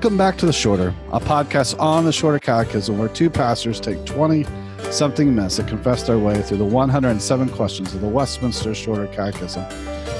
Welcome 0.00 0.16
back 0.16 0.38
to 0.38 0.46
The 0.46 0.52
Shorter, 0.54 0.94
a 1.12 1.20
podcast 1.20 1.78
on 1.78 2.06
the 2.06 2.10
Shorter 2.10 2.38
Catechism 2.38 2.96
where 2.96 3.10
two 3.10 3.28
pastors 3.28 3.78
take 3.78 4.02
20 4.06 4.46
something 4.90 5.34
minutes 5.34 5.56
to 5.56 5.62
confess 5.62 6.04
their 6.04 6.18
way 6.18 6.40
through 6.40 6.56
the 6.56 6.64
107 6.64 7.50
questions 7.50 7.94
of 7.94 8.00
the 8.00 8.08
Westminster 8.08 8.74
Shorter 8.74 9.08
Catechism. 9.08 9.62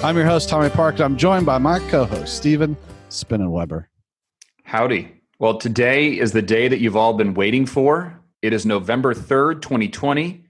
I'm 0.04 0.18
your 0.18 0.26
host, 0.26 0.50
Tommy 0.50 0.68
Park, 0.68 0.96
and 0.96 1.04
I'm 1.04 1.16
joined 1.16 1.46
by 1.46 1.56
my 1.56 1.78
co 1.78 2.04
host, 2.04 2.36
Stephen 2.36 2.76
Spinnenweber. 3.08 3.86
Howdy. 4.64 5.14
Well, 5.38 5.56
today 5.56 6.10
is 6.10 6.32
the 6.32 6.42
day 6.42 6.68
that 6.68 6.80
you've 6.80 6.94
all 6.94 7.14
been 7.14 7.32
waiting 7.32 7.64
for. 7.64 8.22
It 8.42 8.52
is 8.52 8.66
November 8.66 9.14
3rd, 9.14 9.62
2020, 9.62 10.44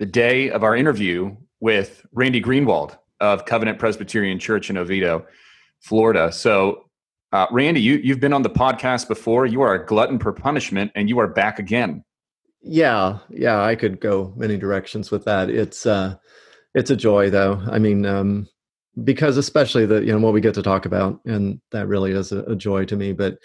the 0.00 0.06
day 0.06 0.50
of 0.50 0.64
our 0.64 0.74
interview 0.74 1.36
with 1.60 2.04
Randy 2.10 2.42
Greenwald 2.42 2.98
of 3.20 3.44
Covenant 3.44 3.78
Presbyterian 3.78 4.40
Church 4.40 4.70
in 4.70 4.76
Oviedo, 4.76 5.24
Florida. 5.78 6.32
So, 6.32 6.88
uh, 7.32 7.46
Randy, 7.50 7.80
you, 7.80 7.94
you've 8.02 8.20
been 8.20 8.32
on 8.32 8.42
the 8.42 8.50
podcast 8.50 9.08
before. 9.08 9.46
You 9.46 9.62
are 9.62 9.74
a 9.74 9.86
glutton 9.86 10.18
for 10.18 10.32
punishment, 10.32 10.92
and 10.94 11.08
you 11.08 11.18
are 11.18 11.28
back 11.28 11.58
again. 11.58 12.04
Yeah, 12.60 13.18
yeah, 13.30 13.62
I 13.62 13.74
could 13.74 14.00
go 14.00 14.32
many 14.36 14.56
directions 14.56 15.10
with 15.10 15.24
that. 15.24 15.50
It's 15.50 15.86
uh, 15.86 16.16
it's 16.74 16.90
a 16.90 16.96
joy, 16.96 17.30
though. 17.30 17.60
I 17.70 17.78
mean, 17.78 18.06
um, 18.06 18.48
because 19.02 19.36
especially 19.36 19.86
the 19.86 20.04
you 20.04 20.12
know 20.12 20.18
what 20.18 20.34
we 20.34 20.40
get 20.40 20.54
to 20.54 20.62
talk 20.62 20.84
about, 20.84 21.20
and 21.24 21.60
that 21.70 21.88
really 21.88 22.12
is 22.12 22.32
a, 22.32 22.42
a 22.42 22.54
joy 22.54 22.84
to 22.84 22.96
me. 22.96 23.12
But 23.12 23.38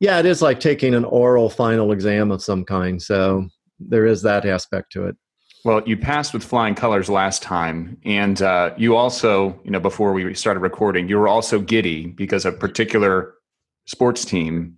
yeah, 0.00 0.18
it 0.18 0.26
is 0.26 0.40
like 0.40 0.60
taking 0.60 0.94
an 0.94 1.04
oral 1.04 1.50
final 1.50 1.92
exam 1.92 2.30
of 2.30 2.42
some 2.42 2.64
kind. 2.64 3.02
So 3.02 3.46
there 3.80 4.06
is 4.06 4.22
that 4.22 4.46
aspect 4.46 4.92
to 4.92 5.06
it. 5.06 5.16
Well, 5.64 5.82
you 5.86 5.96
passed 5.96 6.34
with 6.34 6.44
flying 6.44 6.74
colors 6.74 7.08
last 7.08 7.42
time, 7.42 7.96
and 8.04 8.40
uh, 8.42 8.74
you 8.76 8.96
also, 8.96 9.58
you 9.64 9.70
know, 9.70 9.80
before 9.80 10.12
we 10.12 10.34
started 10.34 10.60
recording, 10.60 11.08
you 11.08 11.18
were 11.18 11.26
also 11.26 11.58
giddy 11.58 12.06
because 12.06 12.44
a 12.44 12.52
particular 12.52 13.34
sports 13.86 14.26
team 14.26 14.76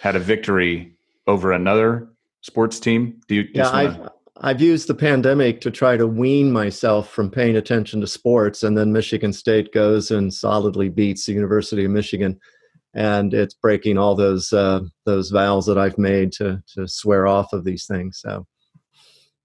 had 0.00 0.14
a 0.14 0.20
victory 0.20 0.94
over 1.26 1.50
another 1.50 2.08
sports 2.42 2.78
team. 2.78 3.20
Do 3.26 3.34
you? 3.34 3.48
Yeah, 3.52 3.68
I've 3.70 4.08
I've 4.40 4.60
used 4.60 4.86
the 4.86 4.94
pandemic 4.94 5.60
to 5.62 5.72
try 5.72 5.96
to 5.96 6.06
wean 6.06 6.52
myself 6.52 7.10
from 7.10 7.32
paying 7.32 7.56
attention 7.56 8.00
to 8.00 8.06
sports, 8.06 8.62
and 8.62 8.78
then 8.78 8.92
Michigan 8.92 9.32
State 9.32 9.72
goes 9.72 10.12
and 10.12 10.32
solidly 10.32 10.88
beats 10.88 11.26
the 11.26 11.32
University 11.32 11.84
of 11.84 11.90
Michigan, 11.90 12.38
and 12.94 13.34
it's 13.34 13.54
breaking 13.54 13.98
all 13.98 14.14
those 14.14 14.52
uh, 14.52 14.82
those 15.04 15.30
vows 15.30 15.66
that 15.66 15.78
I've 15.78 15.98
made 15.98 16.30
to 16.34 16.62
to 16.74 16.86
swear 16.86 17.26
off 17.26 17.52
of 17.52 17.64
these 17.64 17.86
things. 17.86 18.20
So 18.20 18.46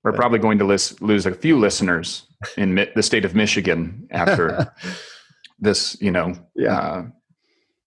we're 0.04 0.14
probably 0.14 0.40
going 0.40 0.58
to 0.59 0.66
list, 0.66 1.02
lose 1.02 1.26
a 1.26 1.34
few 1.34 1.58
listeners 1.58 2.28
in 2.58 2.73
mi- 2.73 2.90
the 2.96 3.04
state 3.04 3.26
of 3.26 3.36
Michigan 3.36 4.08
after 4.12 4.73
this, 5.59 6.00
you 6.02 6.12
know, 6.12 6.36
yeah. 6.56 6.78
uh, 6.78 7.04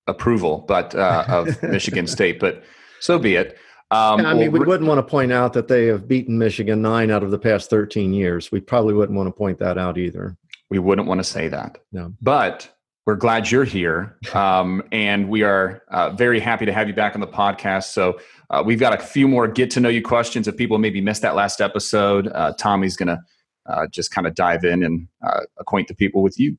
approval, 0.06 0.64
but 0.66 0.94
uh, 0.94 1.24
of 1.28 1.62
Michigan 1.62 2.06
State. 2.06 2.40
But 2.40 2.64
so 3.00 3.18
be 3.18 3.36
it. 3.36 3.58
Um, 3.90 4.26
I 4.26 4.34
mean, 4.34 4.50
well, 4.50 4.62
we 4.62 4.66
wouldn't 4.66 4.88
want 4.88 4.98
to 4.98 5.08
point 5.08 5.30
out 5.30 5.52
that 5.52 5.68
they 5.68 5.86
have 5.86 6.08
beaten 6.08 6.38
Michigan 6.38 6.82
nine 6.82 7.10
out 7.10 7.22
of 7.22 7.30
the 7.30 7.38
past 7.38 7.70
13 7.70 8.12
years. 8.12 8.50
We 8.50 8.60
probably 8.60 8.94
wouldn't 8.94 9.16
want 9.16 9.28
to 9.28 9.32
point 9.32 9.58
that 9.58 9.78
out 9.78 9.96
either. 9.96 10.36
We 10.70 10.80
wouldn't 10.80 11.06
want 11.06 11.20
to 11.20 11.24
say 11.24 11.48
that. 11.48 11.78
No. 11.92 12.12
But 12.20 12.68
we're 13.06 13.14
glad 13.14 13.50
you're 13.50 13.64
here. 13.64 14.18
Um, 14.34 14.82
and 14.92 15.30
we 15.30 15.44
are 15.44 15.82
uh, 15.88 16.10
very 16.10 16.40
happy 16.40 16.66
to 16.66 16.72
have 16.72 16.88
you 16.88 16.94
back 16.94 17.14
on 17.14 17.22
the 17.22 17.26
podcast. 17.26 17.84
So 17.84 18.18
uh, 18.50 18.62
we've 18.66 18.78
got 18.78 18.92
a 18.92 19.02
few 19.02 19.26
more 19.26 19.48
get 19.48 19.70
to 19.70 19.80
know 19.80 19.88
you 19.88 20.02
questions. 20.02 20.46
If 20.46 20.58
people 20.58 20.76
maybe 20.76 21.00
missed 21.00 21.22
that 21.22 21.34
last 21.34 21.62
episode, 21.62 22.28
uh, 22.34 22.52
Tommy's 22.58 22.96
going 22.98 23.06
to 23.06 23.18
uh, 23.64 23.86
just 23.86 24.10
kind 24.10 24.26
of 24.26 24.34
dive 24.34 24.64
in 24.64 24.82
and 24.82 25.08
uh, 25.26 25.40
acquaint 25.58 25.88
the 25.88 25.94
people 25.94 26.22
with 26.22 26.38
you. 26.38 26.58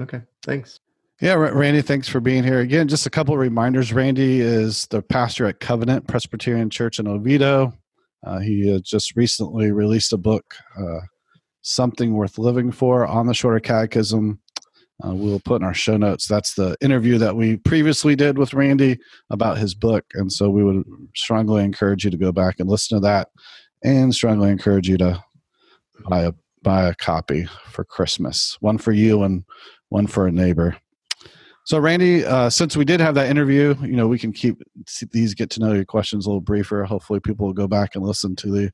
Okay. 0.00 0.22
Thanks. 0.42 0.80
Yeah, 1.20 1.34
Randy, 1.34 1.82
thanks 1.82 2.08
for 2.08 2.18
being 2.18 2.42
here 2.42 2.58
again. 2.58 2.88
Just 2.88 3.06
a 3.06 3.10
couple 3.10 3.34
of 3.34 3.38
reminders. 3.38 3.92
Randy 3.92 4.40
is 4.40 4.86
the 4.88 5.02
pastor 5.02 5.46
at 5.46 5.60
Covenant 5.60 6.08
Presbyterian 6.08 6.68
Church 6.68 6.98
in 6.98 7.06
Oviedo. 7.06 7.72
Uh, 8.26 8.40
he 8.40 8.80
just 8.82 9.14
recently 9.14 9.70
released 9.70 10.12
a 10.12 10.18
book, 10.18 10.56
Something 11.62 12.14
Worth 12.14 12.38
Living 12.38 12.72
For, 12.72 13.06
on 13.06 13.26
the 13.26 13.34
Shorter 13.34 13.60
Catechism 13.60 14.40
uh, 15.02 15.14
we'll 15.14 15.40
put 15.40 15.60
in 15.60 15.66
our 15.66 15.74
show 15.74 15.96
notes. 15.96 16.26
That's 16.28 16.54
the 16.54 16.76
interview 16.80 17.18
that 17.18 17.34
we 17.34 17.56
previously 17.56 18.14
did 18.14 18.38
with 18.38 18.54
Randy 18.54 18.98
about 19.30 19.58
his 19.58 19.74
book. 19.74 20.04
And 20.14 20.32
so 20.32 20.50
we 20.50 20.62
would 20.62 20.84
strongly 21.16 21.64
encourage 21.64 22.04
you 22.04 22.10
to 22.10 22.16
go 22.16 22.30
back 22.30 22.56
and 22.60 22.68
listen 22.68 22.96
to 22.96 23.00
that 23.00 23.28
and 23.82 24.14
strongly 24.14 24.50
encourage 24.50 24.88
you 24.88 24.96
to 24.98 25.22
buy 26.08 26.22
a, 26.22 26.32
buy 26.62 26.88
a 26.88 26.94
copy 26.94 27.48
for 27.70 27.84
Christmas, 27.84 28.56
one 28.60 28.78
for 28.78 28.92
you 28.92 29.24
and 29.24 29.44
one 29.88 30.06
for 30.06 30.26
a 30.26 30.32
neighbor. 30.32 30.76
So, 31.66 31.78
Randy, 31.78 32.24
uh, 32.24 32.50
since 32.50 32.76
we 32.76 32.84
did 32.84 33.00
have 33.00 33.14
that 33.14 33.30
interview, 33.30 33.74
you 33.80 33.96
know, 33.96 34.06
we 34.06 34.18
can 34.18 34.32
keep 34.32 34.62
these 35.12 35.34
get 35.34 35.48
to 35.50 35.60
know 35.60 35.72
you 35.72 35.86
questions 35.86 36.26
a 36.26 36.28
little 36.28 36.42
briefer. 36.42 36.84
Hopefully, 36.84 37.20
people 37.20 37.46
will 37.46 37.54
go 37.54 37.66
back 37.66 37.94
and 37.94 38.04
listen 38.04 38.36
to 38.36 38.50
the 38.50 38.72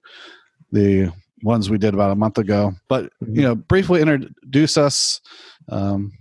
the 0.72 1.12
ones 1.42 1.70
we 1.70 1.78
did 1.78 1.94
about 1.94 2.10
a 2.10 2.16
month 2.16 2.38
ago. 2.38 2.72
But 2.88 3.04
mm-hmm. 3.22 3.36
you 3.36 3.42
know, 3.42 3.54
briefly 3.54 4.00
introduce 4.00 4.76
us 4.76 5.20
um, 5.68 6.12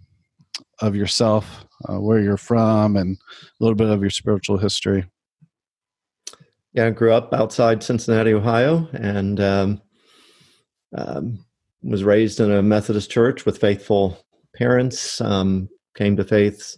of 0.81 0.96
yourself, 0.96 1.66
uh, 1.88 2.00
where 2.00 2.19
you're 2.19 2.38
from, 2.38 2.96
and 2.96 3.18
a 3.18 3.63
little 3.63 3.75
bit 3.75 3.90
of 3.90 4.02
your 4.02 4.09
spiritual 4.09 4.58
history. 4.58 5.06
Yeah, 6.74 6.88
I 6.88 6.90
grew 6.91 7.13
up 7.13 7.34
outside 7.34 7.84
Cincinnati, 7.84 8.34
Ohio, 8.34 8.88
and 8.94 9.40
um, 9.40 9.81
um, 10.96 11.46
was 11.81 12.03
raised 12.03 12.40
in 12.40 12.52
a 12.52 12.62
Methodist 12.62 13.09
church 13.09 13.46
with 13.46 13.58
faithful 13.58 14.24
parents. 14.56 15.19
Um, 15.22 15.69
came 15.96 16.16
to 16.16 16.24
faith, 16.24 16.78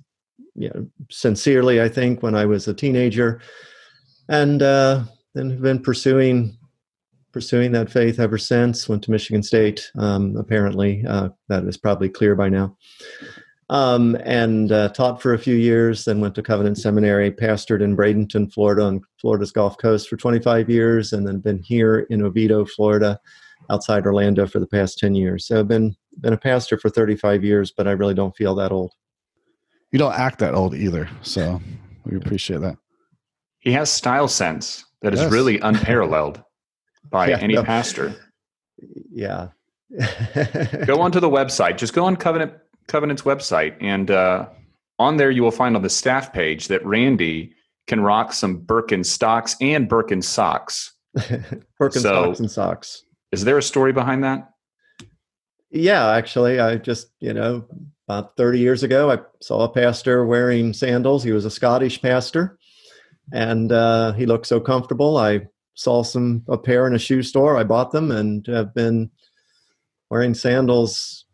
you 0.56 0.69
know, 0.69 0.88
sincerely, 1.09 1.81
I 1.81 1.90
think, 1.90 2.24
when 2.24 2.35
I 2.35 2.46
was 2.46 2.68
a 2.68 2.74
teenager, 2.74 3.41
and 4.30 4.62
uh, 4.62 5.03
then 5.35 5.50
have 5.50 5.62
been 5.62 5.81
pursuing 5.81 6.57
pursuing 7.31 7.72
that 7.72 7.92
faith 7.92 8.19
ever 8.19 8.38
since. 8.38 8.88
Went 8.88 9.03
to 9.03 9.12
Michigan 9.12 9.44
State. 9.44 9.92
Um, 9.97 10.36
apparently, 10.38 11.03
uh, 11.08 11.30
that 11.47 11.64
is 11.66 11.78
probably 11.78 12.09
clear 12.09 12.36
by 12.36 12.50
now. 12.50 12.78
Um, 13.69 14.18
and 14.25 14.72
uh, 14.72 14.90
taught 14.90 15.22
for 15.22 15.34
a 15.34 15.40
few 15.40 15.56
years. 15.56 16.06
Then 16.06 16.19
went 16.19 16.36
to 16.36 16.44
Covenant 16.44 16.78
Seminary. 16.78 17.31
Pastored 17.31 17.81
in 17.81 17.96
Bradenton, 17.96 18.52
Florida, 18.52 18.84
on 18.84 19.02
Florida's 19.19 19.52
Gulf 19.52 19.78
Coast 19.78 20.09
for 20.09 20.18
25 20.18 20.69
years, 20.69 21.14
and 21.14 21.25
then 21.25 21.40
been 21.40 21.59
here 21.59 22.02
in 22.09 22.22
Oviedo, 22.22 22.66
Florida, 22.66 23.19
outside 23.69 24.06
Orlando 24.06 24.46
for 24.46 24.59
the 24.59 24.68
past 24.68 25.00
10 25.00 25.16
years. 25.16 25.48
So 25.48 25.59
I've 25.59 25.68
been 25.68 25.96
been 26.19 26.34
a 26.34 26.38
pastor 26.38 26.78
for 26.78 26.90
35 26.90 27.44
years, 27.44 27.72
but 27.72 27.88
I 27.88 27.92
really 27.92 28.13
don't 28.13 28.36
feel 28.36 28.53
that 28.56 28.72
old. 28.72 28.92
You 29.92 30.00
don't 30.00 30.13
act 30.13 30.40
that 30.40 30.53
old 30.53 30.75
either, 30.75 31.09
so 31.22 31.62
we 32.06 32.18
appreciate 32.18 32.62
that. 32.62 32.78
He 33.59 33.72
has 33.72 33.90
style 33.92 34.28
sense 34.28 34.86
that 35.02 35.13
yes. 35.13 35.24
is 35.25 35.31
really 35.31 35.59
unparalleled 35.59 36.44
by 37.12 37.30
yeah, 37.30 37.38
any 37.40 37.54
no. 37.54 37.64
pastor. 37.64 38.16
Yeah. 39.12 39.50
go 40.86 41.02
onto 41.02 41.20
the 41.20 41.30
website. 41.30 41.78
Just 41.78 41.94
go 41.94 42.06
on 42.06 42.16
Covenant 42.16 42.54
Covenant's 42.88 43.22
website, 43.22 43.76
and 43.80 44.10
uh, 44.10 44.48
on 44.98 45.18
there 45.18 45.30
you 45.30 45.44
will 45.44 45.52
find 45.52 45.76
on 45.76 45.82
the 45.82 45.90
staff 45.90 46.34
page 46.34 46.70
that 46.70 46.84
Randy 46.86 47.54
can 47.88 48.02
rock 48.02 48.34
some 48.34 48.62
Birkenstocks 48.62 49.56
and 49.62 49.88
Birkin 49.88 50.22
socks. 50.22 50.94
Birkenstocks 51.18 52.02
so, 52.02 52.34
and 52.40 52.50
socks. 52.50 53.04
Is 53.32 53.44
there 53.44 53.58
a 53.58 53.64
story 53.64 53.92
behind 53.92 54.24
that? 54.24 54.50
Yeah, 55.70 56.10
actually, 56.10 56.60
I 56.60 56.78
just 56.78 57.08
you 57.20 57.34
know 57.34 57.66
about 58.08 58.36
30 58.36 58.60
years 58.60 58.84
ago, 58.84 59.10
I 59.12 59.20
saw 59.42 59.64
a 59.64 59.70
pastor 59.70 60.26
wearing 60.26 60.74
sandals. 60.74 61.24
He 61.24 61.32
was 61.32 61.46
a 61.46 61.52
Scottish 61.52 62.02
pastor, 62.02 62.58
and 63.32 63.72
uh, 63.72 64.14
he 64.14 64.26
looked 64.26 64.48
so 64.48 64.60
comfortable. 64.60 65.18
I 65.18 65.48
saw 65.74 66.04
some 66.04 66.44
a 66.48 66.58
pair 66.58 66.88
in 66.88 66.96
a 66.96 67.00
shoe 67.00 67.24
store. 67.24 67.58
I 67.58 67.64
bought 67.64 67.92
them 67.92 68.12
and 68.12 68.46
have 68.48 68.74
been 68.74 69.09
wearing 70.10 70.34
sandals 70.34 71.25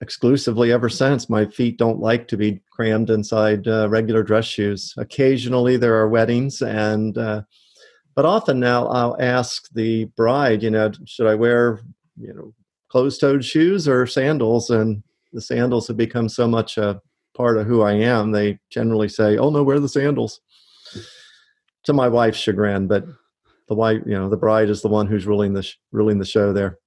exclusively 0.00 0.72
ever 0.72 0.88
since. 0.88 1.30
My 1.30 1.46
feet 1.46 1.78
don't 1.78 2.00
like 2.00 2.28
to 2.28 2.36
be 2.36 2.60
crammed 2.70 3.10
inside 3.10 3.66
uh, 3.66 3.88
regular 3.88 4.22
dress 4.22 4.44
shoes. 4.44 4.92
Occasionally 4.98 5.76
there 5.76 5.96
are 5.96 6.08
weddings 6.08 6.60
and 6.62 7.16
uh, 7.16 7.42
but 8.14 8.26
often 8.26 8.60
now 8.60 8.86
I'll 8.88 9.16
ask 9.18 9.68
the 9.72 10.04
bride, 10.16 10.62
you 10.62 10.70
know, 10.70 10.92
should 11.04 11.26
I 11.26 11.34
wear, 11.34 11.80
you 12.16 12.32
know, 12.32 12.54
closed-toed 12.88 13.44
shoes 13.44 13.88
or 13.88 14.06
sandals 14.06 14.70
and 14.70 15.02
the 15.32 15.40
sandals 15.40 15.88
have 15.88 15.96
become 15.96 16.28
so 16.28 16.46
much 16.46 16.78
a 16.78 17.00
part 17.34 17.58
of 17.58 17.66
who 17.66 17.82
I 17.82 17.92
am. 17.92 18.30
They 18.30 18.60
generally 18.70 19.08
say, 19.08 19.36
"Oh 19.36 19.50
no, 19.50 19.62
wear 19.62 19.80
the 19.80 19.88
sandals." 19.88 20.40
To 21.84 21.92
my 21.92 22.08
wife's 22.08 22.38
chagrin, 22.38 22.86
but 22.86 23.04
the 23.68 23.74
wife, 23.74 24.02
you 24.06 24.12
know, 24.12 24.28
the 24.28 24.36
bride 24.36 24.68
is 24.70 24.82
the 24.82 24.88
one 24.88 25.06
who's 25.06 25.26
ruling 25.26 25.54
the 25.54 25.62
sh- 25.62 25.76
ruling 25.92 26.18
the 26.18 26.24
show 26.24 26.52
there. 26.52 26.78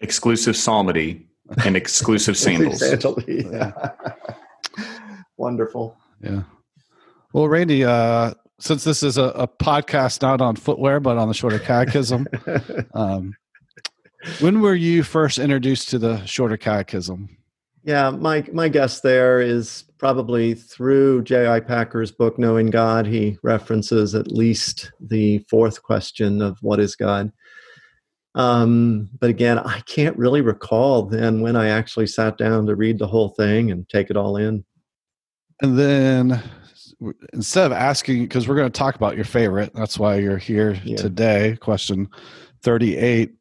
Exclusive 0.00 0.56
psalmody 0.56 1.28
and 1.64 1.76
exclusive 1.76 2.36
sandals. 2.36 2.82
yeah. 3.28 3.72
Wonderful. 5.36 5.96
Yeah. 6.20 6.42
Well, 7.32 7.48
Randy, 7.48 7.84
uh, 7.84 8.34
since 8.58 8.84
this 8.84 9.02
is 9.02 9.18
a, 9.18 9.24
a, 9.24 9.46
podcast 9.46 10.22
not 10.22 10.40
on 10.40 10.56
footwear 10.56 10.98
but 10.98 11.16
on 11.16 11.28
the 11.28 11.34
shorter 11.34 11.58
catechism, 11.58 12.26
um, 12.94 13.34
when 14.40 14.60
were 14.60 14.74
you 14.74 15.02
first 15.02 15.38
introduced 15.38 15.90
to 15.90 15.98
the 15.98 16.24
shorter 16.24 16.56
catechism? 16.56 17.37
Yeah, 17.84 18.10
my 18.10 18.44
my 18.52 18.68
guess 18.68 19.00
there 19.00 19.40
is 19.40 19.84
probably 19.98 20.54
through 20.54 21.22
J.I. 21.22 21.60
Packer's 21.60 22.12
book 22.12 22.38
Knowing 22.38 22.70
God. 22.70 23.06
He 23.06 23.38
references 23.42 24.14
at 24.14 24.32
least 24.32 24.92
the 25.00 25.38
fourth 25.50 25.82
question 25.82 26.40
of 26.42 26.58
what 26.60 26.80
is 26.80 26.94
God. 26.94 27.32
Um, 28.34 29.08
but 29.18 29.30
again, 29.30 29.58
I 29.58 29.80
can't 29.80 30.16
really 30.16 30.40
recall 30.40 31.02
then 31.02 31.40
when 31.40 31.56
I 31.56 31.68
actually 31.68 32.06
sat 32.06 32.38
down 32.38 32.66
to 32.66 32.76
read 32.76 32.98
the 32.98 33.06
whole 33.06 33.30
thing 33.30 33.70
and 33.70 33.88
take 33.88 34.10
it 34.10 34.16
all 34.16 34.36
in. 34.36 34.64
And 35.60 35.76
then 35.76 36.42
instead 37.32 37.66
of 37.66 37.72
asking, 37.72 38.22
because 38.22 38.46
we're 38.46 38.54
going 38.54 38.70
to 38.70 38.78
talk 38.78 38.94
about 38.94 39.16
your 39.16 39.24
favorite, 39.24 39.72
that's 39.74 39.98
why 39.98 40.16
you're 40.16 40.38
here 40.38 40.80
yeah. 40.84 40.96
today, 40.96 41.56
question 41.60 42.08
38. 42.62 43.32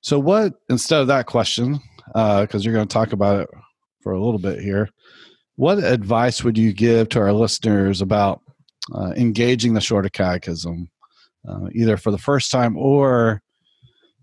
So, 0.00 0.18
what, 0.18 0.54
instead 0.70 1.00
of 1.00 1.08
that 1.08 1.26
question, 1.26 1.80
because 2.06 2.54
uh, 2.54 2.58
you're 2.60 2.72
going 2.72 2.88
to 2.88 2.92
talk 2.92 3.12
about 3.12 3.40
it 3.40 3.50
for 4.08 4.14
a 4.14 4.24
little 4.24 4.38
bit 4.38 4.58
here, 4.58 4.88
what 5.56 5.84
advice 5.84 6.42
would 6.42 6.56
you 6.56 6.72
give 6.72 7.10
to 7.10 7.18
our 7.18 7.30
listeners 7.30 8.00
about 8.00 8.40
uh, 8.94 9.12
engaging 9.18 9.74
the 9.74 9.82
shorter 9.82 10.08
catechism, 10.08 10.88
uh, 11.46 11.68
either 11.74 11.98
for 11.98 12.10
the 12.10 12.16
first 12.16 12.50
time 12.50 12.74
or 12.78 13.42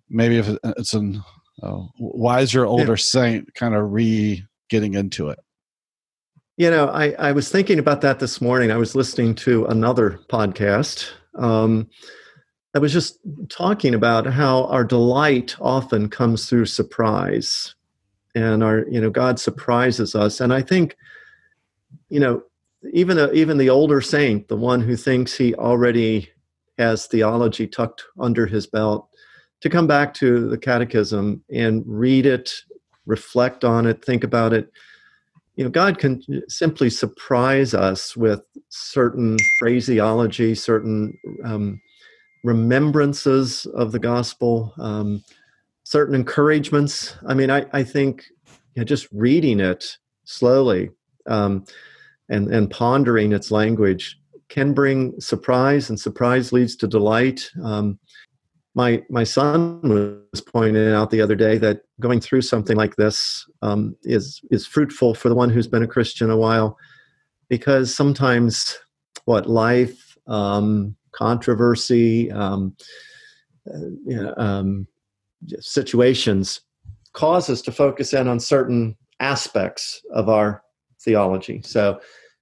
maybe 0.10 0.40
if 0.40 0.50
it's 0.64 0.96
an 0.96 1.22
uh, 1.62 1.84
wiser 2.00 2.66
older 2.66 2.94
yeah. 2.94 2.96
saint 2.96 3.54
kind 3.54 3.76
of 3.76 3.92
re 3.92 4.44
getting 4.72 4.96
into 4.96 5.30
it? 5.30 5.38
You 6.58 6.72
know, 6.72 6.88
I, 6.88 7.12
I 7.20 7.32
was 7.34 7.52
thinking 7.52 7.78
about 7.78 8.02
that 8.02 8.18
this 8.18 8.42
morning. 8.42 8.72
I 8.72 8.78
was 8.78 8.96
listening 8.96 9.36
to 9.36 9.66
another 9.66 10.20
podcast. 10.32 11.12
Um, 11.36 11.88
I 12.74 12.80
was 12.80 12.92
just 12.92 13.20
talking 13.50 13.94
about 13.94 14.26
how 14.26 14.64
our 14.64 14.84
delight 14.84 15.56
often 15.62 16.10
comes 16.10 16.50
through 16.50 16.66
surprise, 16.66 17.76
and 18.36 18.64
our 18.64 18.86
you 18.90 19.02
know 19.02 19.10
God 19.10 19.40
surprises 19.40 20.14
us. 20.16 20.40
And 20.40 20.54
I 20.54 20.62
think, 20.62 20.96
you 22.10 22.20
know, 22.20 22.44
even 22.94 23.18
a, 23.18 23.32
even 23.32 23.58
the 23.58 23.70
older 23.70 24.02
saint, 24.02 24.48
the 24.48 24.58
one 24.58 24.82
who 24.82 24.96
thinks 24.96 25.36
he 25.36 25.56
already 25.56 26.30
has 26.78 27.08
theology 27.08 27.66
tucked 27.66 28.04
under 28.20 28.46
his 28.46 28.68
belt, 28.68 29.10
to 29.62 29.70
come 29.70 29.88
back 29.88 30.14
to 30.16 30.50
the 30.50 30.58
catechism 30.58 31.42
and 31.52 31.84
read 31.88 32.26
it, 32.26 32.54
reflect 33.06 33.64
on 33.64 33.86
it, 33.86 34.04
think 34.04 34.24
about 34.24 34.54
it 34.54 34.72
you 35.56 35.64
know 35.64 35.70
god 35.70 35.98
can 35.98 36.22
simply 36.48 36.90
surprise 36.90 37.74
us 37.74 38.16
with 38.16 38.42
certain 38.70 39.38
phraseology 39.58 40.54
certain 40.54 41.18
um, 41.44 41.82
remembrances 42.44 43.66
of 43.68 43.92
the 43.92 44.00
gospel 44.00 44.74
um, 44.78 45.24
certain 45.86 46.14
encouragements. 46.14 47.16
I 47.26 47.34
mean 47.34 47.50
i, 47.50 47.66
I 47.72 47.84
think 47.84 48.26
you 48.76 48.82
know, 48.82 48.84
just 48.84 49.08
reading 49.12 49.60
it 49.62 49.98
slowly 50.26 50.90
um, 51.28 51.64
and, 52.30 52.54
and 52.54 52.70
pondering 52.70 53.32
its 53.32 53.52
language 53.52 54.20
can 54.50 54.74
bring 54.74 55.20
surprise 55.20 55.90
and 55.90 56.00
surprise 56.00 56.52
leads 56.52 56.76
to 56.76 56.88
delight. 56.88 57.50
Um, 57.64 58.00
my 58.76 59.02
my 59.10 59.24
son 59.24 59.82
was 59.82 60.42
pointing 60.42 60.92
out 60.92 61.10
the 61.10 61.22
other 61.22 61.36
day 61.36 61.58
that 61.60 61.82
going 62.02 62.20
through 62.20 62.42
something 62.42 62.76
like 62.76 62.98
this 62.98 63.46
um, 63.62 63.96
is 64.04 64.42
is 64.52 64.68
fruitful 64.68 65.16
for 65.16 65.30
the 65.30 65.36
one 65.36 65.50
who's 65.50 65.68
been 65.68 65.84
a 65.84 65.88
Christian 65.88 66.30
a 66.30 66.38
while, 66.38 66.78
because 67.48 67.96
sometimes 67.96 68.78
what 69.24 69.50
life, 69.50 70.18
um, 70.28 70.96
controversy, 71.14 72.30
um, 72.32 72.76
uh, 73.74 73.80
you 74.06 74.22
know, 74.22 74.34
um, 74.36 74.88
situations 75.60 76.62
cause 77.14 77.50
us 77.50 77.62
to 77.64 77.72
focus 77.72 78.14
in 78.14 78.28
on 78.28 78.40
certain 78.40 78.96
aspects 79.20 80.02
of 80.14 80.30
our 80.30 80.62
theology. 81.02 81.62
So 81.64 82.00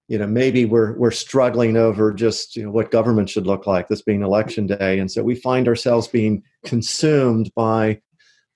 you 0.10 0.18
know 0.18 0.28
maybe 0.28 0.66
we're 0.66 0.98
we're 0.98 1.12
struggling 1.12 1.78
over 1.78 2.14
just 2.14 2.56
you 2.56 2.64
know 2.64 2.72
what 2.72 2.92
government 2.92 3.30
should 3.30 3.48
look 3.48 3.66
like 3.66 3.88
this 3.88 4.02
being 4.02 4.22
election 4.22 4.68
day. 4.68 5.00
And 5.00 5.10
so 5.10 5.24
we 5.24 5.36
find 5.36 5.68
ourselves 5.68 6.08
being 6.08 6.44
consumed 6.66 7.52
by 7.56 8.02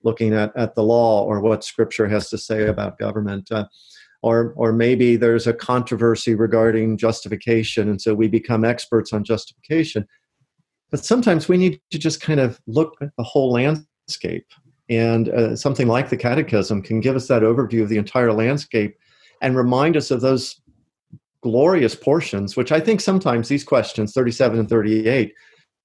looking 0.04 0.34
at, 0.34 0.52
at 0.56 0.74
the 0.74 0.82
law 0.82 1.24
or 1.24 1.40
what 1.40 1.64
scripture 1.64 2.06
has 2.08 2.28
to 2.30 2.38
say 2.38 2.66
about 2.66 2.98
government. 2.98 3.50
Uh, 3.50 3.64
or 4.22 4.52
or 4.56 4.72
maybe 4.72 5.16
there's 5.16 5.46
a 5.46 5.54
controversy 5.54 6.34
regarding 6.34 6.98
justification. 6.98 7.88
And 7.88 8.00
so 8.00 8.14
we 8.14 8.28
become 8.28 8.64
experts 8.64 9.12
on 9.12 9.24
justification. 9.24 10.06
But 10.90 11.04
sometimes 11.04 11.48
we 11.48 11.56
need 11.56 11.80
to 11.90 11.98
just 11.98 12.20
kind 12.20 12.40
of 12.40 12.60
look 12.66 12.94
at 13.00 13.10
the 13.16 13.22
whole 13.22 13.52
landscape 13.52 13.86
and 14.88 15.28
uh, 15.28 15.56
something 15.56 15.86
like 15.86 16.08
the 16.08 16.16
catechism 16.16 16.82
can 16.82 17.00
give 17.00 17.16
us 17.16 17.28
that 17.28 17.42
overview 17.42 17.82
of 17.82 17.88
the 17.88 17.98
entire 17.98 18.32
landscape 18.32 18.96
and 19.42 19.56
remind 19.56 19.96
us 19.96 20.10
of 20.10 20.20
those 20.20 20.60
glorious 21.42 21.94
portions, 21.94 22.56
which 22.56 22.72
I 22.72 22.80
think 22.80 23.00
sometimes 23.00 23.48
these 23.48 23.64
questions, 23.64 24.12
37 24.12 24.58
and 24.58 24.68
38, 24.68 25.32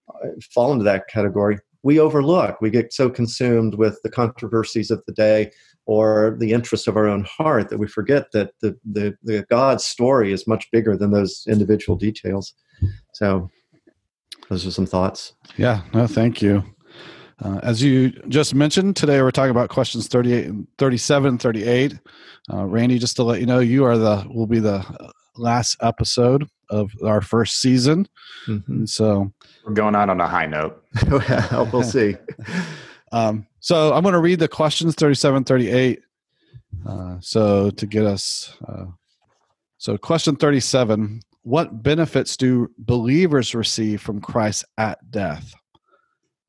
uh, 0.09 0.27
fall 0.53 0.71
into 0.71 0.83
that 0.85 1.07
category. 1.07 1.59
We 1.83 1.99
overlook. 1.99 2.61
We 2.61 2.69
get 2.69 2.93
so 2.93 3.09
consumed 3.09 3.75
with 3.75 3.99
the 4.03 4.09
controversies 4.09 4.89
of 4.89 5.03
the 5.05 5.13
day 5.13 5.51
or 5.85 6.37
the 6.39 6.53
interests 6.53 6.87
of 6.87 6.95
our 6.95 7.07
own 7.07 7.25
heart 7.25 7.69
that 7.69 7.77
we 7.77 7.87
forget 7.87 8.31
that 8.31 8.51
the, 8.61 8.77
the, 8.89 9.15
the 9.23 9.45
God's 9.49 9.83
story 9.83 10.31
is 10.31 10.47
much 10.47 10.71
bigger 10.71 10.95
than 10.95 11.11
those 11.11 11.43
individual 11.47 11.97
details. 11.97 12.53
So, 13.13 13.49
those 14.49 14.65
are 14.65 14.71
some 14.71 14.85
thoughts. 14.85 15.33
Yeah, 15.57 15.81
no, 15.93 16.07
thank 16.07 16.41
you. 16.41 16.63
Uh, 17.41 17.59
as 17.63 17.81
you 17.81 18.11
just 18.27 18.53
mentioned, 18.53 18.95
today 18.95 19.21
we're 19.21 19.31
talking 19.31 19.51
about 19.51 19.69
questions 19.69 20.07
38 20.07 20.45
and 20.45 20.67
37 20.77 21.37
38. 21.37 21.99
Uh, 22.51 22.65
Randy, 22.65 22.99
just 22.99 23.15
to 23.15 23.23
let 23.23 23.39
you 23.39 23.45
know, 23.45 23.59
you 23.59 23.85
are 23.85 23.97
the 23.97 24.25
will 24.29 24.47
be 24.47 24.59
the 24.59 24.85
last 25.35 25.77
episode 25.81 26.47
of 26.69 26.91
our 27.03 27.21
first 27.21 27.61
season. 27.61 28.07
Mm-hmm. 28.47 28.85
So 28.85 29.31
we're 29.65 29.73
going 29.73 29.95
out 29.95 30.09
on 30.09 30.19
a 30.19 30.27
high 30.27 30.45
note. 30.45 30.83
we'll 31.71 31.83
see. 31.83 32.15
um, 33.11 33.47
so 33.59 33.93
I'm 33.93 34.03
going 34.03 34.13
to 34.13 34.19
read 34.19 34.39
the 34.39 34.47
questions 34.47 34.95
37, 34.95 35.43
38. 35.43 36.01
Uh, 36.87 37.17
so 37.21 37.69
to 37.71 37.85
get 37.85 38.05
us, 38.05 38.55
uh, 38.67 38.85
so 39.77 39.97
question 39.97 40.35
37 40.35 41.21
What 41.43 41.83
benefits 41.83 42.35
do 42.35 42.69
believers 42.77 43.55
receive 43.55 44.01
from 44.01 44.21
Christ 44.21 44.65
at 44.77 44.99
death? 45.11 45.53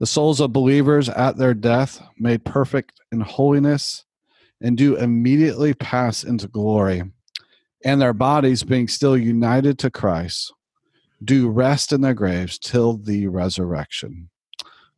The 0.01 0.07
souls 0.07 0.41
of 0.41 0.53
believers 0.53 1.09
at 1.09 1.37
their 1.37 1.55
death, 1.55 2.03
made 2.19 2.45
perfect 2.45 3.01
in 3.13 3.21
holiness, 3.21 4.05
and 4.61 4.77
do 4.77 4.97
immediately 4.97 5.75
pass 5.75 6.25
into 6.25 6.49
glory 6.49 7.05
and 7.85 8.01
their 8.01 8.15
bodies 8.15 8.63
being 8.63 8.89
still 8.89 9.17
united 9.17 9.79
to 9.79 9.91
Christ 9.91 10.53
do 11.23 11.49
rest 11.49 11.93
in 11.93 12.01
their 12.01 12.15
graves 12.15 12.59
till 12.59 12.97
the 12.97 13.29
resurrection. 13.29 14.31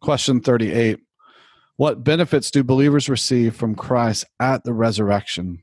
Question 0.01 0.41
38 0.41 0.99
What 1.77 2.05
benefits 2.05 2.51
do 2.51 2.65
believers 2.65 3.09
receive 3.09 3.55
from 3.55 3.75
Christ 3.75 4.25
at 4.41 4.65
the 4.65 4.73
resurrection? 4.73 5.63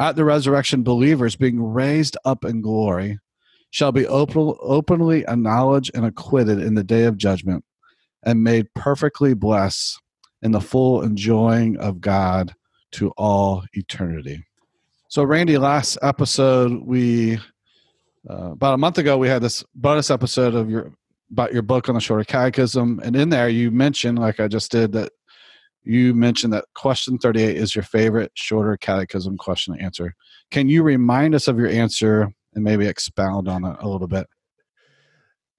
At 0.00 0.16
the 0.16 0.24
resurrection, 0.24 0.84
believers 0.84 1.36
being 1.36 1.60
raised 1.62 2.16
up 2.24 2.44
in 2.44 2.60
glory 2.60 3.18
shall 3.70 3.92
be 3.92 4.06
open, 4.06 4.54
openly 4.60 5.26
acknowledged 5.26 5.90
and 5.94 6.04
acquitted 6.04 6.60
in 6.60 6.74
the 6.74 6.84
day 6.84 7.04
of 7.04 7.18
judgment 7.18 7.64
and 8.24 8.42
made 8.42 8.72
perfectly 8.74 9.34
blessed 9.34 10.00
in 10.42 10.52
the 10.52 10.60
full 10.60 11.02
enjoying 11.02 11.76
of 11.78 12.00
God 12.00 12.54
to 12.92 13.10
all 13.16 13.64
eternity. 13.72 14.44
So, 15.08 15.24
Randy, 15.24 15.58
last 15.58 15.98
episode 16.02 16.82
we 16.84 17.38
uh, 18.28 18.52
about 18.52 18.74
a 18.74 18.78
month 18.78 18.98
ago 18.98 19.16
we 19.16 19.28
had 19.28 19.42
this 19.42 19.64
bonus 19.74 20.10
episode 20.10 20.54
of 20.54 20.68
your 20.68 20.92
about 21.30 21.52
your 21.52 21.62
book 21.62 21.88
on 21.88 21.94
the 21.94 22.00
shorter 22.00 22.24
catechism, 22.24 23.00
and 23.04 23.14
in 23.14 23.28
there 23.28 23.48
you 23.48 23.70
mentioned, 23.70 24.18
like 24.18 24.40
I 24.40 24.48
just 24.48 24.70
did, 24.70 24.92
that 24.92 25.12
you 25.84 26.14
mentioned 26.14 26.52
that 26.52 26.66
question 26.74 27.18
thirty 27.18 27.42
eight 27.42 27.56
is 27.56 27.74
your 27.74 27.84
favorite 27.84 28.32
shorter 28.34 28.76
catechism 28.76 29.36
question 29.36 29.76
to 29.76 29.82
answer. 29.82 30.14
Can 30.50 30.68
you 30.68 30.82
remind 30.82 31.34
us 31.34 31.48
of 31.48 31.58
your 31.58 31.68
answer 31.68 32.32
and 32.54 32.64
maybe 32.64 32.86
expound 32.86 33.48
on 33.48 33.64
it 33.64 33.76
a 33.80 33.88
little 33.88 34.08
bit? 34.08 34.26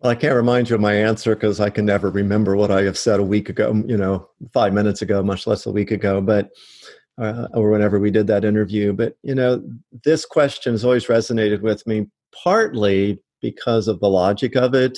Well, 0.02 0.12
I 0.12 0.16
can't 0.16 0.36
remind 0.36 0.70
you 0.70 0.76
of 0.76 0.82
my 0.82 0.94
answer 0.94 1.36
because 1.36 1.60
I 1.60 1.70
can 1.70 1.86
never 1.86 2.10
remember 2.10 2.56
what 2.56 2.72
I 2.72 2.84
have 2.84 2.98
said 2.98 3.20
a 3.20 3.24
week 3.24 3.50
ago, 3.50 3.84
you 3.86 3.98
know, 3.98 4.30
five 4.54 4.74
minutes 4.74 5.02
ago, 5.02 5.22
much 5.22 5.46
less 5.46 5.66
a 5.66 5.72
week 5.72 5.92
ago. 5.92 6.22
But 6.22 6.52
uh, 7.20 7.48
or 7.54 7.70
whenever 7.70 8.00
we 8.00 8.12
did 8.12 8.28
that 8.28 8.46
interview. 8.46 8.94
But 8.94 9.16
you 9.24 9.36
know, 9.36 9.62
this 10.04 10.26
question 10.26 10.74
has 10.74 10.86
always 10.86 11.08
resonated 11.08 11.62
with 11.62 11.86
me, 11.86 12.08
partly 12.44 13.22
because 13.42 13.88
of 13.88 14.00
the 14.00 14.10
logic 14.10 14.56
of 14.56 14.74
it, 14.74 14.98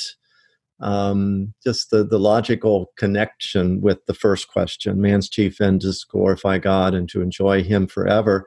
um, 0.80 1.54
just 1.64 1.90
the 1.90 2.04
the 2.04 2.20
logical 2.20 2.92
connection 2.98 3.82
with 3.82 4.06
the 4.06 4.14
first 4.14 4.48
question: 4.48 5.02
man's 5.02 5.30
chief 5.30 5.60
end 5.60 5.84
is 5.84 6.02
to 6.02 6.08
glorify 6.12 6.60
God 6.60 6.94
and 6.94 7.10
to 7.10 7.22
enjoy 7.22 7.64
Him 7.64 7.88
forever. 7.88 8.46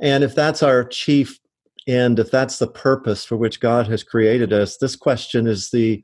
And 0.00 0.24
if 0.24 0.34
that's 0.34 0.62
our 0.62 0.84
chief 0.84 1.38
end, 1.86 2.18
if 2.18 2.30
that's 2.30 2.58
the 2.58 2.66
purpose 2.66 3.24
for 3.24 3.36
which 3.36 3.60
God 3.60 3.86
has 3.88 4.02
created 4.02 4.52
us, 4.52 4.76
this 4.76 4.96
question 4.96 5.46
is 5.46 5.70
the 5.70 6.02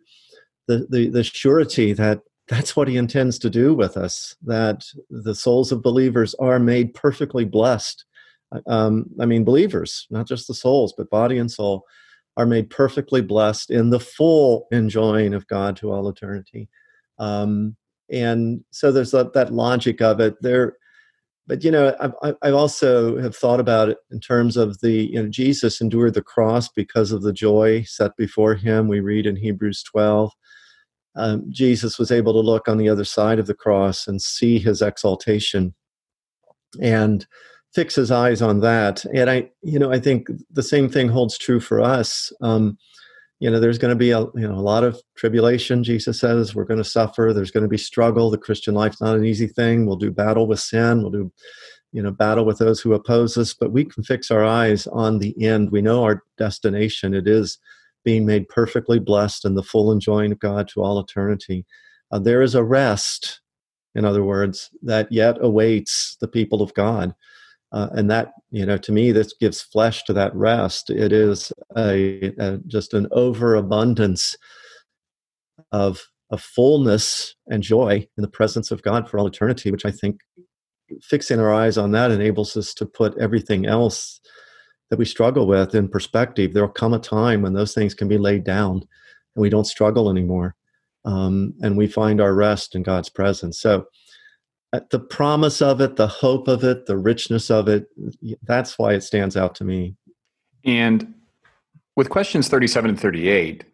the, 0.66 0.86
the, 0.90 1.08
the 1.08 1.24
surety 1.24 1.94
that 1.94 2.20
that's 2.48 2.76
what 2.76 2.88
he 2.88 2.98
intends 2.98 3.38
to 3.38 3.48
do 3.48 3.74
with 3.74 3.96
us 3.96 4.36
that 4.42 4.84
the 5.08 5.34
souls 5.34 5.72
of 5.72 5.82
believers 5.82 6.34
are 6.34 6.58
made 6.58 6.92
perfectly 6.92 7.46
blessed 7.46 8.04
um, 8.66 9.06
I 9.20 9.26
mean, 9.26 9.44
believers, 9.44 10.06
not 10.10 10.26
just 10.26 10.48
the 10.48 10.54
souls, 10.54 10.94
but 10.96 11.10
body 11.10 11.38
and 11.38 11.50
soul, 11.50 11.84
are 12.36 12.46
made 12.46 12.70
perfectly 12.70 13.20
blessed 13.20 13.70
in 13.70 13.90
the 13.90 14.00
full 14.00 14.66
enjoying 14.70 15.34
of 15.34 15.46
God 15.48 15.76
to 15.78 15.90
all 15.90 16.08
eternity. 16.08 16.68
Um, 17.18 17.76
and 18.10 18.64
so 18.70 18.90
there's 18.90 19.10
that, 19.10 19.34
that 19.34 19.52
logic 19.52 20.00
of 20.00 20.20
it 20.20 20.36
there. 20.40 20.77
But 21.48 21.64
you 21.64 21.70
know, 21.70 21.96
I, 22.22 22.34
I 22.42 22.50
also 22.50 23.18
have 23.18 23.34
thought 23.34 23.58
about 23.58 23.88
it 23.88 23.98
in 24.10 24.20
terms 24.20 24.56
of 24.56 24.80
the 24.80 25.08
you 25.10 25.22
know 25.22 25.28
Jesus 25.28 25.80
endured 25.80 26.14
the 26.14 26.22
cross 26.22 26.68
because 26.68 27.10
of 27.10 27.22
the 27.22 27.32
joy 27.32 27.82
set 27.84 28.16
before 28.16 28.54
him. 28.54 28.86
We 28.86 29.00
read 29.00 29.26
in 29.26 29.34
Hebrews 29.36 29.82
12. 29.82 30.30
Um, 31.16 31.46
Jesus 31.48 31.98
was 31.98 32.12
able 32.12 32.34
to 32.34 32.40
look 32.40 32.68
on 32.68 32.78
the 32.78 32.88
other 32.88 33.04
side 33.04 33.38
of 33.38 33.46
the 33.46 33.54
cross 33.54 34.06
and 34.06 34.22
see 34.22 34.58
his 34.58 34.82
exaltation. 34.82 35.74
And 36.80 37.26
fix 37.74 37.94
his 37.94 38.10
eyes 38.10 38.42
on 38.42 38.60
that. 38.60 39.04
And 39.14 39.30
I, 39.30 39.50
you 39.62 39.78
know, 39.78 39.92
I 39.92 39.98
think 39.98 40.28
the 40.50 40.62
same 40.62 40.88
thing 40.88 41.08
holds 41.08 41.36
true 41.36 41.60
for 41.60 41.80
us. 41.80 42.32
Um, 42.40 42.78
you 43.40 43.50
know, 43.50 43.60
there's 43.60 43.78
going 43.78 43.90
to 43.90 43.96
be 43.96 44.10
a 44.10 44.20
you 44.20 44.48
know 44.48 44.54
a 44.54 44.60
lot 44.60 44.84
of 44.84 45.00
tribulation. 45.16 45.84
Jesus 45.84 46.20
says 46.20 46.54
we're 46.54 46.64
going 46.64 46.82
to 46.82 46.84
suffer. 46.84 47.32
There's 47.32 47.50
going 47.50 47.62
to 47.62 47.68
be 47.68 47.78
struggle. 47.78 48.30
The 48.30 48.38
Christian 48.38 48.74
life's 48.74 49.00
not 49.00 49.16
an 49.16 49.24
easy 49.24 49.46
thing. 49.46 49.86
We'll 49.86 49.96
do 49.96 50.10
battle 50.10 50.46
with 50.46 50.60
sin. 50.60 51.02
We'll 51.02 51.12
do, 51.12 51.32
you 51.92 52.02
know, 52.02 52.10
battle 52.10 52.44
with 52.44 52.58
those 52.58 52.80
who 52.80 52.94
oppose 52.94 53.36
us. 53.36 53.54
But 53.54 53.72
we 53.72 53.84
can 53.84 54.02
fix 54.02 54.30
our 54.30 54.44
eyes 54.44 54.86
on 54.88 55.18
the 55.18 55.40
end. 55.44 55.70
We 55.70 55.82
know 55.82 56.02
our 56.02 56.22
destination. 56.36 57.14
It 57.14 57.28
is 57.28 57.58
being 58.04 58.26
made 58.26 58.48
perfectly 58.48 58.98
blessed 58.98 59.44
and 59.44 59.56
the 59.56 59.62
full 59.62 59.92
enjoying 59.92 60.32
of 60.32 60.40
God 60.40 60.68
to 60.68 60.82
all 60.82 60.98
eternity. 60.98 61.64
Uh, 62.10 62.18
there 62.18 62.42
is 62.42 62.54
a 62.54 62.64
rest, 62.64 63.40
in 63.94 64.04
other 64.04 64.24
words, 64.24 64.70
that 64.82 65.12
yet 65.12 65.36
awaits 65.40 66.16
the 66.20 66.28
people 66.28 66.62
of 66.62 66.74
God. 66.74 67.14
Uh, 67.70 67.88
and 67.92 68.10
that 68.10 68.32
you 68.50 68.64
know 68.64 68.78
to 68.78 68.92
me 68.92 69.12
this 69.12 69.34
gives 69.38 69.60
flesh 69.60 70.04
to 70.04 70.12
that 70.12 70.34
rest. 70.34 70.90
It 70.90 71.12
is 71.12 71.52
a, 71.76 72.32
a 72.38 72.58
just 72.66 72.94
an 72.94 73.08
overabundance 73.12 74.36
of 75.72 76.00
a 76.30 76.38
fullness 76.38 77.34
and 77.46 77.62
joy 77.62 78.06
in 78.16 78.22
the 78.22 78.28
presence 78.28 78.70
of 78.70 78.82
god 78.82 79.08
for 79.08 79.18
all 79.18 79.26
eternity 79.26 79.70
which 79.70 79.86
i 79.86 79.90
think 79.90 80.20
fixing 81.02 81.40
our 81.40 81.52
eyes 81.52 81.78
on 81.78 81.90
that 81.92 82.10
enables 82.10 82.56
us 82.56 82.74
to 82.74 82.86
put 82.86 83.16
everything 83.18 83.66
else 83.66 84.20
that 84.90 84.98
we 84.98 85.04
struggle 85.04 85.46
with 85.46 85.74
in 85.74 85.88
perspective. 85.88 86.52
There'll 86.52 86.68
come 86.68 86.94
a 86.94 86.98
time 86.98 87.42
when 87.42 87.52
those 87.52 87.74
things 87.74 87.94
can 87.94 88.08
be 88.08 88.18
laid 88.18 88.44
down 88.44 88.76
and 88.76 89.42
we 89.42 89.50
don't 89.50 89.66
struggle 89.66 90.10
anymore 90.10 90.54
um, 91.04 91.54
and 91.60 91.76
we 91.76 91.86
find 91.86 92.20
our 92.20 92.34
rest 92.34 92.74
in 92.74 92.82
god's 92.82 93.08
presence. 93.08 93.60
So 93.60 93.86
the 94.90 95.00
promise 95.00 95.62
of 95.62 95.80
it, 95.80 95.96
the 95.96 96.06
hope 96.06 96.48
of 96.48 96.64
it, 96.64 96.86
the 96.86 96.96
richness 96.96 97.50
of 97.50 97.68
it, 97.68 97.86
that's 98.42 98.78
why 98.78 98.92
it 98.92 99.02
stands 99.02 99.36
out 99.36 99.54
to 99.56 99.64
me. 99.64 99.96
And 100.64 101.14
with 101.96 102.10
questions 102.10 102.48
37 102.48 102.90
and 102.90 103.00
38, 103.00 103.64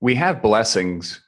we 0.00 0.14
have 0.16 0.42
blessings 0.42 1.20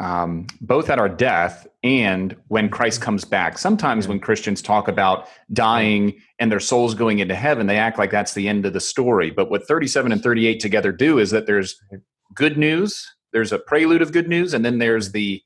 um, 0.00 0.46
both 0.60 0.90
at 0.90 0.98
our 0.98 1.08
death 1.08 1.66
and 1.82 2.34
when 2.48 2.68
Christ 2.68 3.00
comes 3.00 3.24
back. 3.24 3.58
Sometimes 3.58 4.08
when 4.08 4.18
Christians 4.18 4.60
talk 4.60 4.88
about 4.88 5.28
dying 5.52 6.18
and 6.38 6.50
their 6.50 6.60
souls 6.60 6.94
going 6.94 7.20
into 7.20 7.34
heaven, 7.34 7.66
they 7.66 7.76
act 7.76 7.98
like 7.98 8.10
that's 8.10 8.34
the 8.34 8.48
end 8.48 8.66
of 8.66 8.72
the 8.72 8.80
story. 8.80 9.30
But 9.30 9.50
what 9.50 9.66
37 9.66 10.10
and 10.10 10.22
38 10.22 10.60
together 10.60 10.92
do 10.92 11.18
is 11.18 11.30
that 11.30 11.46
there's 11.46 11.80
good 12.34 12.58
news, 12.58 13.06
there's 13.32 13.52
a 13.52 13.58
prelude 13.58 14.02
of 14.02 14.12
good 14.12 14.28
news, 14.28 14.54
and 14.54 14.64
then 14.64 14.78
there's 14.78 15.12
the 15.12 15.42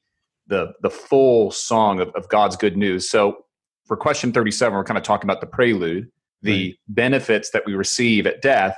the 0.49 0.73
the 0.83 0.91
full 0.91 1.51
song 1.51 2.01
of, 2.01 2.09
of 2.11 2.29
God's 2.29 2.57
good 2.57 2.77
news. 2.77 3.09
So 3.09 3.45
for 3.87 3.97
question 3.97 4.33
37, 4.33 4.77
we're 4.77 4.85
kind 4.85 4.99
of 4.99 5.05
talking 5.05 5.29
about 5.29 5.41
the 5.41 5.47
prelude, 5.47 6.11
the 6.43 6.69
right. 6.69 6.79
benefits 6.89 7.51
that 7.51 7.65
we 7.65 7.75
receive 7.75 8.27
at 8.27 8.43
death. 8.43 8.77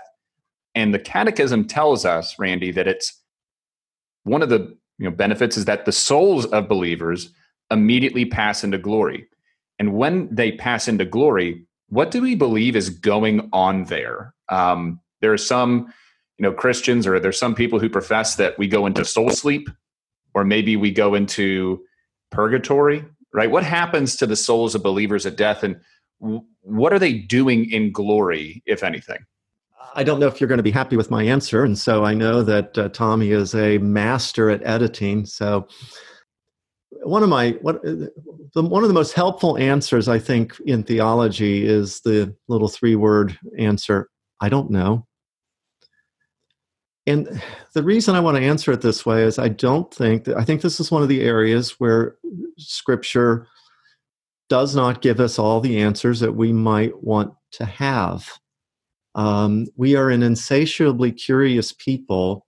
And 0.75 0.95
the 0.95 0.99
catechism 0.99 1.67
tells 1.67 2.05
us, 2.05 2.39
Randy, 2.39 2.71
that 2.73 2.87
it's 2.87 3.21
one 4.25 4.43
of 4.43 4.49
the 4.49 4.77
you 4.99 5.09
know 5.09 5.11
benefits 5.11 5.57
is 5.57 5.65
that 5.65 5.85
the 5.85 5.93
souls 5.93 6.47
of 6.47 6.69
believers 6.69 7.33
immediately 7.71 8.25
pass 8.25 8.63
into 8.65 8.79
glory. 8.79 9.27
And 9.79 9.95
when 9.95 10.33
they 10.35 10.53
pass 10.53 10.89
into 10.89 11.05
glory, 11.05 11.65
what 11.89 12.11
do 12.11 12.21
we 12.21 12.35
believe 12.35 12.77
is 12.77 12.91
going 12.91 13.49
on 13.53 13.85
there? 13.85 14.35
Um, 14.49 15.01
there 15.21 15.33
are 15.33 15.39
some, 15.39 15.93
you 16.39 16.43
know, 16.43 16.53
Christians 16.53 17.07
or 17.07 17.19
there's 17.19 17.39
some 17.39 17.55
people 17.55 17.79
who 17.79 17.89
profess 17.89 18.37
that 18.37 18.59
we 18.59 18.67
go 18.69 18.87
into 18.87 19.05
soul 19.05 19.31
sleep 19.31 19.69
or 20.35 20.45
maybe 20.45 20.77
we 20.77 20.91
go 20.91 21.15
into 21.15 21.83
purgatory, 22.31 23.05
right? 23.33 23.51
What 23.51 23.65
happens 23.65 24.17
to 24.17 24.27
the 24.27 24.37
souls 24.37 24.75
of 24.75 24.83
believers 24.83 25.27
at 25.27 25.37
death 25.37 25.63
and 25.63 25.81
what 26.63 26.93
are 26.93 26.99
they 26.99 27.15
doing 27.15 27.71
in 27.71 27.93
glory, 27.93 28.63
if 28.67 28.83
anything? 28.83 29.19
I 29.95 30.05
don't 30.05 30.21
know 30.21 30.29
if 30.29 30.41
you're 30.41 30.49
going 30.49 30.59
to 30.59 30.63
be 30.63 30.71
happy 30.71 30.97
with 30.97 31.11
my 31.11 31.25
answer. 31.25 31.65
And 31.65 31.77
so 31.77 32.05
I 32.05 32.15
know 32.15 32.43
that 32.43 32.79
uh, 32.79 32.89
Tommy 32.91 33.31
is 33.31 33.55
a 33.55 33.79
master 33.79 34.51
at 34.51 34.65
editing. 34.65 35.27
So 35.27 35.67
one 37.03 37.23
of 37.23 37.29
my 37.29 37.57
what, 37.63 37.83
the, 37.83 38.11
one 38.55 38.83
of 38.83 38.89
the 38.89 38.95
most 38.95 39.15
helpful 39.15 39.57
answers 39.59 40.09
I 40.09 40.19
think 40.19 40.57
in 40.67 40.83
theology 40.83 41.67
is 41.67 42.01
the 42.01 42.35
little 42.49 42.69
three 42.69 42.97
word 42.97 43.37
answer 43.59 44.09
I 44.41 44.49
don't 44.49 44.71
know. 44.71 45.07
And 47.11 47.43
the 47.73 47.83
reason 47.83 48.15
I 48.15 48.21
want 48.21 48.37
to 48.37 48.43
answer 48.43 48.71
it 48.71 48.83
this 48.83 49.05
way 49.05 49.25
is 49.25 49.37
I 49.37 49.49
don't 49.49 49.93
think 49.93 50.25
that 50.25 50.37
I 50.37 50.45
think 50.45 50.63
this 50.63 50.79
is 50.79 50.93
one 50.93 51.03
of 51.03 51.09
the 51.09 51.23
areas 51.23 51.73
where 51.81 52.17
scripture 52.57 53.49
does 54.49 54.77
not 54.77 55.03
give 55.03 55.19
us 55.19 55.37
all 55.37 55.61
the 55.61 55.81
answers 55.81 56.21
that 56.21 56.37
we 56.37 56.53
might 56.53 57.03
want 57.03 57.35
to 57.53 57.65
have. 57.65 58.29
Um, 59.17 59.67
we 59.77 59.97
are 59.97 60.09
an 60.09 60.23
insatiably 60.23 61.11
curious 61.11 61.73
people. 61.73 62.47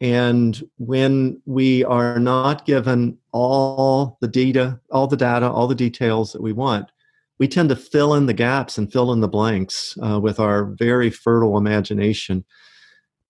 And 0.00 0.62
when 0.76 1.40
we 1.46 1.84
are 1.84 2.18
not 2.18 2.66
given 2.66 3.16
all 3.32 4.18
the 4.20 4.28
data, 4.28 4.78
all 4.90 5.06
the 5.06 5.16
data, 5.16 5.50
all 5.50 5.68
the 5.68 5.74
details 5.74 6.32
that 6.32 6.42
we 6.42 6.52
want, 6.52 6.90
we 7.38 7.48
tend 7.48 7.70
to 7.70 7.76
fill 7.76 8.12
in 8.14 8.26
the 8.26 8.34
gaps 8.34 8.76
and 8.76 8.92
fill 8.92 9.10
in 9.12 9.20
the 9.20 9.28
blanks 9.28 9.96
uh, 10.02 10.20
with 10.20 10.38
our 10.38 10.66
very 10.66 11.08
fertile 11.08 11.56
imagination. 11.56 12.44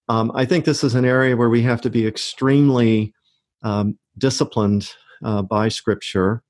Um, 0.09 0.33
I 0.35 0.45
think 0.45 0.65
this 0.65 0.85
is 0.85 0.95
an 0.95 1.05
area 1.05 1.37
where 1.37 1.49
we 1.49 1.63
have 1.63 1.81
to 1.83 1.91
be 1.91 2.07
extremely 2.07 3.15
um, 3.63 3.99
disciplined 4.19 4.93
uh, 5.23 5.43
by 5.43 5.69
Scripture 5.69 6.43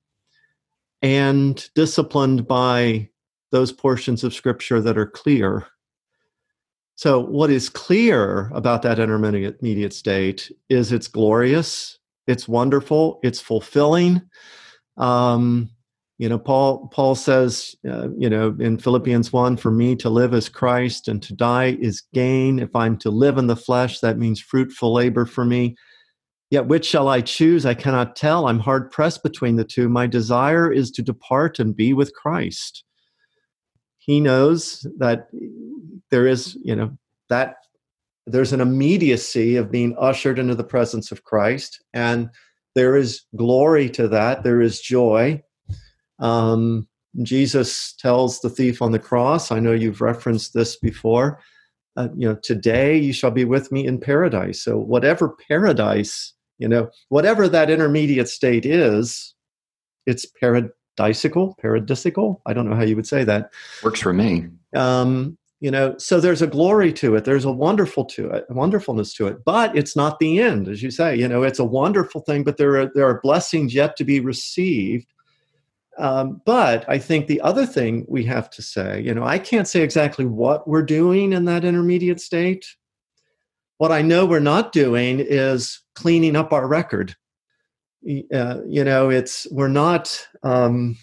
and 1.03 1.69
disciplined 1.75 2.49
by 2.49 3.09
those 3.53 3.71
portions 3.71 4.25
of 4.25 4.35
Scripture 4.35 4.81
that 4.81 4.99
are 4.99 5.07
clear. 5.07 5.67
So, 6.97 7.21
what 7.21 7.51
is 7.51 7.69
clear 7.69 8.51
about 8.55 8.83
that 8.83 8.99
intermediate 8.99 9.93
state 9.93 10.51
is 10.69 10.93
it's 10.93 11.09
glorious, 11.09 11.99
it's 12.27 12.49
wonderful, 12.49 13.21
it's 13.23 13.41
fulfilling. 13.41 14.23
Um, 14.97 15.71
you 16.19 16.29
know 16.29 16.39
paul 16.39 16.89
paul 16.89 17.15
says 17.15 17.75
uh, 17.89 18.09
you 18.17 18.31
know 18.31 18.55
in 18.61 18.79
philippians 18.79 19.33
1 19.33 19.57
for 19.57 19.71
me 19.71 19.97
to 19.97 20.09
live 20.09 20.35
as 20.35 20.49
christ 20.49 21.09
and 21.09 21.23
to 21.23 21.35
die 21.35 21.77
is 21.81 22.03
gain. 22.13 22.59
If 22.59 22.75
i'm 22.75 22.97
to 22.99 23.11
live 23.11 23.39
in 23.39 23.47
the 23.47 23.57
flesh 23.57 24.01
that 24.01 24.19
means 24.19 24.41
fruitful 24.41 24.93
labor 24.93 25.27
for 25.27 25.45
me. 25.45 25.77
Yet 26.51 26.67
which 26.67 26.87
shall 26.87 27.09
i 27.09 27.21
choose? 27.21 27.67
I 27.67 27.75
cannot 27.75 28.17
tell. 28.17 28.47
I'm 28.47 28.61
hard 28.61 28.91
pressed 28.91 29.23
between 29.23 29.57
the 29.57 29.65
two. 29.65 29.89
My 29.89 30.07
desire 30.07 30.71
is 30.73 30.91
to 30.93 31.03
depart 31.03 31.59
and 31.59 31.75
be 31.75 31.93
with 31.93 32.15
christ. 32.15 32.85
He 33.99 34.21
knows 34.21 34.87
that 34.99 35.29
there 36.11 36.27
is 36.27 36.57
you 36.63 36.77
know 36.77 36.97
that 37.29 37.57
there's 38.27 38.53
an 38.53 38.61
immediacy 38.61 39.57
of 39.57 39.71
being 39.71 39.97
ushered 39.99 40.39
into 40.39 40.55
the 40.55 40.65
presence 40.65 41.11
of 41.11 41.25
christ 41.25 41.83
and 41.93 42.31
there 42.75 42.97
is 42.97 43.23
glory 43.37 43.89
to 43.91 44.09
that. 44.09 44.43
There 44.43 44.61
is 44.61 44.81
joy 44.81 45.43
um, 46.19 46.89
Jesus 47.23 47.95
tells 47.99 48.41
the 48.41 48.51
thief 48.51 48.83
on 48.83 48.93
the 48.93 48.99
cross, 48.99 49.53
I 49.53 49.61
know 49.61 49.73
you've 49.73 50.01
referenced 50.01 50.55
this 50.55 50.77
before, 50.77 51.41
uh, 51.97 52.09
you 52.17 52.29
know, 52.29 52.37
today 52.43 52.97
you 52.97 53.13
shall 53.13 53.31
be 53.31 53.45
with 53.45 53.71
me 53.71 53.87
in 53.87 54.01
paradise. 54.01 54.63
So, 54.63 54.79
whatever 54.79 55.37
paradise, 55.49 56.33
you 56.59 56.69
know, 56.69 56.91
whatever 57.09 57.49
that 57.49 57.71
intermediate 57.71 58.29
state 58.29 58.67
is, 58.67 59.35
it's 60.07 60.27
paradisical, 60.43 61.55
paradisical. 61.63 62.41
I 62.47 62.53
don't 62.53 62.69
know 62.69 62.77
how 62.77 62.83
you 62.83 62.97
would 62.97 63.07
say 63.07 63.23
that. 63.25 63.53
Works 63.83 64.01
for 64.01 64.13
me. 64.13 64.49
Um, 64.75 65.39
you 65.61 65.71
know, 65.71 65.97
so 65.99 66.21
there's 66.21 66.43
a 66.43 66.47
glory 66.49 66.93
to 66.95 67.15
it. 67.15 67.25
There's 67.25 67.45
a 67.45 67.53
wonderful 67.53 68.05
to 68.07 68.29
it, 68.31 68.45
a 68.51 68.55
wonderfulness 68.55 69.15
to 69.15 69.29
it. 69.29 69.45
But 69.45 69.75
it's 69.77 69.97
not 69.97 70.19
the 70.19 70.41
end, 70.41 70.69
as 70.69 70.83
you 70.83 70.91
say. 70.91 71.17
You 71.17 71.29
know, 71.29 71.43
it's 71.45 71.61
a 71.61 71.65
wonderful 71.65 72.23
thing, 72.23 72.43
but 72.43 72.57
there 72.57 72.77
are 72.81 72.91
there 72.93 73.09
are 73.09 73.21
blessings 73.23 73.73
yet 73.73 73.97
to 73.97 74.05
be 74.05 74.19
received 74.19 75.07
um, 75.99 76.41
but 76.45 76.85
I 76.89 76.99
think 76.99 77.27
the 77.27 77.41
other 77.41 77.67
thing 77.67 78.05
we 78.09 78.25
have 78.25 78.51
to 78.51 78.63
say, 78.63 79.01
you 79.01 79.15
know, 79.15 79.25
I 79.25 79.39
can't 79.39 79.69
say 79.69 79.83
exactly 79.83 80.25
what 80.25 80.67
we're 80.67 80.83
doing 80.83 81.33
in 81.33 81.45
that 81.47 81.65
intermediate 81.65 82.21
state. 82.21 82.67
What 83.79 83.93
I 83.93 84.03
know 84.03 84.27
we're 84.27 84.41
not 84.41 84.73
doing 84.73 85.21
is 85.21 85.81
cleaning 85.95 86.37
up 86.37 86.53
our 86.53 86.67
record. 86.67 87.15
Uh, 88.33 88.61
you 88.67 88.85
know, 88.85 89.11
it's 89.11 89.47
we're 89.51 89.69
not, 89.69 90.27
um, 90.43 90.97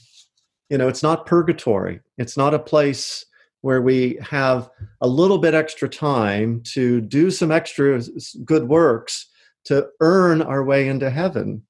you 0.70 0.78
know, 0.78 0.88
it's 0.88 1.04
not 1.04 1.26
purgatory. 1.26 2.00
It's 2.18 2.38
not 2.38 2.54
a 2.54 2.60
place 2.60 3.26
where 3.62 3.82
we 3.82 4.18
have 4.22 4.70
a 5.02 5.08
little 5.08 5.38
bit 5.38 5.54
extra 5.54 5.88
time 5.88 6.62
to 6.64 7.02
do 7.02 7.32
some 7.32 7.52
extra 7.52 8.02
good 8.44 8.68
works 8.68 9.28
to 9.66 9.88
earn 10.00 10.42
our 10.42 10.64
way 10.64 10.88
into 10.88 11.10
heaven. 11.10 11.64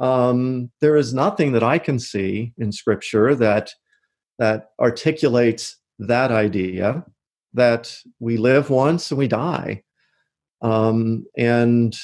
Um, 0.00 0.70
there 0.80 0.96
is 0.96 1.12
nothing 1.12 1.52
that 1.52 1.62
I 1.62 1.78
can 1.78 1.98
see 1.98 2.54
in 2.56 2.72
Scripture 2.72 3.34
that 3.34 3.74
that 4.38 4.70
articulates 4.80 5.76
that 5.98 6.32
idea 6.32 7.04
that 7.52 7.94
we 8.18 8.38
live 8.38 8.70
once 8.70 9.10
and 9.10 9.18
we 9.18 9.28
die, 9.28 9.82
um, 10.62 11.26
and 11.36 11.94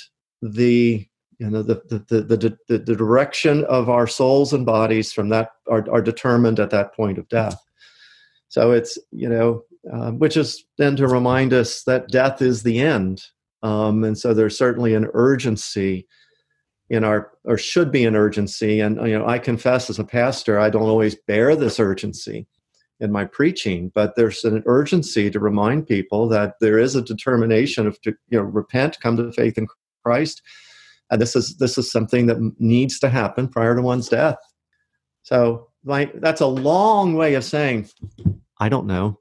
the 0.43 1.07
you 1.39 1.51
know 1.51 1.63
the 1.63 1.81
the, 1.89 2.05
the 2.15 2.59
the, 2.69 2.79
the 2.79 2.97
direction 2.97 3.65
of 3.65 3.89
our 3.89 4.07
souls 4.07 4.53
and 4.53 4.67
bodies 4.67 5.13
from 5.13 5.31
that 5.31 5.53
are, 5.67 5.91
are 5.91 6.03
determined 6.03 6.61
at 6.61 6.71
that 6.71 6.95
point 6.95 7.17
of 7.17 7.29
death. 7.29 7.59
So 8.49 8.73
it's 8.73 8.99
you 9.11 9.31
know 9.31 9.63
um, 9.91 10.19
which 10.19 10.37
is 10.37 10.67
then 10.77 10.97
to 10.97 11.09
remind 11.09 11.55
us 11.55 11.83
that 11.85 12.09
death 12.09 12.43
is 12.43 12.63
the 12.63 12.79
end, 12.79 13.25
um, 13.63 14.05
and 14.05 14.19
so 14.19 14.35
there's 14.35 14.59
certainly 14.59 14.93
an 14.95 15.09
urgency 15.15 16.07
in 16.89 17.05
our 17.05 17.33
or 17.45 17.59
should 17.59 17.91
be 17.91 18.05
an 18.05 18.17
urgency. 18.17 18.81
And 18.81 18.97
you 19.09 19.19
know 19.19 19.27
i 19.27 19.39
confess 19.39 19.91
as 19.91 19.99
a 19.99 20.05
pastor 20.05 20.59
i 20.59 20.71
don't 20.71 20.83
always 20.83 21.15
bear 21.15 21.57
this 21.57 21.81
urgency 21.81 22.47
in 22.99 23.13
my 23.13 23.27
preaching 23.27 23.91
but 23.95 24.17
there's 24.17 24.43
an 24.45 24.63
urgency 24.65 25.31
to 25.31 25.39
remind 25.39 25.87
people 25.87 26.29
that 26.29 26.55
there 26.63 26.79
is 26.79 26.97
a 26.97 27.03
determination 27.03 27.87
of 27.87 28.01
to 28.01 28.15
you 28.31 28.39
know 28.39 28.45
repent 28.45 28.99
come 29.01 29.17
to 29.17 29.31
faith 29.33 29.59
in 29.59 29.67
christ. 30.07 30.43
And 31.11 31.21
this 31.21 31.37
is 31.37 31.57
this 31.59 31.79
is 31.79 31.91
something 31.91 32.27
that 32.27 32.39
needs 32.59 32.99
to 33.01 33.09
happen 33.09 33.49
prior 33.49 33.75
to 33.75 33.83
one's 33.83 34.09
death. 34.09 34.39
So 35.23 35.69
like 35.85 36.21
that's 36.21 36.41
a 36.41 36.47
long 36.47 37.15
way 37.15 37.35
of 37.35 37.45
saying 37.45 37.89
i 38.61 38.69
don't 38.69 38.87
know. 38.87 39.19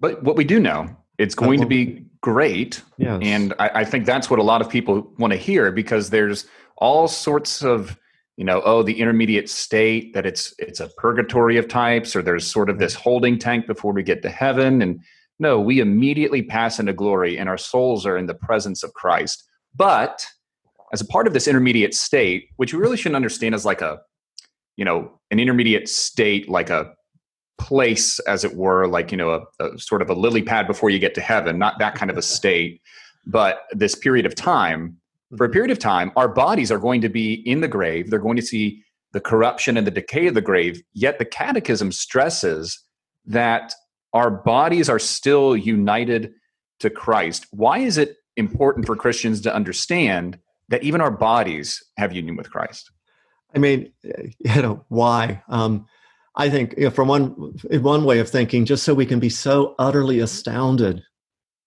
But 0.00 0.22
what 0.22 0.36
we 0.36 0.44
do 0.44 0.58
know 0.58 0.88
it's 1.18 1.34
going 1.34 1.60
to 1.60 1.66
be 1.66 2.04
great. 2.24 2.80
Yes. 2.96 3.20
And 3.22 3.52
I, 3.58 3.70
I 3.74 3.84
think 3.84 4.06
that's 4.06 4.30
what 4.30 4.38
a 4.38 4.42
lot 4.42 4.62
of 4.62 4.70
people 4.70 5.12
want 5.18 5.34
to 5.34 5.36
hear 5.36 5.70
because 5.70 6.08
there's 6.08 6.46
all 6.78 7.06
sorts 7.06 7.62
of, 7.62 7.98
you 8.38 8.46
know, 8.46 8.62
oh, 8.64 8.82
the 8.82 8.98
intermediate 8.98 9.50
state 9.50 10.14
that 10.14 10.24
it's 10.24 10.54
it's 10.58 10.80
a 10.80 10.88
purgatory 10.96 11.58
of 11.58 11.68
types, 11.68 12.16
or 12.16 12.22
there's 12.22 12.50
sort 12.50 12.70
of 12.70 12.78
this 12.78 12.94
holding 12.94 13.38
tank 13.38 13.66
before 13.66 13.92
we 13.92 14.02
get 14.02 14.22
to 14.22 14.30
heaven. 14.30 14.80
And 14.80 15.00
no, 15.38 15.60
we 15.60 15.80
immediately 15.80 16.40
pass 16.40 16.80
into 16.80 16.94
glory 16.94 17.38
and 17.38 17.46
our 17.46 17.58
souls 17.58 18.06
are 18.06 18.16
in 18.16 18.24
the 18.24 18.34
presence 18.34 18.82
of 18.82 18.94
Christ. 18.94 19.44
But 19.76 20.26
as 20.94 21.02
a 21.02 21.06
part 21.06 21.26
of 21.26 21.34
this 21.34 21.46
intermediate 21.46 21.92
state, 21.92 22.48
which 22.56 22.72
we 22.72 22.80
really 22.80 22.96
shouldn't 22.96 23.16
understand 23.16 23.54
as 23.54 23.66
like 23.66 23.82
a, 23.82 23.98
you 24.78 24.84
know, 24.86 25.20
an 25.30 25.38
intermediate 25.38 25.90
state, 25.90 26.48
like 26.48 26.70
a 26.70 26.94
place, 27.58 28.18
as 28.20 28.44
it 28.44 28.54
were, 28.56 28.86
like, 28.86 29.10
you 29.10 29.16
know, 29.16 29.30
a, 29.30 29.64
a, 29.64 29.78
sort 29.78 30.02
of 30.02 30.10
a 30.10 30.14
lily 30.14 30.42
pad 30.42 30.66
before 30.66 30.90
you 30.90 30.98
get 30.98 31.14
to 31.14 31.20
heaven, 31.20 31.58
not 31.58 31.78
that 31.78 31.94
kind 31.94 32.10
of 32.10 32.18
a 32.18 32.22
state, 32.36 32.80
but 33.26 33.62
this 33.72 33.94
period 33.94 34.26
of 34.26 34.34
time. 34.34 34.96
For 35.36 35.46
a 35.46 35.50
period 35.50 35.70
of 35.70 35.78
time, 35.78 36.12
our 36.16 36.28
bodies 36.28 36.70
are 36.70 36.78
going 36.78 37.00
to 37.00 37.08
be 37.08 37.34
in 37.34 37.60
the 37.60 37.68
grave. 37.68 38.10
They're 38.10 38.18
going 38.18 38.36
to 38.36 38.42
see 38.42 38.82
the 39.12 39.20
corruption 39.20 39.76
and 39.76 39.86
the 39.86 39.90
decay 39.90 40.26
of 40.26 40.34
the 40.34 40.40
grave. 40.40 40.82
Yet 40.92 41.18
the 41.18 41.24
catechism 41.24 41.92
stresses 41.92 42.80
that 43.26 43.74
our 44.12 44.30
bodies 44.30 44.88
are 44.88 44.98
still 44.98 45.56
united 45.56 46.34
to 46.80 46.90
Christ. 46.90 47.46
Why 47.50 47.78
is 47.78 47.98
it 47.98 48.16
important 48.36 48.86
for 48.86 48.96
Christians 48.96 49.40
to 49.42 49.54
understand 49.54 50.38
that 50.68 50.82
even 50.82 51.00
our 51.00 51.10
bodies 51.10 51.82
have 51.96 52.12
union 52.12 52.36
with 52.36 52.50
Christ? 52.50 52.90
I 53.54 53.58
mean, 53.58 53.92
you 54.02 54.62
know, 54.62 54.84
why? 54.88 55.42
Um, 55.48 55.86
I 56.36 56.50
think 56.50 56.74
you 56.76 56.84
know, 56.84 56.90
from 56.90 57.08
one 57.08 57.28
one 57.70 58.04
way 58.04 58.18
of 58.18 58.28
thinking, 58.28 58.64
just 58.64 58.84
so 58.84 58.94
we 58.94 59.06
can 59.06 59.20
be 59.20 59.30
so 59.30 59.74
utterly 59.78 60.20
astounded. 60.20 61.02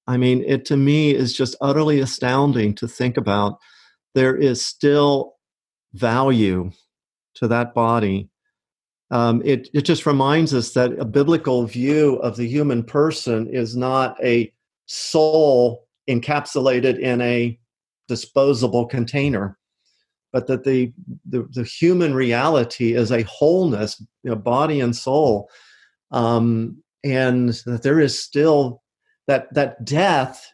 I 0.07 0.17
mean, 0.17 0.43
it 0.45 0.65
to 0.65 0.77
me 0.77 1.13
is 1.13 1.33
just 1.33 1.55
utterly 1.61 1.99
astounding 1.99 2.75
to 2.75 2.87
think 2.87 3.17
about. 3.17 3.57
There 4.15 4.35
is 4.35 4.65
still 4.65 5.35
value 5.93 6.71
to 7.35 7.47
that 7.47 7.73
body. 7.73 8.29
Um, 9.09 9.41
it 9.45 9.69
it 9.73 9.81
just 9.81 10.05
reminds 10.05 10.53
us 10.53 10.73
that 10.73 10.99
a 10.99 11.05
biblical 11.05 11.65
view 11.65 12.17
of 12.17 12.35
the 12.35 12.47
human 12.47 12.83
person 12.83 13.47
is 13.47 13.75
not 13.77 14.17
a 14.23 14.51
soul 14.85 15.87
encapsulated 16.09 16.99
in 16.99 17.21
a 17.21 17.57
disposable 18.07 18.85
container 18.85 19.57
but 20.37 20.45
that 20.45 20.63
the, 20.63 20.93
the, 21.27 21.47
the 21.49 21.63
human 21.63 22.13
reality 22.13 22.93
is 22.93 23.11
a 23.11 23.23
wholeness, 23.23 23.99
you 24.21 24.29
know, 24.29 24.35
body 24.35 24.81
and 24.81 24.95
soul, 24.95 25.49
um, 26.11 26.77
and 27.03 27.49
that 27.65 27.81
there 27.81 27.99
is 27.99 28.21
still 28.21 28.83
that 29.25 29.51
that 29.55 29.83
death 29.83 30.53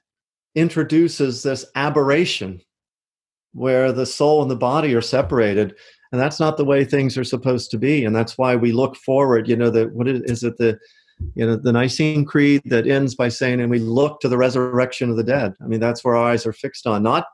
introduces 0.56 1.43
this 1.43 1.65
aberration 1.76 2.62
where 3.52 3.91
the 3.91 4.06
soul 4.06 4.41
and 4.41 4.50
the 4.50 4.56
body 4.56 4.96
are 4.96 5.02
separated. 5.02 5.76
And 6.13 6.22
that's 6.22 6.39
not 6.39 6.56
the 6.56 6.63
way 6.63 6.86
things 6.86 7.17
are 7.17 7.26
supposed 7.26 7.69
to 7.72 7.78
be. 7.78 8.06
And 8.06 8.15
that's 8.15 8.38
why 8.38 8.56
we 8.56 8.72
look 8.72 8.96
forward 8.96 9.50
you 9.50 9.58
know 9.58 9.69
that 9.69 9.91
what 9.93 10.08
is, 10.08 10.22
is 10.22 10.43
it 10.46 10.56
the 10.60 10.80
you 11.36 11.46
know 11.46 11.58
the 11.58 11.74
nicene 11.74 12.24
creed 12.24 12.62
that 12.67 12.88
ends 12.88 13.15
by 13.15 13.28
saying 13.28 13.60
and 13.60 13.69
we 13.69 13.80
look 13.80 14.22
to 14.22 14.30
the 14.30 14.38
resurrection 14.38 15.10
of 15.10 15.17
the 15.17 15.26
dead. 15.26 15.56
I 15.62 15.67
mean 15.67 15.82
that's 15.82 16.06
where 16.06 16.15
our 16.15 16.32
eyes 16.32 16.46
are 16.46 16.54
fixed 16.54 16.88
on 16.88 17.04
not 17.04 17.26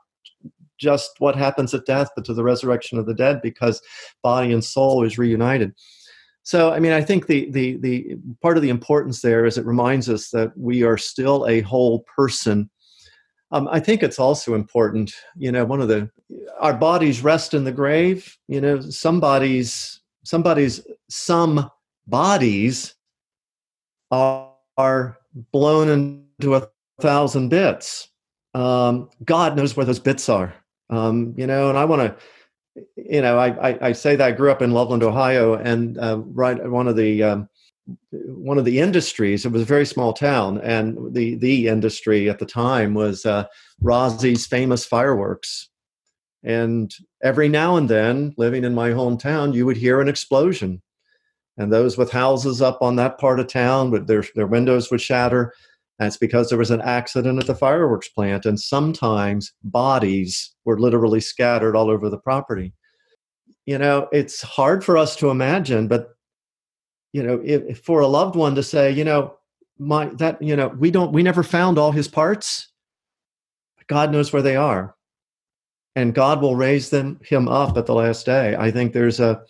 just 0.80 1.10
what 1.18 1.36
happens 1.36 1.74
at 1.74 1.86
death, 1.86 2.08
but 2.16 2.24
to 2.24 2.34
the 2.34 2.42
resurrection 2.42 2.98
of 2.98 3.06
the 3.06 3.14
dead, 3.14 3.40
because 3.42 3.80
body 4.22 4.52
and 4.52 4.64
soul 4.64 5.04
is 5.04 5.18
reunited. 5.18 5.74
So, 6.42 6.72
I 6.72 6.80
mean, 6.80 6.92
I 6.92 7.02
think 7.02 7.26
the 7.26 7.50
the 7.50 7.76
the 7.76 8.16
part 8.40 8.56
of 8.56 8.62
the 8.62 8.70
importance 8.70 9.20
there 9.20 9.44
is 9.44 9.58
it 9.58 9.66
reminds 9.66 10.08
us 10.08 10.30
that 10.30 10.56
we 10.56 10.82
are 10.82 10.98
still 10.98 11.46
a 11.46 11.60
whole 11.60 12.04
person. 12.16 12.70
Um, 13.52 13.68
I 13.70 13.80
think 13.80 14.02
it's 14.02 14.18
also 14.18 14.54
important, 14.54 15.12
you 15.36 15.52
know, 15.52 15.64
one 15.64 15.80
of 15.80 15.88
the 15.88 16.10
our 16.58 16.74
bodies 16.74 17.22
rest 17.22 17.52
in 17.52 17.64
the 17.64 17.72
grave. 17.72 18.36
You 18.48 18.60
know, 18.60 18.80
somebody's 18.80 20.00
somebody's 20.24 20.80
some 21.08 21.70
bodies 22.06 22.94
are, 24.10 24.50
are 24.76 25.18
blown 25.52 25.88
into 25.88 26.54
a 26.54 26.68
thousand 27.00 27.48
bits. 27.48 28.08
Um, 28.54 29.08
God 29.24 29.56
knows 29.56 29.76
where 29.76 29.86
those 29.86 30.00
bits 30.00 30.28
are. 30.28 30.54
Um, 30.90 31.34
you 31.36 31.46
know, 31.46 31.68
and 31.68 31.78
I 31.78 31.84
want 31.84 32.02
to, 32.02 32.84
you 32.96 33.22
know, 33.22 33.38
I, 33.38 33.70
I, 33.70 33.88
I, 33.88 33.92
say 33.92 34.16
that 34.16 34.26
I 34.26 34.32
grew 34.32 34.50
up 34.50 34.60
in 34.60 34.72
Loveland, 34.72 35.04
Ohio, 35.04 35.54
and 35.54 35.96
uh, 35.98 36.18
right 36.18 36.68
one 36.68 36.88
of 36.88 36.96
the 36.96 37.22
um, 37.22 37.48
one 38.10 38.58
of 38.58 38.64
the 38.64 38.80
industries. 38.80 39.46
It 39.46 39.52
was 39.52 39.62
a 39.62 39.66
very 39.66 39.86
small 39.86 40.12
town, 40.12 40.60
and 40.60 41.14
the 41.14 41.36
the 41.36 41.68
industry 41.68 42.28
at 42.28 42.38
the 42.38 42.46
time 42.46 42.94
was 42.94 43.24
uh, 43.24 43.44
famous 44.46 44.84
fireworks. 44.84 45.68
And 46.42 46.92
every 47.22 47.48
now 47.48 47.76
and 47.76 47.88
then, 47.88 48.34
living 48.38 48.64
in 48.64 48.74
my 48.74 48.90
hometown, 48.90 49.54
you 49.54 49.66
would 49.66 49.76
hear 49.76 50.00
an 50.00 50.08
explosion, 50.08 50.82
and 51.56 51.72
those 51.72 51.98
with 51.98 52.10
houses 52.10 52.62
up 52.62 52.82
on 52.82 52.96
that 52.96 53.18
part 53.18 53.38
of 53.38 53.46
town, 53.46 54.06
their 54.06 54.24
their 54.34 54.46
windows 54.46 54.90
would 54.90 55.00
shatter. 55.00 55.52
That's 56.00 56.16
because 56.16 56.48
there 56.48 56.58
was 56.58 56.70
an 56.70 56.80
accident 56.80 57.38
at 57.38 57.46
the 57.46 57.54
fireworks 57.54 58.08
plant, 58.08 58.46
and 58.46 58.58
sometimes 58.58 59.52
bodies 59.62 60.54
were 60.64 60.80
literally 60.80 61.20
scattered 61.20 61.76
all 61.76 61.90
over 61.90 62.08
the 62.08 62.18
property. 62.18 62.72
You 63.66 63.76
know, 63.76 64.08
it's 64.10 64.40
hard 64.40 64.82
for 64.82 64.96
us 64.96 65.14
to 65.16 65.28
imagine, 65.28 65.88
but 65.88 66.14
you 67.12 67.22
know, 67.22 67.42
if, 67.44 67.80
for 67.84 68.00
a 68.00 68.06
loved 68.06 68.34
one 68.34 68.54
to 68.54 68.62
say, 68.62 68.90
you 68.90 69.04
know, 69.04 69.34
my 69.78 70.06
that 70.14 70.40
you 70.40 70.56
know, 70.56 70.68
we 70.68 70.90
don't, 70.90 71.12
we 71.12 71.22
never 71.22 71.42
found 71.42 71.76
all 71.76 71.92
his 71.92 72.08
parts. 72.08 72.72
God 73.86 74.10
knows 74.10 74.32
where 74.32 74.42
they 74.42 74.56
are, 74.56 74.94
and 75.96 76.14
God 76.14 76.40
will 76.40 76.56
raise 76.56 76.88
them 76.88 77.20
him 77.22 77.46
up 77.46 77.76
at 77.76 77.84
the 77.84 77.94
last 77.94 78.24
day. 78.24 78.56
I 78.58 78.70
think 78.70 78.94
there's 78.94 79.20
a 79.20 79.42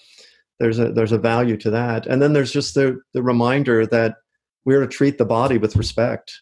there's 0.59 0.81
a 0.81 0.91
there's 0.91 1.13
a 1.13 1.19
value 1.19 1.57
to 1.59 1.71
that, 1.71 2.07
and 2.07 2.21
then 2.21 2.33
there's 2.33 2.53
just 2.53 2.75
the 2.75 3.01
the 3.15 3.23
reminder 3.23 3.87
that 3.87 4.17
we're 4.64 4.81
to 4.81 4.87
treat 4.87 5.18
the 5.18 5.25
body 5.25 5.59
with 5.59 5.77
respect 5.77 6.33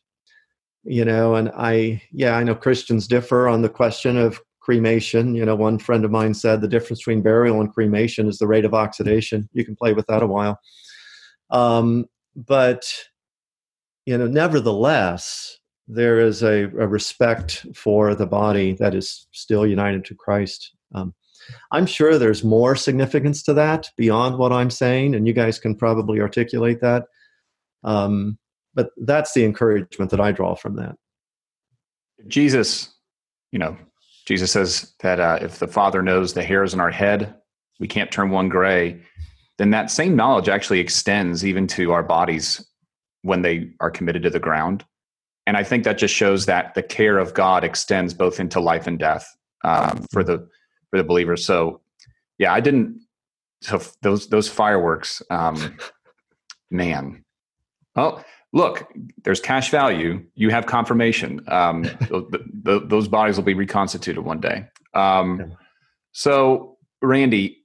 you 0.85 1.04
know 1.04 1.35
and 1.35 1.50
i 1.57 2.00
yeah 2.12 2.37
i 2.37 2.42
know 2.42 2.54
christians 2.54 3.07
differ 3.07 3.48
on 3.48 3.62
the 3.62 3.68
question 3.68 4.16
of 4.16 4.40
cremation. 4.68 5.35
You 5.35 5.46
know 5.46 5.57
one 5.57 5.78
friend 5.78 6.04
of 6.04 6.11
mine 6.11 6.35
said 6.35 6.61
the 6.61 6.68
difference 6.68 7.00
between 7.00 7.22
burial 7.22 7.59
and 7.62 7.72
cremation 7.72 8.28
is 8.28 8.37
the 8.37 8.46
rate 8.46 8.66
of 8.66 8.74
oxidation. 8.74 9.48
You 9.54 9.64
can 9.64 9.74
play 9.74 9.94
with 9.94 10.07
that 10.09 10.22
a 10.22 10.26
while. 10.26 10.61
Um, 11.50 12.04
but 12.37 12.85
you 14.04 14.18
know 14.18 14.26
nevertheless 14.26 15.57
there 15.87 16.20
is 16.20 16.42
a, 16.42 16.64
a, 16.64 16.87
respect 16.87 17.64
for 17.74 18.14
the 18.14 18.26
body 18.26 18.74
that 18.74 18.94
is 18.94 19.26
still 19.33 19.66
united 19.66 20.04
to 20.04 20.14
christ. 20.14 20.76
Um, 20.94 21.14
i'm 21.72 21.87
sure 21.87 22.18
there's 22.18 22.44
more 22.44 22.76
significance 22.76 23.42
to 23.44 23.54
that 23.54 23.88
beyond 23.96 24.37
what 24.37 24.52
i'm 24.52 24.70
saying 24.70 25.14
and 25.14 25.26
you 25.26 25.33
guys 25.33 25.59
can 25.59 25.74
probably 25.74 26.20
articulate 26.20 26.81
that 26.83 27.04
um, 27.84 28.38
but 28.74 28.90
that's 28.98 29.32
the 29.32 29.44
encouragement 29.44 30.10
that 30.10 30.20
I 30.20 30.32
draw 30.32 30.54
from 30.54 30.76
that. 30.76 30.96
Jesus, 32.26 32.94
you 33.52 33.58
know, 33.58 33.76
Jesus 34.26 34.52
says 34.52 34.94
that 35.00 35.20
uh, 35.20 35.38
if 35.40 35.58
the 35.58 35.66
Father 35.66 36.02
knows 36.02 36.34
the 36.34 36.42
hairs 36.42 36.74
in 36.74 36.80
our 36.80 36.90
head, 36.90 37.34
we 37.80 37.88
can't 37.88 38.12
turn 38.12 38.30
one 38.30 38.48
gray. 38.48 39.00
Then 39.56 39.70
that 39.70 39.90
same 39.90 40.14
knowledge 40.14 40.48
actually 40.48 40.80
extends 40.80 41.44
even 41.44 41.66
to 41.68 41.92
our 41.92 42.02
bodies 42.02 42.64
when 43.22 43.42
they 43.42 43.70
are 43.80 43.90
committed 43.90 44.22
to 44.22 44.30
the 44.30 44.38
ground. 44.38 44.84
And 45.46 45.56
I 45.56 45.64
think 45.64 45.84
that 45.84 45.98
just 45.98 46.14
shows 46.14 46.46
that 46.46 46.74
the 46.74 46.82
care 46.82 47.18
of 47.18 47.34
God 47.34 47.64
extends 47.64 48.12
both 48.12 48.38
into 48.38 48.60
life 48.60 48.86
and 48.86 48.98
death 48.98 49.34
um, 49.64 50.04
for 50.12 50.22
the 50.22 50.46
for 50.90 50.98
the 50.98 51.04
believer. 51.04 51.36
So, 51.36 51.80
yeah, 52.38 52.52
I 52.52 52.60
didn't. 52.60 53.00
So 53.62 53.80
those 54.02 54.28
those 54.28 54.48
fireworks, 54.48 55.22
um, 55.30 55.78
man. 56.70 57.24
Well, 57.94 58.24
look, 58.53 58.92
there's 59.24 59.40
cash 59.40 59.70
value. 59.70 60.24
You 60.35 60.51
have 60.51 60.66
confirmation. 60.66 61.40
Um, 61.48 61.83
the, 62.01 62.44
the, 62.62 62.81
those 62.81 63.09
bodies 63.09 63.37
will 63.37 63.44
be 63.44 63.55
reconstituted 63.55 64.24
one 64.24 64.40
day. 64.40 64.66
Um, 64.94 65.57
so, 66.12 66.79
Randy, 67.03 67.59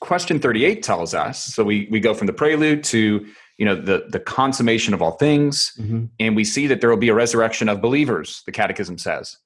question 0.00 0.40
38 0.40 0.82
tells 0.82 1.14
us. 1.14 1.42
So 1.44 1.62
we 1.62 1.88
we 1.90 2.00
go 2.00 2.14
from 2.14 2.26
the 2.26 2.32
prelude 2.32 2.82
to 2.84 3.26
you 3.58 3.64
know 3.64 3.74
the 3.74 4.06
the 4.08 4.20
consummation 4.20 4.94
of 4.94 5.02
all 5.02 5.12
things, 5.12 5.72
mm-hmm. 5.78 6.06
and 6.18 6.34
we 6.34 6.44
see 6.44 6.66
that 6.66 6.80
there 6.80 6.90
will 6.90 6.96
be 6.96 7.08
a 7.08 7.14
resurrection 7.14 7.68
of 7.68 7.80
believers. 7.80 8.42
The 8.46 8.52
Catechism 8.52 8.98
says. 8.98 9.36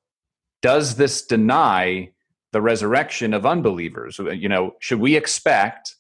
Does 0.63 0.97
this 0.97 1.27
deny 1.27 2.11
the 2.53 2.63
resurrection 2.63 3.35
of 3.35 3.45
unbelievers? 3.45 4.19
You 4.19 4.49
know, 4.49 4.75
should 4.79 4.99
we 4.99 5.15
expect 5.15 5.95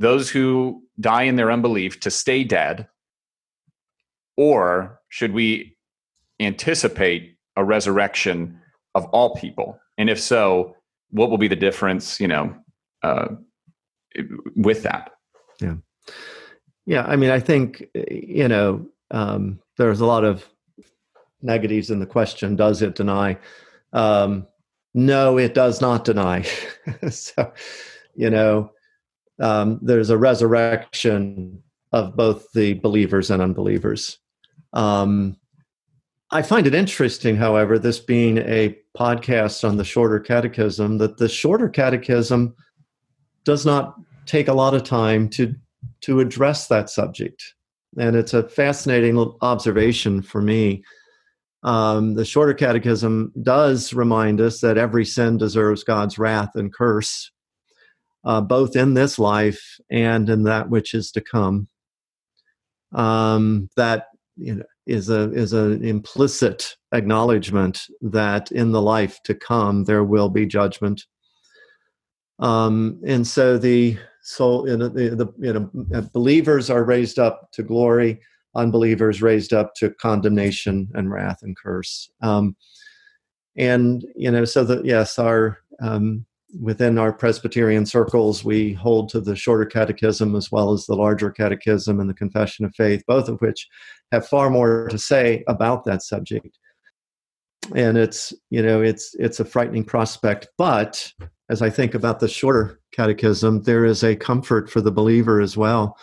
those 0.00 0.28
who 0.28 0.82
die 0.98 1.22
in 1.22 1.36
their 1.36 1.52
unbelief 1.52 2.00
to 2.00 2.10
stay 2.10 2.42
dead 2.42 2.88
or 4.36 5.00
should 5.08 5.32
we 5.32 5.76
anticipate 6.40 7.36
a 7.56 7.64
resurrection 7.64 8.58
of 8.94 9.04
all 9.06 9.34
people? 9.34 9.78
And 9.98 10.08
if 10.10 10.20
so, 10.20 10.76
what 11.10 11.30
will 11.30 11.38
be 11.38 11.48
the 11.48 11.56
difference, 11.56 12.20
you 12.20 12.28
know, 12.28 12.54
uh, 13.02 13.28
with 14.56 14.82
that? 14.82 15.12
Yeah. 15.60 15.74
Yeah. 16.86 17.04
I 17.04 17.16
mean, 17.16 17.30
I 17.30 17.38
think, 17.38 17.84
you 17.94 18.48
know, 18.48 18.86
um, 19.10 19.60
there's 19.76 20.00
a 20.00 20.06
lot 20.06 20.24
of 20.24 20.48
negatives 21.42 21.90
in 21.90 22.00
the 22.00 22.06
question. 22.06 22.56
Does 22.56 22.82
it 22.82 22.94
deny? 22.94 23.38
Um, 23.92 24.46
no, 24.94 25.38
it 25.38 25.54
does 25.54 25.80
not 25.80 26.04
deny. 26.04 26.44
so, 27.10 27.52
you 28.14 28.30
know, 28.30 28.72
um, 29.40 29.78
there's 29.82 30.10
a 30.10 30.18
resurrection 30.18 31.62
of 31.92 32.16
both 32.16 32.50
the 32.52 32.74
believers 32.74 33.30
and 33.30 33.42
unbelievers. 33.42 34.18
Um, 34.72 35.36
I 36.30 36.40
find 36.40 36.66
it 36.66 36.74
interesting, 36.74 37.36
however, 37.36 37.78
this 37.78 37.98
being 37.98 38.38
a 38.38 38.76
podcast 38.96 39.68
on 39.68 39.76
the 39.76 39.84
shorter 39.84 40.18
catechism, 40.18 40.98
that 40.98 41.18
the 41.18 41.28
shorter 41.28 41.68
catechism 41.68 42.54
does 43.44 43.66
not 43.66 43.94
take 44.24 44.48
a 44.48 44.54
lot 44.54 44.74
of 44.74 44.82
time 44.82 45.28
to 45.30 45.54
to 46.00 46.20
address 46.20 46.68
that 46.68 46.88
subject, 46.88 47.42
and 47.98 48.16
it's 48.16 48.34
a 48.34 48.48
fascinating 48.48 49.18
observation 49.42 50.22
for 50.22 50.40
me. 50.40 50.82
Um, 51.64 52.14
the 52.14 52.24
shorter 52.24 52.54
catechism 52.54 53.32
does 53.42 53.92
remind 53.92 54.40
us 54.40 54.60
that 54.60 54.78
every 54.78 55.04
sin 55.04 55.36
deserves 55.36 55.84
God's 55.84 56.18
wrath 56.18 56.52
and 56.54 56.72
curse, 56.72 57.30
uh, 58.24 58.40
both 58.40 58.74
in 58.74 58.94
this 58.94 59.18
life 59.18 59.78
and 59.90 60.28
in 60.28 60.44
that 60.44 60.70
which 60.70 60.94
is 60.94 61.10
to 61.12 61.20
come. 61.20 61.68
Um, 62.92 63.68
that 63.76 64.06
you 64.36 64.54
know, 64.54 64.64
is 64.86 65.08
a 65.08 65.32
is 65.32 65.52
an 65.52 65.84
implicit 65.84 66.76
acknowledgement 66.92 67.86
that 68.00 68.50
in 68.52 68.72
the 68.72 68.82
life 68.82 69.20
to 69.24 69.34
come 69.34 69.84
there 69.84 70.04
will 70.04 70.28
be 70.28 70.46
judgment. 70.46 71.04
Um, 72.38 73.00
and 73.06 73.26
so 73.26 73.58
the 73.58 73.96
soul, 74.22 74.68
you 74.68 74.76
know, 74.76 74.88
the, 74.88 75.10
the 75.10 75.26
you 75.38 75.52
know, 75.52 75.70
uh, 75.94 76.02
believers 76.12 76.70
are 76.70 76.84
raised 76.84 77.18
up 77.18 77.50
to 77.52 77.62
glory, 77.62 78.20
unbelievers 78.54 79.22
raised 79.22 79.52
up 79.52 79.74
to 79.76 79.90
condemnation 79.90 80.88
and 80.94 81.10
wrath 81.10 81.42
and 81.42 81.56
curse. 81.56 82.10
Um, 82.20 82.56
and 83.56 84.04
you 84.16 84.30
know, 84.30 84.44
so 84.44 84.64
that 84.64 84.84
yes, 84.84 85.18
our 85.18 85.58
um, 85.80 86.24
within 86.60 86.98
our 86.98 87.12
Presbyterian 87.12 87.86
circles, 87.86 88.44
we 88.44 88.72
hold 88.72 89.08
to 89.10 89.20
the 89.20 89.36
shorter 89.36 89.64
catechism 89.64 90.36
as 90.36 90.52
well 90.52 90.72
as 90.72 90.86
the 90.86 90.94
larger 90.94 91.30
catechism 91.30 92.00
and 92.00 92.08
the 92.08 92.14
Confession 92.14 92.64
of 92.64 92.74
Faith, 92.74 93.02
both 93.06 93.28
of 93.28 93.40
which 93.40 93.66
have 94.10 94.26
far 94.26 94.50
more 94.50 94.88
to 94.88 94.98
say 94.98 95.44
about 95.48 95.84
that 95.84 96.02
subject. 96.02 96.58
And 97.74 97.96
it's, 97.96 98.32
you 98.50 98.62
know, 98.62 98.82
it's 98.82 99.14
it's 99.18 99.40
a 99.40 99.44
frightening 99.44 99.84
prospect. 99.84 100.48
But 100.58 101.12
as 101.48 101.62
I 101.62 101.70
think 101.70 101.94
about 101.94 102.18
the 102.18 102.28
shorter 102.28 102.80
catechism, 102.92 103.62
there 103.62 103.84
is 103.84 104.02
a 104.02 104.16
comfort 104.16 104.68
for 104.68 104.80
the 104.80 104.90
believer 104.90 105.40
as 105.40 105.56
well 105.56 105.96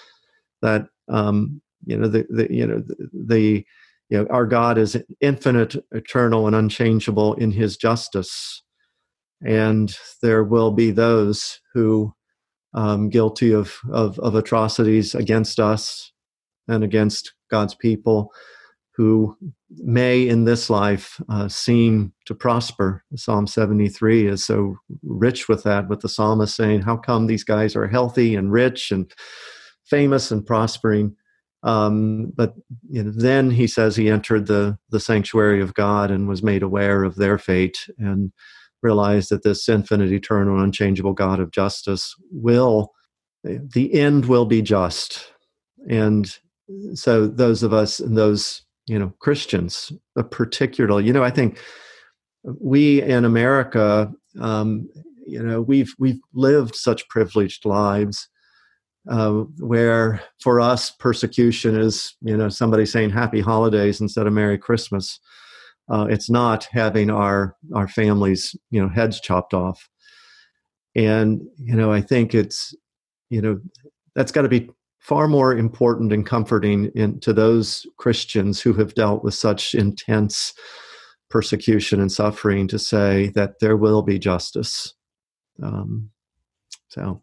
that 0.62 0.88
um, 1.10 1.62
you 1.86 1.98
know 1.98 2.08
the, 2.08 2.26
the 2.30 2.54
you 2.54 2.66
know 2.66 2.80
the, 2.80 3.10
the 3.14 3.66
you 4.10 4.18
know 4.18 4.28
our 4.30 4.46
God 4.46 4.78
is 4.78 4.98
infinite, 5.20 5.76
eternal, 5.92 6.48
and 6.48 6.56
unchangeable 6.56 7.34
in 7.36 7.52
His 7.52 7.76
justice 7.76 8.64
and 9.46 9.96
there 10.22 10.44
will 10.44 10.72
be 10.72 10.92
those 10.92 11.60
who 11.74 12.14
um, 12.74 13.10
guilty 13.10 13.52
of, 13.52 13.78
of, 13.92 14.20
of 14.20 14.36
atrocities 14.36 15.16
against 15.16 15.60
us 15.60 16.12
and 16.68 16.84
against 16.84 17.34
God's 17.50 17.74
people 17.74 18.32
who 19.00 19.38
may 19.78 20.28
in 20.28 20.44
this 20.44 20.70
life 20.70 21.22
uh, 21.30 21.48
seem 21.48 22.12
to 22.26 22.36
prosper. 22.36 23.02
Psalm 23.16 23.48
73 23.48 24.28
is 24.28 24.46
so 24.46 24.76
rich 25.04 25.48
with 25.48 25.64
that, 25.64 25.88
with 25.88 26.02
the 26.02 26.10
psalmist 26.10 26.54
saying, 26.54 26.82
How 26.82 26.98
come 26.98 27.26
these 27.26 27.46
guys 27.46 27.78
are 27.78 27.88
healthy 27.88 28.36
and 28.36 28.52
rich 28.52 28.92
and 28.92 29.10
famous 29.86 30.32
and 30.32 30.46
prospering? 30.46 31.16
Um, 31.64 32.34
but 32.36 32.56
you 32.90 33.04
know, 33.04 33.12
then 33.12 33.52
he 33.52 33.68
says 33.68 33.96
he 33.96 34.10
entered 34.10 34.48
the, 34.48 34.78
the 34.90 35.00
sanctuary 35.00 35.62
of 35.62 35.74
God 35.74 36.12
and 36.12 36.28
was 36.28 36.44
made 36.44 36.62
aware 36.62 37.06
of 37.06 37.16
their 37.16 37.38
fate. 37.38 37.78
And 37.98 38.34
realize 38.82 39.30
that 39.30 39.44
this 39.44 39.68
infinite, 39.68 40.12
eternal, 40.12 40.60
unchangeable 40.60 41.14
God 41.14 41.40
of 41.40 41.52
justice 41.52 42.16
will, 42.32 42.92
the 43.44 43.94
end 43.94 44.26
will 44.26 44.46
be 44.46 44.62
just. 44.62 45.32
And 45.90 46.36
so 46.94 47.28
those 47.28 47.64
of 47.64 47.74
us, 47.74 48.00
and 48.00 48.18
those, 48.18 48.64
you 48.88 49.00
know, 49.00 49.14
Christians, 49.20 49.92
particularly, 50.32 51.06
you 51.06 51.14
know, 51.14 51.24
I 51.24 51.32
think 51.32 51.60
we 52.44 53.02
in 53.02 53.26
America, 53.26 54.12
um, 54.40 54.90
you 55.26 55.42
know, 55.42 55.62
we've 55.62 55.94
we've 56.00 56.20
lived 56.34 56.76
such 56.76 57.08
privileged 57.10 57.66
lives 57.66 58.28
uh, 59.10 59.32
where 59.60 60.22
for 60.40 60.60
us 60.60 60.92
persecution 60.92 61.80
is, 61.80 62.16
you 62.22 62.36
know, 62.36 62.50
somebody 62.50 62.86
saying 62.86 63.10
Happy 63.10 63.42
Holidays 63.42 64.02
instead 64.02 64.28
of 64.28 64.34
Merry 64.34 64.58
Christmas. 64.58 65.20
Uh, 65.90 66.06
it's 66.10 66.30
not 66.30 66.68
having 66.72 67.10
our 67.10 67.56
our 67.74 67.88
families, 67.88 68.56
you 68.70 68.82
know, 68.82 68.90
heads 68.90 69.20
chopped 69.20 69.54
off. 69.54 69.90
And 70.96 71.42
you 71.58 71.76
know, 71.76 71.92
I 71.92 72.02
think 72.02 72.34
it's 72.34 72.76
you 73.30 73.42
know 73.42 73.60
that's 74.16 74.32
got 74.32 74.44
to 74.44 74.50
be 74.50 74.70
far 75.00 75.28
more 75.28 75.58
important 75.58 76.12
and 76.12 76.26
comforting 76.26 76.92
in, 76.94 77.20
to 77.22 77.34
those 77.34 77.88
Christians 77.98 78.62
who 78.62 78.74
have 78.74 78.94
dealt 78.94 79.24
with 79.24 79.34
such 79.34 79.74
intense 79.74 80.54
persecution 81.30 82.00
and 82.00 82.12
suffering 82.12 82.68
to 82.68 82.78
say 82.78 83.30
that 83.30 83.60
there 83.60 83.78
will 83.78 84.02
be 84.02 84.20
justice. 84.20 84.94
Um, 85.64 86.12
so, 86.90 87.22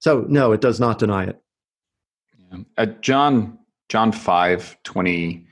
so 0.00 0.26
no, 0.28 0.52
it 0.52 0.60
does 0.60 0.78
not 0.78 0.98
deny 0.98 1.24
it. 1.24 1.40
Yeah. 2.52 2.58
Uh, 2.76 2.86
John 3.00 3.58
John 3.88 4.12
five 4.12 4.76
twenty 4.84 5.47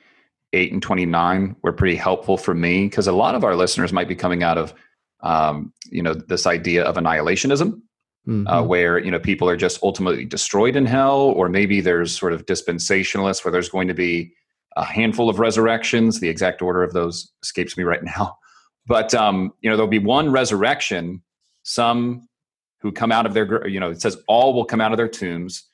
8 0.52 0.72
and 0.72 0.82
29 0.82 1.56
were 1.62 1.72
pretty 1.72 1.96
helpful 1.96 2.36
for 2.36 2.54
me 2.54 2.84
because 2.84 3.06
a 3.06 3.12
lot 3.12 3.34
of 3.34 3.44
our 3.44 3.56
listeners 3.56 3.92
might 3.92 4.08
be 4.08 4.14
coming 4.14 4.42
out 4.42 4.58
of 4.58 4.74
um, 5.20 5.72
you 5.90 6.02
know 6.02 6.14
this 6.14 6.46
idea 6.46 6.84
of 6.84 6.96
annihilationism 6.96 7.72
uh, 7.72 8.30
mm-hmm. 8.30 8.46
uh, 8.46 8.62
where 8.62 8.98
you 8.98 9.10
know 9.10 9.18
people 9.18 9.48
are 9.48 9.56
just 9.56 9.82
ultimately 9.82 10.24
destroyed 10.24 10.76
in 10.76 10.86
hell 10.86 11.20
or 11.20 11.48
maybe 11.48 11.80
there's 11.80 12.16
sort 12.16 12.32
of 12.32 12.46
dispensationalists 12.46 13.44
where 13.44 13.52
there's 13.52 13.68
going 13.68 13.88
to 13.88 13.94
be 13.94 14.32
a 14.76 14.84
handful 14.84 15.30
of 15.30 15.38
resurrections. 15.38 16.20
The 16.20 16.28
exact 16.28 16.60
order 16.60 16.82
of 16.82 16.92
those 16.92 17.32
escapes 17.42 17.76
me 17.76 17.84
right 17.84 18.02
now. 18.18 18.36
But 18.86 19.14
um, 19.14 19.52
you 19.60 19.70
know 19.70 19.76
there'll 19.76 19.90
be 19.90 19.98
one 19.98 20.30
resurrection. 20.30 21.22
Some 21.62 22.28
who 22.80 22.92
come 22.92 23.10
out 23.10 23.26
of 23.26 23.34
their 23.34 23.66
you 23.66 23.80
know 23.80 23.90
it 23.90 24.00
says 24.00 24.16
all 24.28 24.54
will 24.54 24.64
come 24.64 24.80
out 24.80 24.92
of 24.92 24.96
their 24.96 25.08
tombs 25.08 25.64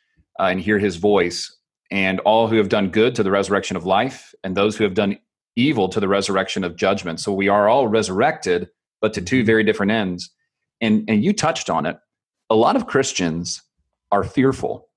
uh, 0.41 0.45
and 0.45 0.61
hear 0.61 0.79
his 0.79 0.97
voice 0.97 1.55
and 1.93 2.21
all 2.21 2.49
who 2.49 2.57
have 2.57 2.71
done 2.71 2.89
good 2.89 3.15
to 3.15 3.23
the 3.23 3.31
resurrection 3.31 3.77
of 3.77 3.85
life, 3.85 4.35
and 4.43 4.57
those 4.57 4.77
who 4.77 4.83
have 4.83 4.95
done 4.95 5.19
evil 5.57 5.91
to 5.91 6.01
the 6.01 6.09
resurrection 6.09 6.65
of 6.65 6.75
judgment. 6.75 7.21
So 7.21 7.35
we 7.35 7.49
are 7.49 7.69
all 7.69 7.87
resurrected, 7.87 8.71
but 9.03 9.13
to 9.13 9.21
two 9.21 9.41
mm-hmm. 9.41 9.47
very 9.47 9.63
different 9.63 9.93
ends. 9.93 10.31
And, 10.81 11.05
and 11.07 11.23
you 11.23 11.35
touched 11.35 11.69
on 11.69 11.85
it. 11.85 11.99
A 12.49 12.55
lot 12.57 12.77
of 12.77 12.87
Christians 12.87 13.61
are 14.11 14.25
fearful 14.25 14.89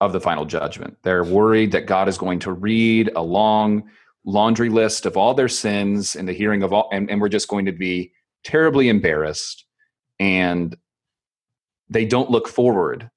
of 0.00 0.12
the 0.12 0.20
final 0.20 0.44
judgment. 0.44 0.96
They're 1.02 1.24
worried 1.24 1.72
that 1.72 1.86
God 1.86 2.08
is 2.08 2.16
going 2.16 2.38
to 2.40 2.52
read 2.52 3.10
a 3.16 3.22
long 3.22 3.90
laundry 4.24 4.68
list 4.68 5.06
of 5.06 5.16
all 5.16 5.34
their 5.34 5.48
sins 5.48 6.14
in 6.14 6.26
the 6.26 6.32
hearing 6.32 6.62
of 6.62 6.72
all, 6.72 6.88
and, 6.92 7.10
and 7.10 7.20
we're 7.20 7.28
just 7.28 7.48
going 7.48 7.66
to 7.66 7.72
be 7.72 8.12
terribly 8.44 8.88
embarrassed. 8.88 9.64
And 10.20 10.76
they 11.88 12.04
don't 12.04 12.30
look 12.30 12.46
forward 12.46 13.10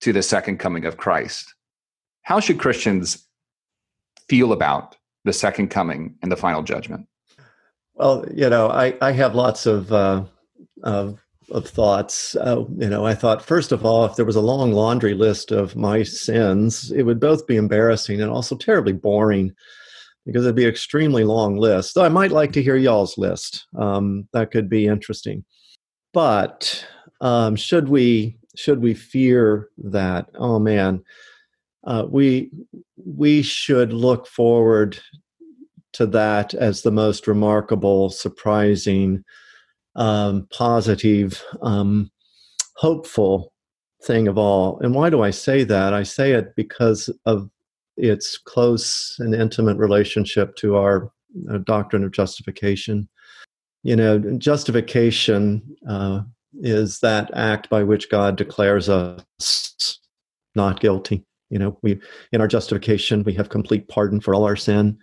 to 0.00 0.12
the 0.12 0.22
second 0.22 0.58
coming 0.58 0.84
of 0.84 0.96
Christ 0.96 1.54
how 2.26 2.40
should 2.40 2.58
Christians 2.58 3.24
feel 4.28 4.52
about 4.52 4.96
the 5.24 5.32
second 5.32 5.68
coming 5.68 6.16
and 6.22 6.32
the 6.32 6.36
final 6.36 6.60
judgment? 6.60 7.06
Well, 7.94 8.26
you 8.34 8.50
know, 8.50 8.68
I, 8.68 8.94
I 9.00 9.12
have 9.12 9.36
lots 9.36 9.64
of, 9.64 9.92
uh, 9.92 10.24
of, 10.82 11.20
of 11.52 11.68
thoughts. 11.68 12.34
Uh, 12.34 12.64
you 12.78 12.88
know, 12.88 13.06
I 13.06 13.14
thought, 13.14 13.44
first 13.44 13.70
of 13.70 13.86
all, 13.86 14.04
if 14.06 14.16
there 14.16 14.24
was 14.24 14.34
a 14.34 14.40
long 14.40 14.72
laundry 14.72 15.14
list 15.14 15.52
of 15.52 15.76
my 15.76 16.02
sins, 16.02 16.90
it 16.90 17.04
would 17.04 17.20
both 17.20 17.46
be 17.46 17.54
embarrassing 17.54 18.20
and 18.20 18.28
also 18.28 18.56
terribly 18.56 18.92
boring 18.92 19.54
because 20.24 20.44
it'd 20.44 20.56
be 20.56 20.64
an 20.64 20.70
extremely 20.70 21.22
long 21.22 21.56
list. 21.56 21.94
So 21.94 22.04
I 22.04 22.08
might 22.08 22.32
like 22.32 22.50
to 22.54 22.62
hear 22.62 22.76
y'all's 22.76 23.16
list. 23.16 23.68
Um, 23.78 24.26
that 24.32 24.50
could 24.50 24.68
be 24.68 24.88
interesting. 24.88 25.44
But 26.12 26.84
um, 27.20 27.54
should 27.54 27.88
we 27.88 28.36
should 28.56 28.82
we 28.82 28.94
fear 28.94 29.68
that? 29.78 30.28
Oh 30.34 30.58
man, 30.58 31.04
uh, 31.86 32.04
we 32.08 32.50
we 32.96 33.42
should 33.42 33.92
look 33.92 34.26
forward 34.26 34.98
to 35.92 36.06
that 36.06 36.52
as 36.54 36.82
the 36.82 36.90
most 36.90 37.26
remarkable, 37.26 38.10
surprising, 38.10 39.24
um, 39.94 40.46
positive, 40.52 41.42
um, 41.62 42.10
hopeful 42.76 43.52
thing 44.02 44.28
of 44.28 44.36
all. 44.36 44.78
And 44.80 44.94
why 44.94 45.10
do 45.10 45.22
I 45.22 45.30
say 45.30 45.64
that? 45.64 45.94
I 45.94 46.02
say 46.02 46.32
it 46.32 46.54
because 46.54 47.08
of 47.24 47.48
its 47.96 48.36
close 48.36 49.16
and 49.18 49.34
intimate 49.34 49.78
relationship 49.78 50.54
to 50.56 50.76
our 50.76 51.10
uh, 51.50 51.58
doctrine 51.58 52.04
of 52.04 52.12
justification. 52.12 53.08
You 53.82 53.96
know, 53.96 54.18
justification 54.38 55.76
uh, 55.88 56.22
is 56.60 57.00
that 57.00 57.30
act 57.34 57.70
by 57.70 57.82
which 57.82 58.10
God 58.10 58.36
declares 58.36 58.88
us 58.88 59.98
not 60.54 60.80
guilty. 60.80 61.25
You 61.50 61.58
know, 61.58 61.78
we 61.82 62.00
in 62.32 62.40
our 62.40 62.48
justification 62.48 63.22
we 63.22 63.34
have 63.34 63.48
complete 63.48 63.88
pardon 63.88 64.20
for 64.20 64.34
all 64.34 64.44
our 64.44 64.56
sin. 64.56 64.98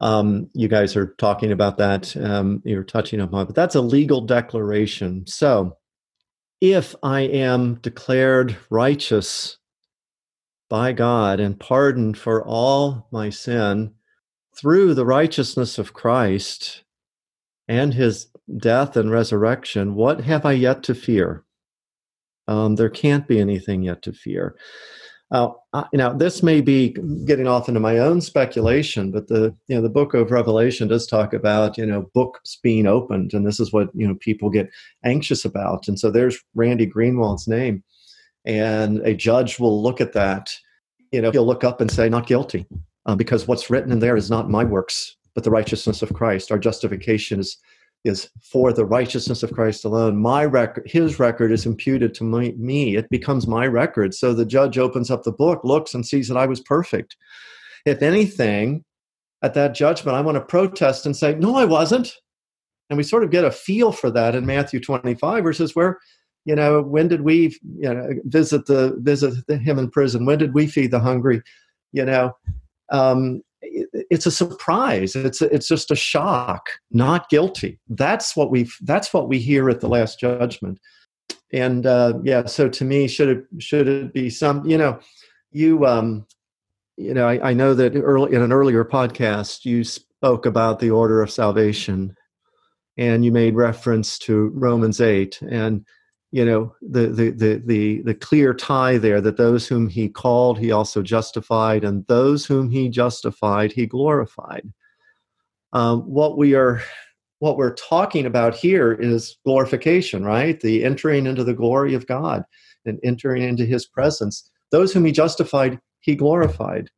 Um, 0.00 0.50
you 0.54 0.68
guys 0.68 0.96
are 0.96 1.14
talking 1.18 1.52
about 1.52 1.78
that. 1.78 2.16
Um, 2.16 2.62
you're 2.64 2.84
touching 2.84 3.20
upon, 3.20 3.46
but 3.46 3.54
that's 3.54 3.74
a 3.74 3.80
legal 3.80 4.20
declaration. 4.20 5.24
So, 5.26 5.76
if 6.60 6.94
I 7.02 7.22
am 7.22 7.76
declared 7.76 8.56
righteous 8.70 9.58
by 10.68 10.92
God 10.92 11.40
and 11.40 11.58
pardoned 11.58 12.18
for 12.18 12.44
all 12.44 13.06
my 13.12 13.30
sin 13.30 13.94
through 14.56 14.94
the 14.94 15.06
righteousness 15.06 15.78
of 15.78 15.92
Christ 15.92 16.84
and 17.68 17.94
his 17.94 18.28
death 18.56 18.96
and 18.96 19.10
resurrection, 19.10 19.94
what 19.94 20.20
have 20.22 20.44
I 20.44 20.52
yet 20.52 20.82
to 20.84 20.94
fear? 20.94 21.44
Um, 22.46 22.76
there 22.76 22.90
can't 22.90 23.26
be 23.26 23.40
anything 23.40 23.82
yet 23.82 24.02
to 24.02 24.12
fear. 24.12 24.56
Uh, 25.30 25.50
I, 25.72 25.86
now, 25.92 26.12
this 26.12 26.42
may 26.42 26.60
be 26.60 26.90
getting 27.24 27.48
off 27.48 27.66
into 27.68 27.80
my 27.80 27.98
own 27.98 28.20
speculation, 28.20 29.10
but 29.10 29.28
the 29.28 29.54
you 29.68 29.74
know 29.74 29.82
the 29.82 29.88
book 29.88 30.14
of 30.14 30.30
Revelation 30.30 30.86
does 30.86 31.06
talk 31.06 31.32
about 31.32 31.78
you 31.78 31.86
know 31.86 32.10
books 32.14 32.58
being 32.62 32.86
opened, 32.86 33.32
and 33.32 33.46
this 33.46 33.58
is 33.58 33.72
what 33.72 33.88
you 33.94 34.06
know 34.06 34.14
people 34.16 34.50
get 34.50 34.70
anxious 35.04 35.44
about. 35.44 35.88
And 35.88 35.98
so 35.98 36.10
there's 36.10 36.38
Randy 36.54 36.86
Greenwald's 36.86 37.48
name 37.48 37.82
and 38.44 38.98
a 39.00 39.14
judge 39.14 39.58
will 39.58 39.82
look 39.82 40.00
at 40.00 40.12
that 40.12 40.54
you 41.12 41.20
know 41.20 41.30
he'll 41.30 41.46
look 41.46 41.64
up 41.64 41.80
and 41.80 41.90
say 41.90 42.08
not 42.08 42.26
guilty 42.26 42.66
uh, 43.06 43.14
because 43.14 43.48
what's 43.48 43.70
written 43.70 43.92
in 43.92 44.00
there 44.00 44.16
is 44.16 44.30
not 44.30 44.50
my 44.50 44.64
works 44.64 45.16
but 45.34 45.44
the 45.44 45.50
righteousness 45.50 46.02
of 46.02 46.12
christ 46.12 46.52
our 46.52 46.58
justification 46.58 47.40
is 47.40 47.56
is 48.04 48.28
for 48.42 48.72
the 48.72 48.84
righteousness 48.84 49.42
of 49.42 49.52
christ 49.52 49.84
alone. 49.84 50.16
My 50.16 50.44
record 50.44 50.88
his 50.90 51.18
record 51.18 51.52
is 51.52 51.66
imputed 51.66 52.14
to 52.14 52.24
my, 52.24 52.54
me. 52.56 52.96
It 52.96 53.08
becomes 53.10 53.46
my 53.46 53.66
record. 53.66 54.14
So 54.14 54.34
the 54.34 54.44
judge 54.44 54.78
opens 54.78 55.10
up 55.10 55.22
the 55.22 55.32
book 55.32 55.64
looks 55.64 55.94
and 55.94 56.06
sees 56.06 56.28
that 56.28 56.36
i 56.36 56.46
was 56.46 56.60
perfect. 56.60 57.16
If 57.86 58.02
anything 58.02 58.84
at 59.42 59.54
that 59.54 59.74
judgment 59.74 60.16
i 60.16 60.20
want 60.20 60.36
to 60.36 60.44
protest 60.44 61.06
and 61.06 61.16
say 61.16 61.34
no 61.34 61.56
i 61.56 61.64
wasn't. 61.64 62.14
And 62.90 62.98
we 62.98 63.02
sort 63.02 63.24
of 63.24 63.30
get 63.30 63.44
a 63.44 63.50
feel 63.50 63.92
for 63.92 64.10
that 64.10 64.34
in 64.34 64.46
matthew 64.46 64.80
25 64.80 65.42
verses 65.42 65.74
where 65.74 65.98
you 66.44 66.54
know 66.54 66.82
when 66.82 67.08
did 67.08 67.22
we 67.22 67.56
you 67.78 67.94
know 67.94 68.10
visit 68.24 68.66
the 68.66 68.96
visit 69.00 69.34
him 69.48 69.78
in 69.78 69.90
prison? 69.90 70.26
When 70.26 70.38
did 70.38 70.54
we 70.54 70.66
feed 70.66 70.90
the 70.90 71.00
hungry? 71.00 71.42
You 71.92 72.04
know 72.04 72.36
um, 72.90 73.42
it's 74.10 74.26
a 74.26 74.30
surprise. 74.30 75.16
It's 75.16 75.40
a, 75.40 75.52
it's 75.54 75.68
just 75.68 75.90
a 75.90 75.96
shock. 75.96 76.70
Not 76.90 77.28
guilty. 77.28 77.78
That's 77.88 78.36
what 78.36 78.50
we 78.50 78.68
that's 78.82 79.12
what 79.12 79.28
we 79.28 79.38
hear 79.38 79.68
at 79.70 79.80
the 79.80 79.88
last 79.88 80.18
judgment. 80.18 80.78
And 81.52 81.86
uh, 81.86 82.14
yeah 82.22 82.46
so 82.46 82.68
to 82.68 82.84
me 82.84 83.06
should 83.08 83.28
it 83.28 83.44
should 83.58 83.88
it 83.88 84.12
be 84.12 84.30
some 84.30 84.64
you 84.66 84.76
know 84.76 84.98
you 85.52 85.86
um 85.86 86.26
you 86.96 87.14
know 87.14 87.28
I, 87.28 87.50
I 87.50 87.52
know 87.54 87.74
that 87.74 87.96
early 87.96 88.34
in 88.34 88.42
an 88.42 88.52
earlier 88.52 88.84
podcast 88.84 89.64
you 89.64 89.84
spoke 89.84 90.46
about 90.46 90.80
the 90.80 90.90
order 90.90 91.22
of 91.22 91.30
salvation 91.30 92.16
and 92.96 93.24
you 93.24 93.32
made 93.32 93.54
reference 93.54 94.18
to 94.20 94.50
romans 94.54 95.00
8 95.00 95.40
and 95.42 95.84
you 96.34 96.44
know 96.44 96.74
the, 96.82 97.06
the 97.06 97.30
the 97.30 97.62
the 97.64 98.02
the 98.02 98.14
clear 98.14 98.52
tie 98.52 98.98
there 98.98 99.20
that 99.20 99.36
those 99.36 99.68
whom 99.68 99.88
he 99.88 100.08
called 100.08 100.58
he 100.58 100.72
also 100.72 101.00
justified 101.00 101.84
and 101.84 102.04
those 102.08 102.44
whom 102.44 102.68
he 102.68 102.88
justified 102.88 103.70
he 103.70 103.86
glorified. 103.86 104.68
Um, 105.74 106.00
what 106.00 106.36
we 106.36 106.56
are 106.56 106.82
what 107.38 107.56
we're 107.56 107.74
talking 107.74 108.26
about 108.26 108.56
here 108.56 108.94
is 108.94 109.36
glorification 109.44 110.24
right? 110.24 110.58
The 110.58 110.82
entering 110.82 111.26
into 111.26 111.44
the 111.44 111.54
glory 111.54 111.94
of 111.94 112.08
god 112.08 112.42
and 112.84 112.98
entering 113.04 113.44
into 113.44 113.64
his 113.64 113.86
presence. 113.86 114.50
Those 114.72 114.92
whom 114.92 115.04
he 115.04 115.12
justified 115.12 115.78
he 116.00 116.16
glorified. 116.16 116.90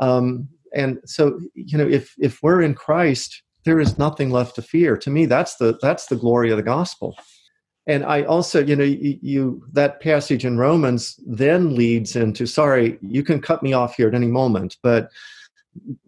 Um, 0.00 0.48
and 0.74 0.98
so 1.04 1.38
you 1.54 1.78
know 1.78 1.86
if 1.86 2.12
if 2.18 2.42
we're 2.42 2.60
in 2.60 2.74
christ 2.74 3.40
there 3.64 3.78
is 3.78 3.98
nothing 3.98 4.30
left 4.30 4.56
to 4.56 4.62
fear. 4.62 4.96
To 4.96 5.10
me 5.10 5.26
that's 5.26 5.58
the 5.58 5.78
that's 5.80 6.06
the 6.06 6.16
glory 6.16 6.50
of 6.50 6.56
the 6.56 6.64
gospel 6.64 7.16
and 7.86 8.04
i 8.04 8.22
also 8.22 8.64
you 8.64 8.76
know 8.76 8.84
you, 8.84 9.18
you, 9.20 9.64
that 9.72 10.00
passage 10.00 10.44
in 10.44 10.58
romans 10.58 11.18
then 11.26 11.74
leads 11.74 12.16
into 12.16 12.46
sorry 12.46 12.98
you 13.00 13.22
can 13.22 13.40
cut 13.40 13.62
me 13.62 13.72
off 13.72 13.96
here 13.96 14.08
at 14.08 14.14
any 14.14 14.26
moment 14.26 14.76
but 14.82 15.10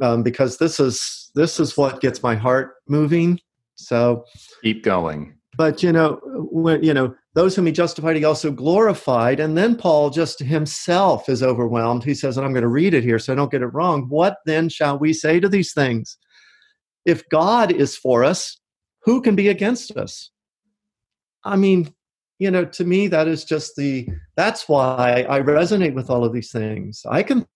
um, 0.00 0.22
because 0.22 0.58
this 0.58 0.78
is 0.80 1.30
this 1.34 1.60
is 1.60 1.76
what 1.76 2.00
gets 2.00 2.22
my 2.22 2.34
heart 2.34 2.76
moving. 2.88 3.40
So 3.74 4.24
keep 4.62 4.82
going. 4.82 5.34
But 5.56 5.82
you 5.82 5.92
know 5.92 6.20
when 6.24 6.82
you 6.82 6.94
know 6.94 7.14
those 7.34 7.54
whom 7.54 7.66
he 7.66 7.72
justified 7.72 8.16
he 8.16 8.24
also 8.24 8.50
glorified. 8.50 9.40
And 9.40 9.56
then 9.56 9.76
paul 9.76 10.10
just 10.10 10.40
himself 10.40 11.28
is 11.28 11.42
overwhelmed. 11.42 12.04
He 12.04 12.14
says 12.14 12.36
and 12.36 12.46
i'm 12.46 12.52
going 12.52 12.62
to 12.62 12.68
read 12.68 12.94
it 12.94 13.04
here 13.04 13.18
so 13.18 13.32
i 13.32 13.36
don't 13.36 13.50
get 13.50 13.62
it 13.62 13.68
wrong 13.68 14.06
what 14.08 14.38
then 14.46 14.68
shall 14.68 14.98
we 14.98 15.12
say 15.12 15.40
to 15.40 15.48
these 15.48 15.72
things? 15.72 16.18
If 17.04 17.28
god 17.28 17.72
is 17.72 17.96
for 17.96 18.24
us 18.24 18.58
who 19.02 19.20
can 19.22 19.36
be 19.36 19.48
against 19.48 19.96
us 19.96 20.30
I 21.46 21.56
mean, 21.56 21.94
you 22.38 22.50
know, 22.50 22.64
to 22.64 22.84
me, 22.84 23.06
that 23.08 23.28
is 23.28 23.44
just 23.44 23.76
the, 23.76 24.08
that's 24.36 24.68
why 24.68 25.24
I 25.28 25.40
resonate 25.40 25.94
with 25.94 26.10
all 26.10 26.24
of 26.24 26.32
these 26.32 26.50
things. 26.50 27.02
I 27.08 27.22
can 27.22 27.46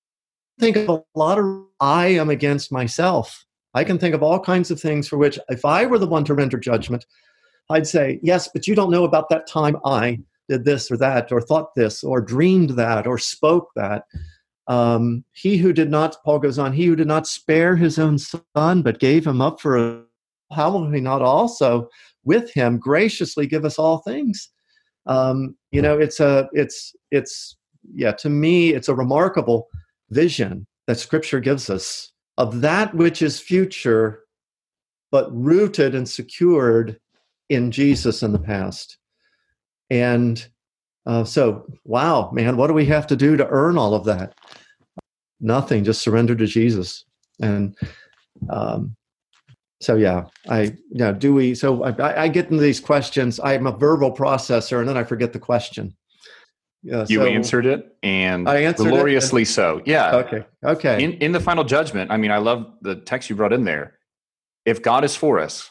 think 0.58 0.76
of 0.76 0.88
a 0.88 1.02
lot 1.14 1.38
of, 1.38 1.64
I 1.80 2.06
am 2.06 2.30
against 2.30 2.72
myself. 2.72 3.44
I 3.74 3.84
can 3.84 3.98
think 3.98 4.14
of 4.14 4.22
all 4.22 4.40
kinds 4.40 4.70
of 4.70 4.80
things 4.80 5.08
for 5.08 5.18
which, 5.18 5.38
if 5.48 5.64
I 5.64 5.86
were 5.86 5.98
the 5.98 6.06
one 6.06 6.24
to 6.24 6.34
render 6.34 6.58
judgment, 6.58 7.04
I'd 7.68 7.86
say, 7.86 8.20
yes, 8.22 8.48
but 8.52 8.66
you 8.66 8.74
don't 8.74 8.90
know 8.90 9.04
about 9.04 9.28
that 9.28 9.46
time 9.46 9.76
I 9.84 10.20
did 10.48 10.64
this 10.64 10.90
or 10.90 10.96
that, 10.96 11.30
or 11.30 11.40
thought 11.40 11.74
this, 11.74 12.02
or 12.02 12.20
dreamed 12.20 12.70
that, 12.70 13.06
or 13.06 13.18
spoke 13.18 13.68
that. 13.76 14.04
Um, 14.66 15.24
he 15.32 15.56
who 15.56 15.72
did 15.72 15.90
not, 15.90 16.16
Paul 16.24 16.38
goes 16.38 16.58
on, 16.58 16.72
he 16.72 16.86
who 16.86 16.96
did 16.96 17.06
not 17.06 17.26
spare 17.26 17.76
his 17.76 17.98
own 17.98 18.18
son, 18.18 18.82
but 18.82 18.98
gave 18.98 19.26
him 19.26 19.40
up 19.40 19.60
for 19.60 19.76
a, 19.76 20.02
how 20.52 20.70
will 20.70 20.90
he 20.90 21.00
not 21.00 21.22
also 21.22 21.88
with 22.24 22.52
him 22.52 22.78
graciously 22.78 23.46
give 23.46 23.64
us 23.64 23.78
all 23.78 23.98
things. 23.98 24.50
Um, 25.06 25.56
you 25.72 25.80
know 25.80 25.98
it's 25.98 26.20
a 26.20 26.48
it's 26.52 26.94
it's 27.10 27.56
yeah 27.94 28.12
to 28.12 28.28
me 28.28 28.74
it's 28.74 28.88
a 28.88 28.94
remarkable 28.94 29.68
vision 30.10 30.66
that 30.86 30.98
scripture 30.98 31.40
gives 31.40 31.70
us 31.70 32.12
of 32.36 32.60
that 32.60 32.94
which 32.94 33.22
is 33.22 33.40
future 33.40 34.24
but 35.10 35.32
rooted 35.34 35.94
and 35.94 36.08
secured 36.08 36.98
in 37.48 37.70
jesus 37.70 38.22
in 38.22 38.32
the 38.32 38.38
past. 38.38 38.98
And 39.88 40.46
uh, 41.06 41.24
so 41.24 41.66
wow 41.84 42.30
man 42.32 42.56
what 42.56 42.66
do 42.66 42.74
we 42.74 42.86
have 42.86 43.06
to 43.08 43.16
do 43.16 43.36
to 43.36 43.48
earn 43.48 43.78
all 43.78 43.94
of 43.94 44.04
that? 44.04 44.34
Nothing 45.40 45.84
just 45.84 46.02
surrender 46.02 46.34
to 46.34 46.46
jesus. 46.46 47.04
And 47.40 47.74
um, 48.50 48.94
so 49.80 49.96
yeah 49.96 50.24
i 50.48 50.74
yeah 50.90 51.12
do 51.12 51.34
we 51.34 51.54
so 51.54 51.82
I, 51.84 52.24
I, 52.24 52.28
get 52.28 52.46
into 52.46 52.62
these 52.62 52.80
questions. 52.80 53.40
I'm 53.40 53.66
a 53.66 53.72
verbal 53.72 54.12
processor 54.12 54.80
and 54.80 54.88
then 54.88 54.96
i 54.96 55.04
forget 55.04 55.32
the 55.32 55.38
question. 55.38 55.96
Yeah, 56.82 57.04
you 57.08 57.18
so 57.18 57.26
answered 57.26 57.66
it 57.66 57.94
and 58.02 58.48
I 58.48 58.60
answered 58.62 58.88
gloriously 58.88 59.44
so 59.44 59.82
yeah. 59.84 60.16
Okay 60.16 60.44
okay. 60.64 61.02
In, 61.02 61.12
in 61.14 61.32
the 61.32 61.40
final 61.40 61.64
judgment 61.64 62.10
i 62.10 62.16
mean 62.16 62.30
i 62.30 62.38
love 62.38 62.72
the 62.82 62.96
text 62.96 63.30
you 63.30 63.36
brought 63.36 63.52
in 63.52 63.64
there. 63.64 63.98
If 64.64 64.82
god 64.82 65.04
is 65.04 65.16
for 65.16 65.38
us 65.38 65.70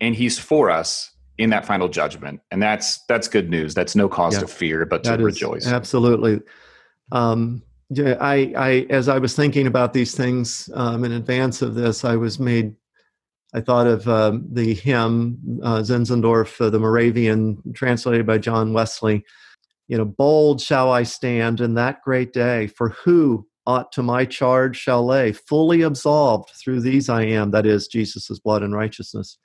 and 0.00 0.14
he's 0.14 0.38
for 0.38 0.70
us 0.70 1.10
in 1.38 1.50
that 1.50 1.64
final 1.66 1.88
judgment 1.88 2.40
and 2.50 2.62
that's 2.62 3.04
that's 3.06 3.28
good 3.28 3.50
news. 3.50 3.74
That's 3.74 3.94
no 3.94 4.08
cause 4.08 4.34
yeah, 4.34 4.40
to 4.40 4.46
fear 4.48 4.86
but 4.86 5.04
to 5.04 5.16
rejoice. 5.16 5.66
absolutely 5.66 6.40
um 7.12 7.62
yeah, 7.90 8.16
I, 8.20 8.52
I, 8.56 8.86
as 8.88 9.08
I 9.08 9.18
was 9.18 9.34
thinking 9.34 9.66
about 9.66 9.92
these 9.92 10.14
things 10.14 10.70
um, 10.74 11.04
in 11.04 11.10
advance 11.10 11.60
of 11.60 11.74
this, 11.74 12.04
I 12.04 12.16
was 12.16 12.38
made. 12.38 12.74
I 13.52 13.60
thought 13.60 13.86
of 13.86 14.06
um, 14.08 14.46
the 14.50 14.74
hymn 14.74 15.60
uh, 15.62 15.78
Zinzendorf, 15.78 16.60
uh, 16.60 16.70
the 16.70 16.78
Moravian, 16.78 17.60
translated 17.74 18.26
by 18.26 18.38
John 18.38 18.72
Wesley. 18.72 19.24
You 19.88 19.98
know, 19.98 20.04
bold 20.04 20.60
shall 20.60 20.92
I 20.92 21.02
stand 21.02 21.60
in 21.60 21.74
that 21.74 22.00
great 22.02 22.32
day, 22.32 22.68
for 22.68 22.90
who 22.90 23.46
aught 23.66 23.90
to 23.92 24.02
my 24.02 24.24
charge 24.24 24.76
shall 24.76 25.04
lay? 25.04 25.32
Fully 25.32 25.82
absolved 25.82 26.50
through 26.50 26.80
these 26.80 27.08
I 27.08 27.22
am, 27.22 27.50
that 27.50 27.66
is 27.66 27.88
Jesus' 27.88 28.38
blood 28.38 28.62
and 28.62 28.72
righteousness, 28.72 29.36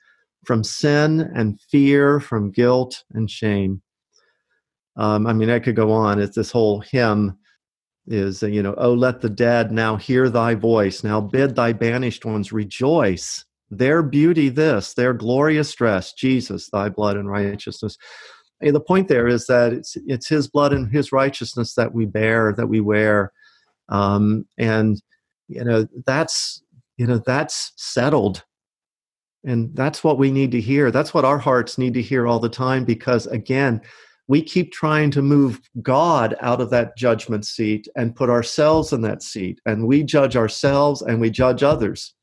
from 0.44 0.62
sin 0.62 1.28
and 1.34 1.60
fear, 1.60 2.20
from 2.20 2.52
guilt 2.52 3.02
and 3.12 3.28
shame. 3.28 3.82
Um, 4.96 5.26
I 5.26 5.32
mean, 5.32 5.50
I 5.50 5.58
could 5.58 5.76
go 5.76 5.90
on. 5.90 6.20
It's 6.20 6.36
this 6.36 6.52
whole 6.52 6.80
hymn 6.80 7.36
is 8.08 8.40
you 8.42 8.62
know 8.62 8.72
oh 8.78 8.94
let 8.94 9.20
the 9.20 9.28
dead 9.28 9.72
now 9.72 9.96
hear 9.96 10.30
thy 10.30 10.54
voice 10.54 11.02
now 11.02 11.20
bid 11.20 11.56
thy 11.56 11.72
banished 11.72 12.24
ones 12.24 12.52
rejoice 12.52 13.44
their 13.70 14.02
beauty 14.02 14.48
this 14.48 14.94
their 14.94 15.12
glorious 15.12 15.74
dress 15.74 16.12
jesus 16.12 16.70
thy 16.70 16.88
blood 16.88 17.16
and 17.16 17.28
righteousness. 17.28 17.98
And 18.60 18.74
the 18.74 18.80
point 18.80 19.08
there 19.08 19.26
is 19.26 19.46
that 19.46 19.72
it's 19.72 19.96
it's 20.06 20.28
his 20.28 20.48
blood 20.48 20.72
and 20.72 20.90
his 20.90 21.12
righteousness 21.12 21.74
that 21.74 21.94
we 21.94 22.06
bear 22.06 22.52
that 22.56 22.68
we 22.68 22.80
wear. 22.80 23.32
Um, 23.88 24.46
and 24.58 25.00
you 25.48 25.64
know 25.64 25.86
that's 26.06 26.62
you 26.96 27.06
know 27.06 27.18
that's 27.18 27.72
settled. 27.76 28.44
And 29.44 29.76
that's 29.76 30.02
what 30.02 30.18
we 30.18 30.32
need 30.32 30.50
to 30.52 30.60
hear. 30.60 30.90
That's 30.90 31.14
what 31.14 31.24
our 31.24 31.38
hearts 31.38 31.78
need 31.78 31.94
to 31.94 32.02
hear 32.02 32.26
all 32.26 32.40
the 32.40 32.48
time 32.48 32.84
because 32.84 33.26
again 33.26 33.80
we 34.28 34.42
keep 34.42 34.72
trying 34.72 35.12
to 35.12 35.22
move 35.22 35.60
God 35.82 36.34
out 36.40 36.60
of 36.60 36.70
that 36.70 36.96
judgment 36.96 37.46
seat 37.46 37.86
and 37.94 38.16
put 38.16 38.28
ourselves 38.28 38.92
in 38.92 39.02
that 39.02 39.22
seat, 39.22 39.60
and 39.66 39.86
we 39.86 40.02
judge 40.02 40.34
ourselves 40.34 41.00
and 41.02 41.20
we 41.20 41.30
judge 41.30 41.62
others. 41.62 42.15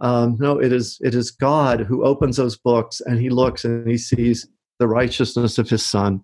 Um, 0.00 0.36
no, 0.38 0.60
it 0.60 0.72
is 0.72 0.98
it 1.02 1.14
is 1.14 1.30
God 1.30 1.80
who 1.80 2.04
opens 2.04 2.36
those 2.36 2.56
books 2.56 3.00
and 3.00 3.20
He 3.20 3.30
looks 3.30 3.64
and 3.64 3.88
He 3.88 3.98
sees 3.98 4.46
the 4.78 4.88
righteousness 4.88 5.58
of 5.58 5.68
His 5.68 5.84
Son, 5.86 6.20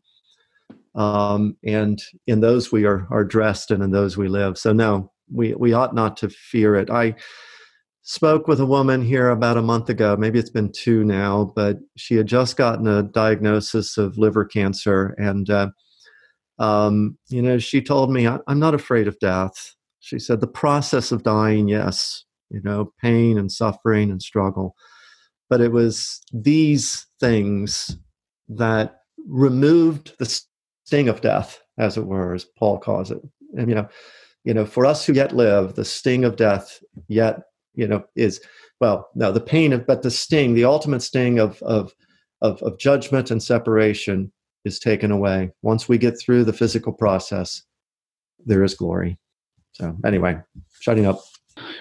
um, 0.95 1.57
and 1.65 2.03
in 2.27 2.41
those 2.41 2.73
we 2.73 2.85
are 2.85 3.07
are 3.11 3.25
dressed, 3.25 3.71
and 3.71 3.83
in 3.83 3.91
those 3.93 4.17
we 4.17 4.29
live. 4.29 4.59
So 4.59 4.73
no, 4.73 5.13
we 5.33 5.55
we 5.55 5.73
ought 5.73 5.95
not 5.95 6.17
to 6.19 6.29
fear 6.29 6.75
it. 6.75 6.91
I 6.91 7.15
spoke 8.03 8.49
with 8.49 8.59
a 8.59 8.67
woman 8.67 9.03
here 9.03 9.29
about 9.31 9.57
a 9.57 9.63
month 9.63 9.89
ago. 9.89 10.17
Maybe 10.17 10.39
it's 10.39 10.51
been 10.51 10.73
two 10.73 11.05
now, 11.05 11.53
but 11.55 11.79
she 11.97 12.17
had 12.17 12.27
just 12.27 12.57
gotten 12.57 12.87
a 12.87 13.03
diagnosis 13.05 13.97
of 13.99 14.19
liver 14.19 14.45
cancer. 14.45 15.15
And, 15.19 15.49
uh, 15.49 15.69
um, 16.59 17.19
you 17.29 17.41
know, 17.41 17.59
she 17.59 17.81
told 17.81 18.11
me, 18.11 18.27
I'm 18.27 18.59
not 18.59 18.75
afraid 18.75 19.07
of 19.07 19.19
death. 19.21 19.77
She 20.01 20.19
said, 20.19 20.41
the 20.41 20.47
process 20.49 21.13
of 21.13 21.23
dying, 21.23 21.69
yes, 21.69 22.25
you 22.51 22.61
know, 22.63 22.93
pain 23.01 23.39
and 23.39 23.51
suffering 23.51 24.11
and 24.11 24.23
struggle. 24.23 24.75
But 25.49 25.61
it 25.61 25.73
was 25.73 26.21
these 26.33 27.07
things 27.19 27.97
that 28.49 29.01
removed 29.27 30.15
the 30.19 30.41
sting 30.85 31.09
of 31.09 31.21
death, 31.21 31.61
as 31.79 31.97
it 31.97 32.07
were, 32.07 32.35
as 32.35 32.45
Paul 32.45 32.79
calls 32.79 33.11
it. 33.11 33.21
And, 33.57 33.69
you 33.69 33.75
know, 33.75 33.89
you 34.45 34.55
know, 34.55 34.65
for 34.65 34.87
us 34.87 35.05
who 35.05 35.13
yet 35.13 35.35
live, 35.35 35.75
the 35.75 35.85
sting 35.85 36.25
of 36.25 36.37
death 36.37 36.81
yet 37.09 37.43
you 37.75 37.87
know 37.87 38.05
is 38.17 38.41
well 38.81 39.09
now 39.15 39.31
the 39.31 39.41
pain 39.41 39.73
of 39.73 39.87
but 39.87 40.03
the 40.03 40.11
sting 40.11 40.55
the 40.55 40.65
ultimate 40.65 41.03
sting 41.03 41.39
of 41.39 41.63
of 41.63 41.93
of, 42.43 42.63
of 42.63 42.79
judgment 42.79 43.31
and 43.31 43.43
separation 43.43 44.33
is 44.65 44.79
taken 44.79 45.11
away 45.11 45.51
once 45.63 45.89
we 45.89 45.99
get 45.99 46.19
through 46.19 46.45
the 46.45 46.53
physical 46.53 46.93
process 46.93 47.63
there 48.45 48.65
is 48.65 48.75
glory 48.75 49.19
so 49.73 49.97
anyway 50.05 50.39
shutting 50.81 51.07
up 51.07 51.21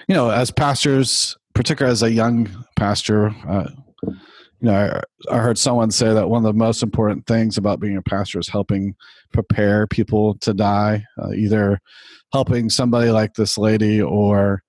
you 0.08 0.14
know 0.14 0.30
as 0.30 0.50
pastors 0.50 1.36
particularly 1.54 1.92
as 1.92 2.02
a 2.02 2.10
young 2.10 2.48
pastor 2.76 3.34
uh, 3.48 3.68
you 4.04 4.18
know 4.60 4.74
I, 4.74 5.34
I, 5.34 5.38
heard 5.38 5.58
someone 5.58 5.90
say 5.90 6.12
that 6.12 6.28
one 6.28 6.44
of 6.44 6.52
the 6.52 6.58
most 6.58 6.82
important 6.82 7.26
things 7.26 7.58
about 7.58 7.80
being 7.80 7.96
a 7.96 8.02
pastor 8.02 8.38
is 8.38 8.48
helping 8.48 8.94
prepare 9.32 9.86
people 9.86 10.34
to 10.38 10.54
die 10.54 11.04
uh, 11.20 11.30
either 11.30 11.80
helping 12.32 12.70
somebody 12.70 13.10
like 13.10 13.34
this 13.34 13.58
lady 13.58 14.00
or 14.00 14.62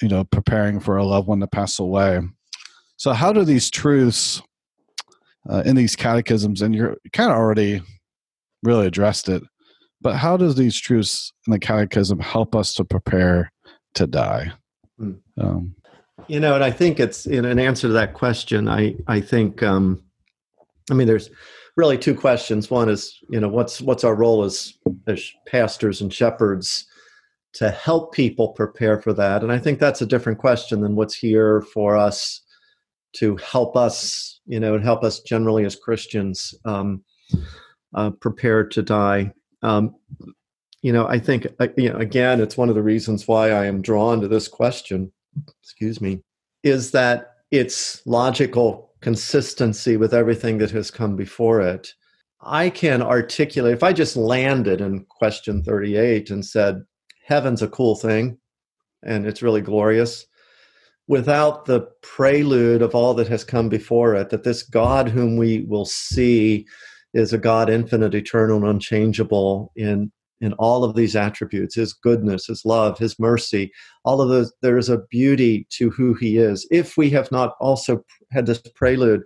you 0.00 0.08
know 0.08 0.24
preparing 0.24 0.80
for 0.80 0.96
a 0.96 1.04
loved 1.04 1.28
one 1.28 1.40
to 1.40 1.46
pass 1.46 1.78
away. 1.78 2.20
So 2.96 3.12
how 3.12 3.32
do 3.32 3.44
these 3.44 3.70
truths 3.70 4.42
uh, 5.48 5.62
in 5.64 5.76
these 5.76 5.96
catechisms 5.96 6.62
and 6.62 6.74
you're 6.74 6.96
kind 7.12 7.30
of 7.30 7.36
already 7.36 7.82
really 8.62 8.86
addressed 8.86 9.28
it 9.28 9.42
but 10.00 10.16
how 10.16 10.36
does 10.36 10.54
these 10.54 10.78
truths 10.78 11.32
in 11.46 11.52
the 11.52 11.58
catechism 11.58 12.20
help 12.20 12.54
us 12.54 12.74
to 12.74 12.84
prepare 12.84 13.50
to 13.98 14.06
die 14.06 14.50
hmm. 14.98 15.12
um, 15.38 15.74
you 16.26 16.40
know 16.40 16.54
and 16.54 16.64
i 16.64 16.70
think 16.70 16.98
it's 16.98 17.26
in 17.26 17.44
an 17.44 17.58
answer 17.58 17.86
to 17.88 17.92
that 17.92 18.14
question 18.14 18.68
i 18.68 18.94
i 19.06 19.20
think 19.20 19.62
um, 19.62 20.02
i 20.90 20.94
mean 20.94 21.06
there's 21.06 21.30
really 21.76 21.98
two 21.98 22.14
questions 22.14 22.70
one 22.70 22.88
is 22.88 23.18
you 23.30 23.40
know 23.40 23.48
what's 23.48 23.80
what's 23.80 24.04
our 24.04 24.14
role 24.14 24.42
as 24.42 24.74
as 25.06 25.30
pastors 25.46 26.00
and 26.00 26.12
shepherds 26.12 26.86
to 27.54 27.70
help 27.70 28.12
people 28.12 28.48
prepare 28.48 29.00
for 29.00 29.12
that. 29.12 29.42
And 29.42 29.50
I 29.50 29.58
think 29.58 29.78
that's 29.78 30.02
a 30.02 30.06
different 30.06 30.38
question 30.38 30.80
than 30.80 30.96
what's 30.96 31.14
here 31.14 31.62
for 31.62 31.96
us 31.96 32.42
to 33.14 33.36
help 33.36 33.76
us, 33.76 34.40
you 34.46 34.60
know, 34.60 34.74
and 34.74 34.84
help 34.84 35.02
us 35.02 35.20
generally 35.20 35.64
as 35.64 35.74
Christians 35.74 36.54
um, 36.64 37.02
uh, 37.94 38.10
prepare 38.10 38.64
to 38.64 38.82
die. 38.82 39.32
Um, 39.62 39.94
you 40.82 40.92
know, 40.92 41.06
I 41.06 41.18
think, 41.18 41.46
uh, 41.58 41.68
you 41.76 41.90
know, 41.90 41.98
again, 41.98 42.40
it's 42.40 42.56
one 42.56 42.68
of 42.68 42.74
the 42.74 42.82
reasons 42.82 43.26
why 43.26 43.50
I 43.50 43.66
am 43.66 43.82
drawn 43.82 44.20
to 44.20 44.28
this 44.28 44.48
question, 44.48 45.12
excuse 45.62 46.00
me, 46.00 46.20
is 46.62 46.92
that 46.92 47.34
it's 47.50 48.02
logical 48.06 48.92
consistency 49.00 49.96
with 49.96 50.14
everything 50.14 50.58
that 50.58 50.70
has 50.70 50.90
come 50.90 51.16
before 51.16 51.60
it. 51.60 51.92
I 52.40 52.70
can 52.70 53.02
articulate, 53.02 53.74
if 53.74 53.82
I 53.82 53.92
just 53.92 54.16
landed 54.16 54.80
in 54.80 55.04
question 55.08 55.62
38 55.62 56.30
and 56.30 56.44
said, 56.44 56.84
heaven's 57.24 57.62
a 57.62 57.68
cool 57.68 57.94
thing 57.94 58.38
and 59.02 59.26
it's 59.26 59.42
really 59.42 59.60
glorious 59.60 60.26
without 61.08 61.66
the 61.66 61.80
prelude 62.02 62.82
of 62.82 62.94
all 62.94 63.14
that 63.14 63.28
has 63.28 63.44
come 63.44 63.68
before 63.68 64.14
it 64.14 64.30
that 64.30 64.44
this 64.44 64.62
god 64.62 65.08
whom 65.08 65.36
we 65.36 65.64
will 65.68 65.84
see 65.84 66.66
is 67.12 67.32
a 67.32 67.38
god 67.38 67.68
infinite 67.68 68.14
eternal 68.14 68.56
and 68.56 68.66
unchangeable 68.66 69.70
in 69.76 70.10
in 70.40 70.52
all 70.54 70.84
of 70.84 70.94
these 70.94 71.16
attributes 71.16 71.74
his 71.74 71.92
goodness 71.92 72.46
his 72.46 72.64
love 72.64 72.98
his 72.98 73.18
mercy 73.18 73.72
all 74.04 74.20
of 74.20 74.28
those 74.28 74.52
there 74.62 74.78
is 74.78 74.88
a 74.88 75.02
beauty 75.10 75.66
to 75.70 75.90
who 75.90 76.14
he 76.14 76.36
is 76.36 76.66
if 76.70 76.96
we 76.96 77.10
have 77.10 77.30
not 77.32 77.54
also 77.60 78.04
had 78.30 78.46
this 78.46 78.60
prelude 78.74 79.22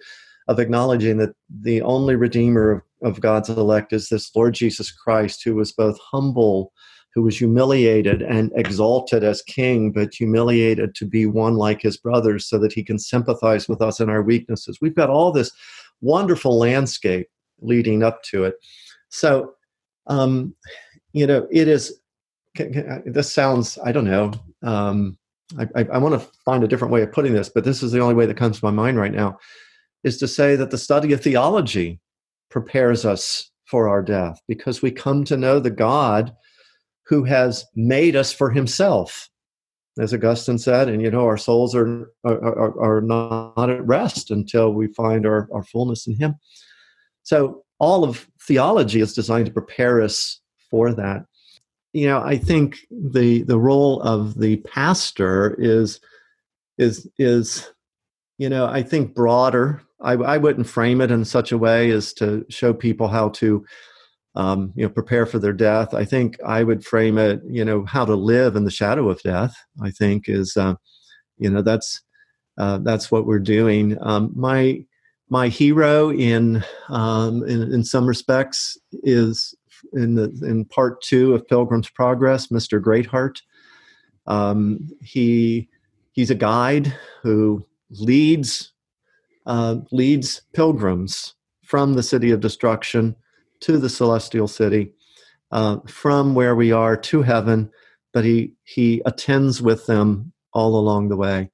of 0.49 0.59
acknowledging 0.59 1.19
that 1.19 1.35
the 1.63 1.81
only 1.83 2.17
redeemer 2.17 2.71
of, 2.71 2.83
of 3.03 3.21
god's 3.21 3.49
elect 3.49 3.93
is 3.93 4.09
this 4.09 4.35
lord 4.35 4.55
jesus 4.55 4.91
christ 4.91 5.43
who 5.45 5.55
was 5.55 5.73
both 5.73 5.99
humble 6.11 6.73
who 7.15 7.23
was 7.23 7.39
humiliated 7.39 8.23
and 8.23 8.51
exalted 8.55 9.23
as 9.23 9.43
king, 9.43 9.93
but 9.93 10.15
humiliated 10.15 10.95
to 10.95 11.05
be 11.05 11.27
one 11.27 11.57
like 11.57 11.83
his 11.83 11.97
brothers 11.97 12.49
so 12.49 12.59
that 12.59 12.73
he 12.73 12.83
can 12.83 12.99
sympathize 12.99 13.69
with 13.69 13.83
us 13.83 14.01
in 14.01 14.09
our 14.09 14.23
weaknesses. 14.23 14.79
We've 14.81 14.95
got 14.95 15.11
all 15.11 15.31
this 15.31 15.51
wonderful 16.01 16.59
landscape 16.59 17.29
leading 17.61 18.03
up 18.03 18.23
to 18.25 18.45
it. 18.45 18.55
So, 19.11 19.53
um, 20.07 20.55
you 21.13 21.27
know, 21.27 21.47
it 21.51 21.69
is, 21.69 22.01
this 22.55 23.33
sounds, 23.33 23.79
I 23.85 23.93
don't 23.93 24.05
know, 24.05 24.33
um, 24.63 25.19
I, 25.59 25.67
I, 25.75 25.85
I 25.95 25.99
want 25.99 26.21
to 26.21 26.29
find 26.45 26.65
a 26.65 26.69
different 26.69 26.93
way 26.93 27.03
of 27.03 27.13
putting 27.13 27.35
this, 27.35 27.49
but 27.49 27.65
this 27.65 27.83
is 27.83 27.93
the 27.93 28.01
only 28.01 28.15
way 28.15 28.27
that 28.27 28.37
comes 28.37 28.59
to 28.59 28.65
my 28.65 28.71
mind 28.71 28.99
right 28.99 29.13
now, 29.13 29.39
is 30.05 30.19
to 30.19 30.29
say 30.29 30.57
that 30.57 30.71
the 30.71 30.79
study 30.79 31.13
of 31.13 31.21
theology 31.21 32.01
prepares 32.51 33.05
us 33.05 33.51
for 33.67 33.89
our 33.89 34.03
death 34.03 34.41
because 34.49 34.83
we 34.83 34.91
come 34.91 35.25
to 35.25 35.37
know 35.37 35.59
the 35.59 35.71
God 35.71 36.35
who 37.07 37.25
has 37.25 37.65
made 37.75 38.17
us 38.17 38.33
for 38.33 38.51
himself. 38.51 39.29
As 39.99 40.15
augustine 40.15 40.59
said 40.59 40.89
and 40.89 41.03
you 41.03 41.11
know 41.11 41.27
our 41.27 41.37
souls 41.37 41.75
are 41.75 42.11
are, 42.25 42.81
are 42.81 43.03
not 43.03 43.69
at 43.69 43.87
rest 43.87 44.31
until 44.31 44.73
we 44.73 44.87
find 44.89 45.27
our, 45.27 45.49
our 45.53 45.65
fullness 45.65 46.07
in 46.07 46.17
him. 46.17 46.35
So 47.25 47.65
all 47.79 48.03
of 48.03 48.27
theology 48.47 49.01
is 49.01 49.13
designed 49.13 49.47
to 49.47 49.53
prepare 49.53 50.01
us 50.01 50.41
for 50.73 50.93
that 50.93 51.27
you 51.93 52.07
know 52.07 52.21
i 52.23 52.37
think 52.37 52.79
the 52.91 53.43
the 53.43 53.59
role 53.59 54.01
of 54.01 54.39
the 54.41 54.57
pastor 54.57 55.55
is 55.59 56.01
is 56.79 57.07
is 57.19 57.71
you 58.39 58.49
know 58.49 58.67
i 58.67 58.83
think 58.83 59.15
broader 59.15 59.83
i, 60.01 60.13
I 60.15 60.39
wouldn't 60.39 60.67
frame 60.67 61.03
it 61.03 61.11
in 61.11 61.25
such 61.27 61.53
a 61.53 61.59
way 61.59 61.91
as 61.91 62.15
to 62.15 62.47
show 62.49 62.73
people 62.73 63.07
how 63.07 63.29
to 63.29 63.65
um, 64.35 64.73
you 64.75 64.85
know, 64.85 64.89
prepare 64.89 65.27
for 65.27 65.39
their 65.39 65.53
death. 65.53 65.93
I 65.93 66.07
think 66.07 66.43
I 66.43 66.65
would 66.65 66.85
frame 66.85 67.19
it, 67.19 67.43
you 67.47 67.65
know, 67.65 67.85
how 67.85 68.07
to 68.07 68.15
live 68.15 68.57
in 68.57 68.65
the 68.65 68.71
shadow 68.71 69.11
of 69.11 69.21
death. 69.21 69.55
I 69.83 69.91
think 69.91 70.27
is, 70.27 70.57
uh, 70.57 70.75
you 71.37 71.51
know, 71.51 71.61
that's 71.61 72.01
uh, 72.59 72.79
that's 72.79 73.11
what 73.11 73.27
we're 73.27 73.39
doing. 73.39 73.99
Um, 74.01 74.33
my 74.35 74.85
my 75.29 75.49
hero 75.49 76.13
in, 76.13 76.63
um, 76.91 77.43
in, 77.45 77.73
in 77.73 77.85
some 77.85 78.07
respects 78.07 78.77
is 79.03 79.55
in 79.93 80.15
the 80.15 80.25
in 80.43 80.65
part 80.65 81.01
two 81.03 81.35
of 81.35 81.47
Pilgrim's 81.47 81.91
Progress, 81.91 82.49
Mr. 82.49 82.81
Greatheart. 82.81 83.43
Um, 84.27 84.89
he 85.01 85.69
he's 86.13 86.31
a 86.31 86.37
guide 86.37 86.95
who 87.23 87.67
leads 87.91 88.73
uh, 89.47 89.77
leads 89.91 90.43
pilgrims 90.53 91.35
from 91.65 91.95
the 91.95 92.03
city 92.03 92.31
of 92.31 92.41
destruction 92.41 93.17
to 93.61 93.79
the 93.79 93.89
celestial 93.89 94.49
city, 94.49 94.93
uh, 95.51 95.79
from 95.87 96.35
where 96.35 96.55
we 96.55 96.73
are 96.73 96.97
to 96.97 97.23
heaven. 97.23 97.71
But 98.13 98.25
he 98.25 98.55
he 98.65 99.03
attends 99.07 99.63
with 99.63 99.87
them 99.87 100.33
all 100.53 100.77
along 100.77 101.09
the 101.09 101.17
way, 101.17 101.51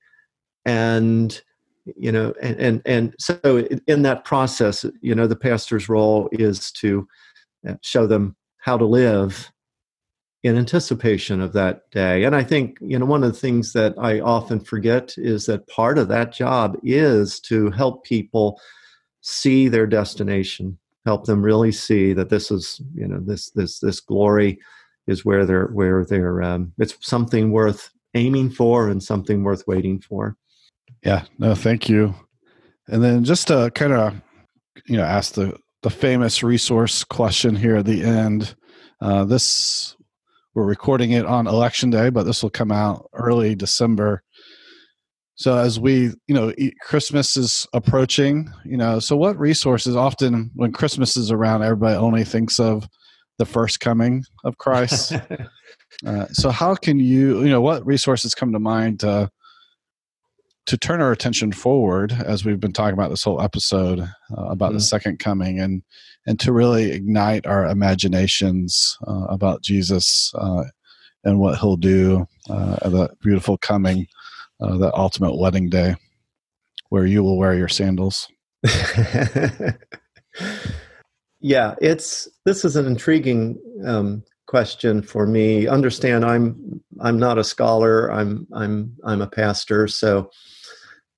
and 0.64 1.40
you 1.96 2.12
know 2.12 2.34
and, 2.42 2.56
and 2.60 2.82
and 2.84 3.14
so 3.18 3.66
in 3.86 4.02
that 4.02 4.24
process 4.24 4.84
you 5.00 5.14
know 5.14 5.26
the 5.26 5.36
pastor's 5.36 5.88
role 5.88 6.28
is 6.32 6.70
to 6.72 7.06
show 7.82 8.06
them 8.06 8.36
how 8.58 8.76
to 8.76 8.84
live 8.84 9.50
in 10.42 10.56
anticipation 10.56 11.40
of 11.40 11.52
that 11.52 11.90
day. 11.90 12.24
And 12.24 12.36
i 12.36 12.44
think 12.44 12.78
you 12.80 12.98
know 12.98 13.06
one 13.06 13.24
of 13.24 13.32
the 13.32 13.38
things 13.38 13.72
that 13.72 13.94
i 13.98 14.20
often 14.20 14.60
forget 14.60 15.14
is 15.16 15.46
that 15.46 15.66
part 15.68 15.98
of 15.98 16.08
that 16.08 16.32
job 16.32 16.76
is 16.82 17.40
to 17.40 17.70
help 17.70 18.04
people 18.04 18.60
see 19.20 19.68
their 19.68 19.86
destination 19.86 20.78
help 21.04 21.24
them 21.24 21.42
really 21.42 21.72
see 21.72 22.12
that 22.12 22.28
this 22.28 22.50
is 22.50 22.80
you 22.94 23.06
know 23.06 23.18
this 23.20 23.50
this 23.50 23.80
this 23.80 23.98
glory 24.00 24.58
is 25.08 25.24
where 25.24 25.44
they're 25.44 25.66
where 25.68 26.04
they're 26.04 26.42
um, 26.42 26.72
it's 26.78 26.94
something 27.00 27.50
worth 27.50 27.90
aiming 28.14 28.50
for 28.50 28.88
and 28.88 29.02
something 29.02 29.42
worth 29.42 29.66
waiting 29.66 30.00
for. 30.00 30.36
Yeah, 31.02 31.24
no, 31.38 31.54
thank 31.54 31.88
you. 31.88 32.14
And 32.88 33.02
then 33.02 33.24
just 33.24 33.48
to 33.48 33.70
kind 33.74 33.92
of, 33.92 34.14
you 34.86 34.96
know, 34.96 35.04
ask 35.04 35.34
the 35.34 35.58
the 35.82 35.90
famous 35.90 36.42
resource 36.42 37.04
question 37.04 37.54
here 37.54 37.76
at 37.76 37.86
the 37.86 38.02
end. 38.02 38.54
Uh, 39.00 39.24
this 39.24 39.96
we're 40.54 40.64
recording 40.64 41.12
it 41.12 41.24
on 41.24 41.46
election 41.46 41.88
day, 41.90 42.10
but 42.10 42.24
this 42.24 42.42
will 42.42 42.50
come 42.50 42.72
out 42.72 43.08
early 43.12 43.54
December. 43.54 44.22
So 45.36 45.56
as 45.56 45.78
we, 45.78 46.10
you 46.26 46.34
know, 46.34 46.52
Christmas 46.80 47.36
is 47.36 47.64
approaching, 47.72 48.52
you 48.64 48.76
know, 48.76 48.98
so 48.98 49.16
what 49.16 49.38
resources 49.38 49.94
often 49.94 50.50
when 50.54 50.72
Christmas 50.72 51.16
is 51.16 51.30
around, 51.30 51.62
everybody 51.62 51.94
only 51.94 52.24
thinks 52.24 52.58
of 52.58 52.88
the 53.38 53.46
first 53.46 53.78
coming 53.78 54.24
of 54.42 54.58
Christ. 54.58 55.12
uh, 56.06 56.26
so 56.32 56.50
how 56.50 56.74
can 56.74 56.98
you, 56.98 57.42
you 57.42 57.50
know, 57.50 57.60
what 57.60 57.86
resources 57.86 58.34
come 58.34 58.52
to 58.52 58.58
mind 58.58 58.98
to 59.00 59.30
to 60.68 60.76
turn 60.76 61.00
our 61.00 61.12
attention 61.12 61.50
forward 61.50 62.12
as 62.12 62.44
we've 62.44 62.60
been 62.60 62.74
talking 62.74 62.92
about 62.92 63.08
this 63.08 63.24
whole 63.24 63.40
episode 63.40 64.00
uh, 64.00 64.44
about 64.48 64.72
mm. 64.72 64.74
the 64.74 64.80
second 64.80 65.18
coming 65.18 65.58
and 65.58 65.82
and 66.26 66.38
to 66.38 66.52
really 66.52 66.92
ignite 66.92 67.46
our 67.46 67.66
imaginations 67.66 68.98
uh, 69.06 69.24
about 69.30 69.62
jesus 69.62 70.30
uh, 70.36 70.64
and 71.24 71.40
what 71.40 71.58
he'll 71.58 71.76
do 71.76 72.26
uh, 72.50 72.76
at 72.82 72.92
the 72.92 73.08
beautiful 73.22 73.56
coming 73.56 74.06
uh, 74.60 74.76
that 74.76 74.94
ultimate 74.94 75.36
wedding 75.36 75.70
day 75.70 75.94
where 76.90 77.06
you 77.06 77.22
will 77.22 77.36
wear 77.36 77.54
your 77.54 77.68
sandals. 77.68 78.28
Yeah 81.40 81.76
it's 81.80 82.28
this 82.44 82.64
is 82.64 82.74
an 82.74 82.86
intriguing 82.86 83.60
um, 83.86 84.24
question 84.46 85.02
for 85.02 85.24
me. 85.24 85.68
Understand 85.68 86.24
i'm 86.24 86.82
i'm 87.00 87.16
not 87.16 87.38
a 87.38 87.44
scholar. 87.44 88.10
I'm 88.12 88.48
i'm 88.52 88.96
i'm 89.04 89.22
a 89.22 89.28
pastor 89.28 89.86
so 89.86 90.30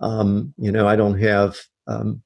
um, 0.00 0.54
you 0.56 0.72
know, 0.72 0.86
I 0.86 0.96
don't 0.96 1.18
have 1.18 1.58
um, 1.86 2.22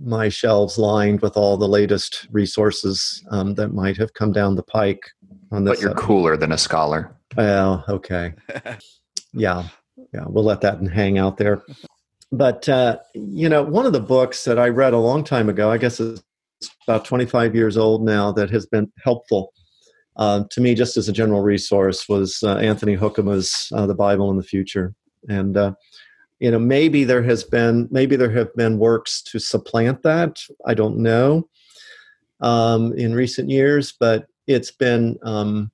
my 0.00 0.28
shelves 0.28 0.78
lined 0.78 1.20
with 1.20 1.36
all 1.36 1.56
the 1.56 1.68
latest 1.68 2.26
resources 2.30 3.24
um, 3.30 3.54
that 3.54 3.68
might 3.68 3.96
have 3.96 4.14
come 4.14 4.32
down 4.32 4.54
the 4.54 4.62
pike 4.62 5.02
on 5.50 5.64
this. 5.64 5.76
But 5.76 5.82
you're 5.82 5.94
cooler 5.94 6.36
than 6.36 6.52
a 6.52 6.58
scholar. 6.58 7.14
Well, 7.36 7.84
okay. 7.88 8.34
yeah, 9.32 9.68
yeah, 10.12 10.24
we'll 10.26 10.44
let 10.44 10.60
that 10.62 10.80
hang 10.82 11.18
out 11.18 11.36
there. 11.36 11.62
But 12.30 12.68
uh, 12.68 12.98
you 13.14 13.48
know, 13.48 13.62
one 13.62 13.86
of 13.86 13.92
the 13.92 14.00
books 14.00 14.44
that 14.44 14.58
I 14.58 14.68
read 14.68 14.92
a 14.92 14.98
long 14.98 15.24
time 15.24 15.48
ago, 15.48 15.70
I 15.70 15.78
guess 15.78 16.00
it's 16.00 16.22
about 16.86 17.04
25 17.04 17.54
years 17.54 17.76
old 17.76 18.04
now, 18.04 18.32
that 18.32 18.50
has 18.50 18.66
been 18.66 18.92
helpful 19.02 19.52
uh, 20.18 20.42
to 20.50 20.60
me, 20.60 20.74
just 20.74 20.96
as 20.96 21.08
a 21.08 21.12
general 21.12 21.42
resource, 21.42 22.08
was 22.08 22.42
uh, 22.42 22.56
Anthony 22.56 22.96
Hoekema's 22.96 23.70
uh, 23.72 23.86
"The 23.86 23.94
Bible 23.94 24.30
and 24.30 24.38
the 24.38 24.44
Future," 24.44 24.92
and 25.28 25.56
uh, 25.56 25.74
you 26.40 26.50
know 26.50 26.58
maybe 26.58 27.04
there 27.04 27.22
has 27.22 27.44
been 27.44 27.88
maybe 27.90 28.16
there 28.16 28.30
have 28.30 28.54
been 28.54 28.78
works 28.78 29.22
to 29.22 29.38
supplant 29.38 30.02
that. 30.02 30.40
I 30.66 30.74
don't 30.74 30.98
know 30.98 31.48
um, 32.40 32.92
in 32.94 33.14
recent 33.14 33.50
years 33.50 33.94
but 33.98 34.26
it's 34.46 34.70
been 34.70 35.18
um, 35.22 35.70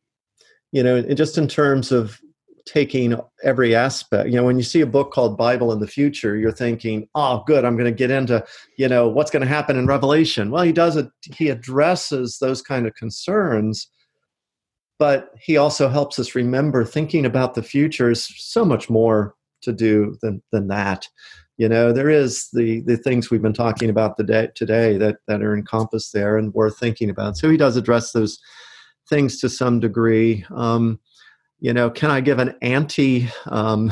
you 0.72 0.82
know 0.82 1.02
just 1.14 1.38
in 1.38 1.48
terms 1.48 1.92
of 1.92 2.20
taking 2.66 3.14
every 3.42 3.74
aspect 3.74 4.28
you 4.28 4.36
know 4.36 4.44
when 4.44 4.56
you 4.56 4.62
see 4.62 4.80
a 4.80 4.86
book 4.86 5.12
called 5.12 5.36
bible 5.36 5.70
and 5.70 5.82
the 5.82 5.86
future 5.86 6.34
you're 6.34 6.50
thinking 6.50 7.06
oh 7.14 7.44
good 7.46 7.62
i'm 7.62 7.76
going 7.76 7.84
to 7.84 7.92
get 7.92 8.10
into 8.10 8.42
you 8.78 8.88
know 8.88 9.06
what's 9.06 9.30
going 9.30 9.42
to 9.42 9.48
happen 9.48 9.76
in 9.76 9.86
revelation. 9.86 10.50
Well 10.50 10.62
he 10.62 10.72
does 10.72 10.96
it 10.96 11.08
he 11.34 11.50
addresses 11.50 12.38
those 12.38 12.62
kind 12.62 12.86
of 12.86 12.94
concerns 12.94 13.88
but 14.98 15.30
he 15.38 15.56
also 15.56 15.88
helps 15.88 16.18
us 16.18 16.34
remember 16.34 16.84
thinking 16.84 17.26
about 17.26 17.54
the 17.54 17.62
future 17.62 18.10
is 18.10 18.24
so 18.24 18.64
much 18.64 18.88
more 18.88 19.34
to 19.64 19.72
do 19.72 20.16
than 20.22 20.42
than 20.52 20.68
that. 20.68 21.08
You 21.56 21.68
know 21.68 21.92
there 21.92 22.10
is 22.10 22.48
the 22.52 22.80
the 22.80 22.96
things 22.96 23.30
we've 23.30 23.42
been 23.42 23.52
talking 23.52 23.90
about 23.90 24.16
the 24.16 24.24
day, 24.24 24.48
today 24.54 24.96
that 24.98 25.16
that 25.28 25.42
are 25.42 25.56
encompassed 25.56 26.12
there 26.12 26.36
and 26.36 26.54
worth 26.54 26.78
thinking 26.78 27.10
about. 27.10 27.36
So 27.36 27.50
he 27.50 27.56
does 27.56 27.76
address 27.76 28.12
those 28.12 28.38
things 29.08 29.38
to 29.40 29.48
some 29.48 29.80
degree. 29.80 30.44
Um, 30.54 30.98
you 31.64 31.72
know 31.72 31.90
can 31.90 32.10
i 32.10 32.20
give 32.20 32.38
an 32.38 32.54
anti 32.60 33.28
um, 33.46 33.90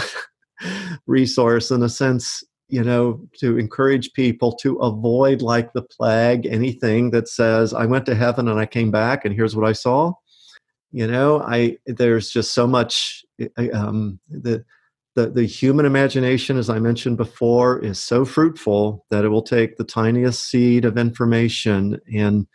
resource 1.07 1.71
in 1.71 1.83
a 1.83 1.89
sense 1.89 2.45
you 2.69 2.85
know 2.85 3.19
to 3.39 3.59
encourage 3.59 4.13
people 4.13 4.53
to 4.57 4.77
avoid 4.77 5.41
like 5.41 5.73
the 5.73 5.83
plague 5.83 6.47
anything 6.47 7.11
that 7.11 7.29
says 7.29 7.73
i 7.73 7.87
went 7.87 8.05
to 8.05 8.15
heaven 8.15 8.47
and 8.47 8.61
i 8.61 8.67
came 8.67 8.91
back 8.91 9.25
and 9.25 9.35
here's 9.35 9.57
what 9.57 9.67
i 9.67 9.73
saw 9.73 10.13
you 10.91 11.07
know 11.07 11.41
i 11.43 11.75
there's 11.87 12.31
just 12.31 12.53
so 12.53 12.67
much 12.67 13.25
um, 13.73 14.21
the 14.29 14.63
the, 15.15 15.29
the 15.29 15.45
human 15.45 15.85
imagination, 15.85 16.57
as 16.57 16.71
I 16.71 16.79
mentioned 16.79 17.17
before, 17.19 17.79
is 17.81 17.99
so 17.99 18.25
fruitful 18.25 19.05
that 19.11 19.25
it 19.25 19.29
will 19.29 19.43
take 19.43 19.77
the 19.77 19.85
tiniest 19.85 20.49
seed 20.49 20.85
of 20.85 20.97
information 20.97 22.01
and 22.13 22.47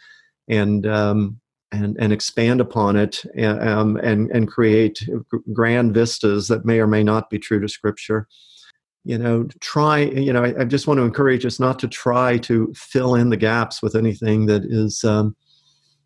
and 0.48 0.88
um, 0.88 1.40
and 1.72 1.96
and 2.00 2.12
expand 2.12 2.60
upon 2.60 2.96
it 2.96 3.24
and 3.36 3.62
um, 3.62 3.98
and, 3.98 4.32
and 4.32 4.48
create 4.48 5.08
grand 5.54 5.94
vistas 5.94 6.48
that 6.48 6.66
may 6.66 6.80
or 6.80 6.88
may 6.88 7.04
not 7.04 7.30
be 7.30 7.38
true 7.38 7.60
to 7.60 7.68
Scripture. 7.68 8.28
You 9.04 9.18
know, 9.18 9.48
try. 9.60 10.00
You 10.00 10.34
know, 10.34 10.44
I, 10.44 10.62
I 10.62 10.66
just 10.66 10.88
want 10.88 10.98
to 10.98 11.06
encourage 11.06 11.46
us 11.46 11.60
not 11.60 11.78
to 11.80 11.88
try 11.88 12.38
to 12.40 12.74
fill 12.76 13.14
in 13.14 13.30
the 13.30 13.38
gaps 13.38 13.84
with 13.84 13.96
anything 13.96 14.48
that 14.48 14.64
is 14.66 15.04
um, 15.04 15.36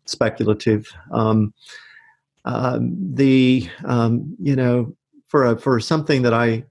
speculative. 0.04 0.86
Uh, 2.44 2.80
the 2.80 3.68
um, 3.84 4.36
you 4.40 4.56
know 4.56 4.94
for 5.32 5.46
a, 5.46 5.56
for 5.56 5.80
something 5.80 6.20
that 6.22 6.34
I 6.34 6.62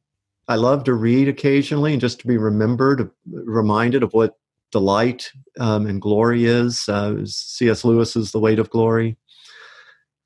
I 0.47 0.55
love 0.55 0.83
to 0.83 0.93
read 0.93 1.27
occasionally 1.27 1.93
and 1.93 2.01
just 2.01 2.19
to 2.19 2.27
be 2.27 2.37
remembered, 2.37 3.09
reminded 3.25 4.03
of 4.03 4.13
what 4.13 4.37
delight 4.71 5.31
um, 5.59 5.87
and 5.87 5.99
glory 5.99 6.45
is. 6.45 6.87
Uh, 6.87 7.25
C.S. 7.25 7.83
Lewis's 7.83 8.31
The 8.31 8.39
Weight 8.39 8.59
of 8.59 8.69
Glory. 8.69 9.17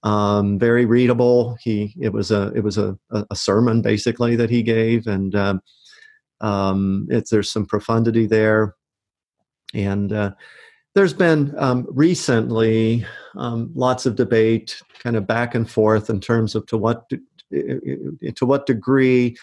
Um, 0.04 0.60
very 0.60 0.86
readable. 0.86 1.58
He 1.62 1.96
it 2.00 2.12
was 2.12 2.30
a 2.30 2.52
it 2.54 2.60
was 2.60 2.78
a, 2.78 2.98
a 3.12 3.36
sermon 3.36 3.82
basically 3.82 4.36
that 4.36 4.50
he 4.50 4.62
gave, 4.62 5.08
and 5.08 5.34
um, 5.34 5.62
um, 6.42 7.08
it's 7.10 7.32
there's 7.32 7.50
some 7.50 7.66
profundity 7.66 8.28
there, 8.28 8.76
and 9.74 10.12
uh, 10.12 10.32
there's 10.94 11.14
been 11.14 11.54
um, 11.58 11.88
recently 11.90 13.06
um, 13.38 13.72
lots 13.76 14.06
of 14.06 14.16
debate, 14.16 14.82
kind 15.00 15.16
of 15.16 15.26
back 15.26 15.56
and 15.56 15.70
forth 15.70 16.10
in 16.10 16.20
terms 16.20 16.54
of 16.54 16.66
to 16.68 16.78
what 16.78 17.10
to 17.52 18.46
what 18.46 18.66
degree 18.66 19.36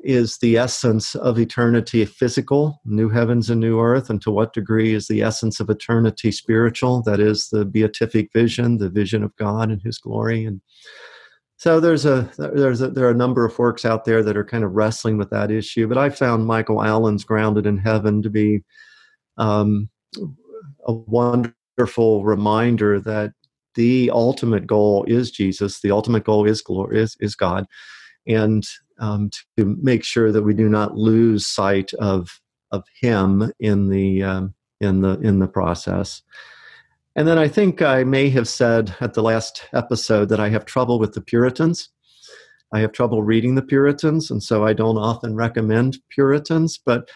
is 0.00 0.38
the 0.38 0.56
essence 0.56 1.14
of 1.16 1.38
eternity 1.38 2.04
physical, 2.04 2.80
new 2.84 3.08
heavens 3.08 3.50
and 3.50 3.60
new 3.60 3.80
earth, 3.80 4.08
and 4.08 4.22
to 4.22 4.30
what 4.30 4.52
degree 4.52 4.94
is 4.94 5.08
the 5.08 5.22
essence 5.22 5.58
of 5.58 5.68
eternity 5.68 6.30
spiritual, 6.30 7.02
that 7.02 7.18
is 7.18 7.48
the 7.50 7.64
beatific 7.64 8.30
vision, 8.32 8.78
the 8.78 8.88
vision 8.88 9.24
of 9.24 9.34
God 9.36 9.70
and 9.70 9.82
His 9.82 9.98
glory. 9.98 10.44
And 10.44 10.60
so 11.56 11.80
there's 11.80 12.06
a 12.06 12.30
there's 12.38 12.80
a, 12.80 12.88
there 12.88 13.06
are 13.06 13.10
a 13.10 13.14
number 13.14 13.44
of 13.44 13.58
works 13.58 13.84
out 13.84 14.04
there 14.04 14.22
that 14.22 14.36
are 14.36 14.44
kind 14.44 14.62
of 14.62 14.72
wrestling 14.72 15.18
with 15.18 15.30
that 15.30 15.50
issue. 15.50 15.88
But 15.88 15.98
I 15.98 16.10
found 16.10 16.46
Michael 16.46 16.82
Allen's 16.82 17.24
"Grounded 17.24 17.66
in 17.66 17.78
Heaven" 17.78 18.22
to 18.22 18.30
be 18.30 18.62
um, 19.36 19.88
a 20.86 20.92
wonderful 20.92 22.24
reminder 22.24 23.00
that 23.00 23.32
the 23.74 24.10
ultimate 24.12 24.66
goal 24.66 25.04
is 25.06 25.30
Jesus. 25.30 25.80
The 25.80 25.90
ultimate 25.90 26.24
goal 26.24 26.46
is 26.46 26.62
glory, 26.62 27.00
is, 27.00 27.16
is 27.20 27.34
God, 27.34 27.66
and 28.26 28.64
um, 28.98 29.30
to 29.56 29.76
make 29.80 30.04
sure 30.04 30.32
that 30.32 30.42
we 30.42 30.54
do 30.54 30.68
not 30.68 30.96
lose 30.96 31.46
sight 31.46 31.92
of 31.94 32.40
of 32.70 32.84
Him 33.00 33.52
in 33.60 33.88
the 33.88 34.22
um, 34.22 34.54
in 34.80 35.02
the 35.02 35.18
in 35.20 35.38
the 35.38 35.48
process. 35.48 36.22
And 37.16 37.26
then 37.26 37.38
I 37.38 37.48
think 37.48 37.82
I 37.82 38.04
may 38.04 38.28
have 38.30 38.46
said 38.46 38.94
at 39.00 39.14
the 39.14 39.22
last 39.22 39.64
episode 39.72 40.28
that 40.28 40.40
I 40.40 40.50
have 40.50 40.64
trouble 40.64 40.98
with 40.98 41.14
the 41.14 41.20
Puritans. 41.20 41.88
I 42.72 42.80
have 42.80 42.92
trouble 42.92 43.22
reading 43.22 43.54
the 43.54 43.62
Puritans, 43.62 44.30
and 44.30 44.42
so 44.42 44.64
I 44.64 44.72
don't 44.72 44.98
often 44.98 45.34
recommend 45.34 45.98
Puritans. 46.10 46.78
But 46.84 47.08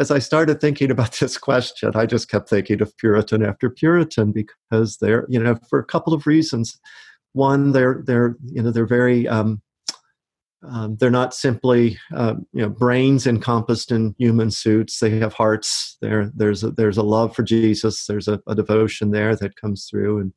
as 0.00 0.10
I 0.10 0.18
started 0.18 0.60
thinking 0.60 0.90
about 0.90 1.12
this 1.20 1.38
question, 1.38 1.92
I 1.94 2.06
just 2.06 2.28
kept 2.28 2.48
thinking 2.48 2.82
of 2.82 2.96
Puritan 2.96 3.44
after 3.44 3.70
Puritan 3.70 4.32
because 4.32 4.96
they're, 4.96 5.26
you 5.28 5.40
know, 5.40 5.56
for 5.68 5.78
a 5.78 5.84
couple 5.84 6.14
of 6.14 6.26
reasons. 6.26 6.80
One, 7.32 7.70
they're 7.70 8.02
they're 8.04 8.36
you 8.46 8.60
know 8.60 8.72
they're 8.72 8.86
very 8.86 9.28
um, 9.28 9.62
um, 10.68 10.96
they're 10.96 11.10
not 11.10 11.32
simply 11.32 11.96
uh, 12.12 12.34
you 12.52 12.62
know 12.62 12.68
brains 12.68 13.28
encompassed 13.28 13.92
in 13.92 14.16
human 14.18 14.50
suits. 14.50 14.98
They 14.98 15.10
have 15.20 15.34
hearts. 15.34 15.96
There, 16.00 16.32
there's 16.34 16.64
a, 16.64 16.72
there's 16.72 16.96
a 16.96 17.04
love 17.04 17.36
for 17.36 17.44
Jesus. 17.44 18.04
There's 18.06 18.26
a, 18.26 18.40
a 18.48 18.56
devotion 18.56 19.12
there 19.12 19.36
that 19.36 19.54
comes 19.54 19.86
through, 19.88 20.18
and 20.18 20.32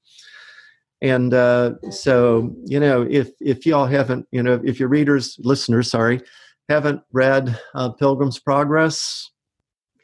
and 1.02 1.34
uh, 1.34 1.72
so 1.90 2.56
you 2.66 2.80
know 2.80 3.08
if 3.10 3.32
if 3.42 3.66
y'all 3.66 3.88
haven't 3.88 4.28
you 4.32 4.44
know 4.44 4.62
if 4.64 4.80
your 4.80 4.90
readers 4.90 5.36
listeners 5.40 5.90
sorry 5.90 6.22
haven't 6.70 7.02
read 7.12 7.60
uh, 7.76 7.90
Pilgrim's 7.90 8.40
Progress, 8.40 9.32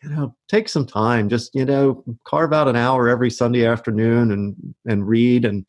you 0.04 0.10
know 0.10 0.36
take 0.47 0.70
some 0.70 0.86
time. 0.86 1.30
Just 1.30 1.54
you 1.54 1.66
know 1.66 2.04
carve 2.26 2.54
out 2.54 2.68
an 2.68 2.76
hour 2.76 3.10
every 3.10 3.30
Sunday 3.30 3.66
afternoon 3.66 4.32
and 4.32 4.56
and 4.86 5.08
read 5.08 5.45
and 5.45 5.66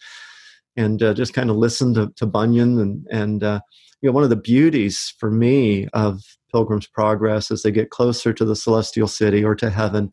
and 0.76 1.02
uh, 1.02 1.14
just 1.14 1.34
kind 1.34 1.50
of 1.50 1.56
listen 1.56 1.94
to, 1.94 2.12
to 2.16 2.26
Bunyan 2.26 2.78
and 2.78 3.06
and 3.10 3.42
uh, 3.42 3.60
you 4.00 4.08
know 4.08 4.12
one 4.12 4.24
of 4.24 4.30
the 4.30 4.36
beauties 4.36 5.14
for 5.18 5.30
me 5.30 5.88
of 5.92 6.20
pilgrim's 6.52 6.86
progress 6.86 7.50
as 7.50 7.62
they 7.62 7.70
get 7.70 7.90
closer 7.90 8.32
to 8.32 8.44
the 8.44 8.56
celestial 8.56 9.06
city 9.06 9.44
or 9.44 9.54
to 9.54 9.70
heaven 9.70 10.10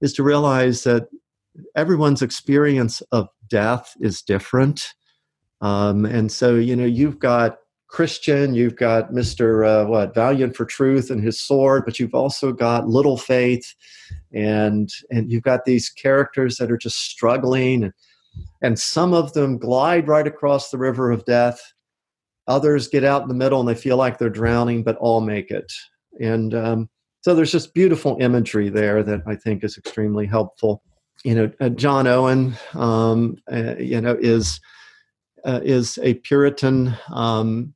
is 0.00 0.12
to 0.12 0.22
realize 0.22 0.82
that 0.82 1.06
everyone's 1.76 2.22
experience 2.22 3.02
of 3.12 3.28
death 3.48 3.94
is 4.00 4.20
different 4.20 4.94
um, 5.60 6.04
and 6.04 6.32
so 6.32 6.56
you 6.56 6.74
know 6.74 6.84
you've 6.84 7.18
got 7.18 7.58
christian 7.88 8.54
you've 8.54 8.76
got 8.76 9.12
mr 9.12 9.66
uh, 9.66 9.86
what 9.86 10.14
valiant 10.14 10.56
for 10.56 10.64
truth 10.64 11.10
and 11.10 11.22
his 11.22 11.40
sword 11.40 11.84
but 11.84 11.98
you've 11.98 12.14
also 12.14 12.52
got 12.52 12.88
little 12.88 13.16
faith 13.16 13.74
and 14.32 14.90
and 15.10 15.30
you've 15.30 15.42
got 15.42 15.64
these 15.64 15.88
characters 15.88 16.56
that 16.56 16.70
are 16.70 16.76
just 16.76 16.98
struggling 16.98 17.84
and, 17.84 17.92
and 18.62 18.78
some 18.78 19.14
of 19.14 19.32
them 19.32 19.56
glide 19.56 20.08
right 20.08 20.26
across 20.26 20.70
the 20.70 20.78
river 20.78 21.10
of 21.10 21.24
death 21.24 21.72
Others 22.48 22.88
get 22.88 23.04
out 23.04 23.22
in 23.22 23.28
the 23.28 23.34
middle 23.34 23.60
and 23.60 23.68
they 23.68 23.74
feel 23.74 23.96
like 23.96 24.18
they're 24.18 24.30
drowning, 24.30 24.84
but 24.84 24.96
all 24.96 25.20
make 25.20 25.50
it. 25.50 25.72
And 26.20 26.54
um, 26.54 26.88
so 27.22 27.34
there's 27.34 27.52
just 27.52 27.74
beautiful 27.74 28.16
imagery 28.20 28.68
there 28.68 29.02
that 29.02 29.22
I 29.26 29.34
think 29.34 29.64
is 29.64 29.76
extremely 29.76 30.26
helpful. 30.26 30.82
You 31.24 31.34
know, 31.34 31.50
uh, 31.60 31.70
John 31.70 32.06
Owen, 32.06 32.54
um, 32.74 33.36
uh, 33.50 33.74
you 33.78 34.00
know, 34.00 34.16
is 34.20 34.60
uh, 35.44 35.60
is 35.62 35.98
a 36.02 36.14
Puritan 36.14 36.94
um, 37.12 37.74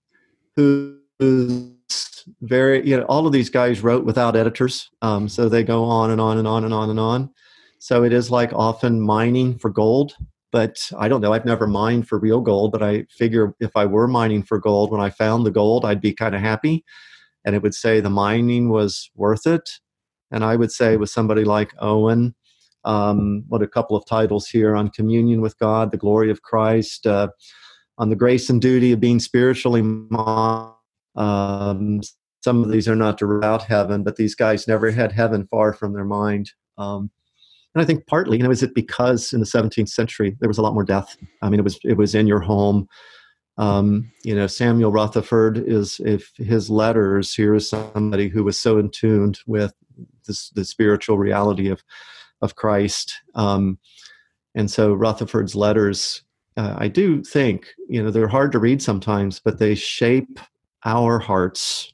who's 0.56 2.24
very, 2.42 2.86
you 2.86 2.96
know, 2.96 3.04
all 3.04 3.26
of 3.26 3.32
these 3.32 3.50
guys 3.50 3.82
wrote 3.82 4.04
without 4.04 4.36
editors, 4.36 4.90
um, 5.02 5.28
so 5.28 5.48
they 5.48 5.64
go 5.64 5.84
on 5.84 6.10
and 6.10 6.20
on 6.20 6.38
and 6.38 6.46
on 6.46 6.64
and 6.64 6.74
on 6.74 6.90
and 6.90 7.00
on. 7.00 7.30
So 7.78 8.04
it 8.04 8.12
is 8.12 8.30
like 8.30 8.52
often 8.52 9.00
mining 9.00 9.58
for 9.58 9.70
gold 9.70 10.14
but 10.52 10.90
I 10.98 11.08
don't 11.08 11.20
know. 11.20 11.32
I've 11.32 11.44
never 11.44 11.66
mined 11.66 12.08
for 12.08 12.18
real 12.18 12.40
gold, 12.40 12.72
but 12.72 12.82
I 12.82 13.04
figure 13.04 13.54
if 13.60 13.76
I 13.76 13.86
were 13.86 14.08
mining 14.08 14.42
for 14.42 14.58
gold, 14.58 14.90
when 14.90 15.00
I 15.00 15.10
found 15.10 15.46
the 15.46 15.50
gold, 15.50 15.84
I'd 15.84 16.00
be 16.00 16.12
kind 16.12 16.34
of 16.34 16.40
happy. 16.40 16.84
And 17.44 17.54
it 17.54 17.62
would 17.62 17.74
say 17.74 18.00
the 18.00 18.10
mining 18.10 18.68
was 18.68 19.10
worth 19.14 19.46
it. 19.46 19.70
And 20.30 20.44
I 20.44 20.56
would 20.56 20.72
say 20.72 20.96
with 20.96 21.10
somebody 21.10 21.44
like 21.44 21.72
Owen, 21.78 22.34
um, 22.84 23.44
what 23.48 23.62
a 23.62 23.68
couple 23.68 23.96
of 23.96 24.06
titles 24.06 24.48
here 24.48 24.74
on 24.74 24.90
communion 24.90 25.40
with 25.40 25.58
God, 25.58 25.90
the 25.90 25.96
glory 25.96 26.30
of 26.30 26.42
Christ, 26.42 27.06
uh, 27.06 27.28
on 28.00 28.08
the 28.08 28.16
grace 28.16 28.48
and 28.48 28.62
duty 28.62 28.92
of 28.92 28.98
being 28.98 29.20
spiritually. 29.20 29.82
Um, 31.16 32.00
some 32.42 32.64
of 32.64 32.70
these 32.70 32.88
are 32.88 32.96
not 32.96 33.20
about 33.20 33.62
heaven, 33.64 34.02
but 34.02 34.16
these 34.16 34.34
guys 34.34 34.66
never 34.66 34.90
had 34.90 35.12
heaven 35.12 35.46
far 35.46 35.74
from 35.74 35.92
their 35.92 36.06
mind. 36.06 36.50
Um, 36.78 37.10
and 37.74 37.82
I 37.82 37.84
think 37.84 38.06
partly, 38.06 38.38
you 38.38 38.42
know, 38.42 38.50
is 38.50 38.62
it 38.62 38.74
because 38.74 39.34
in 39.34 39.40
the 39.40 39.46
17th 39.46 39.90
century 39.90 40.34
there 40.40 40.48
was 40.48 40.56
a 40.56 40.62
lot 40.62 40.72
more 40.72 40.82
death? 40.82 41.14
I 41.42 41.50
mean, 41.50 41.60
it 41.60 41.62
was 41.62 41.78
it 41.84 41.98
was 41.98 42.14
in 42.14 42.26
your 42.26 42.40
home. 42.40 42.88
Um, 43.58 44.10
you 44.24 44.34
know, 44.34 44.46
Samuel 44.46 44.92
Rutherford 44.92 45.58
is 45.58 46.00
if 46.02 46.32
his 46.36 46.70
letters 46.70 47.34
here 47.34 47.54
is 47.54 47.68
somebody 47.68 48.30
who 48.30 48.42
was 48.42 48.58
so 48.58 48.78
in 48.78 48.90
tune 48.90 49.34
with 49.46 49.74
this, 50.26 50.48
the 50.50 50.64
spiritual 50.64 51.18
reality 51.18 51.68
of 51.68 51.82
of 52.40 52.56
Christ. 52.56 53.12
Um, 53.34 53.78
and 54.54 54.70
so 54.70 54.94
Rutherford's 54.94 55.54
letters, 55.54 56.22
uh, 56.56 56.74
I 56.76 56.88
do 56.88 57.22
think, 57.22 57.68
you 57.88 58.02
know, 58.02 58.10
they're 58.10 58.28
hard 58.28 58.52
to 58.52 58.58
read 58.58 58.82
sometimes, 58.82 59.40
but 59.40 59.58
they 59.58 59.74
shape 59.74 60.40
our 60.84 61.18
hearts 61.18 61.92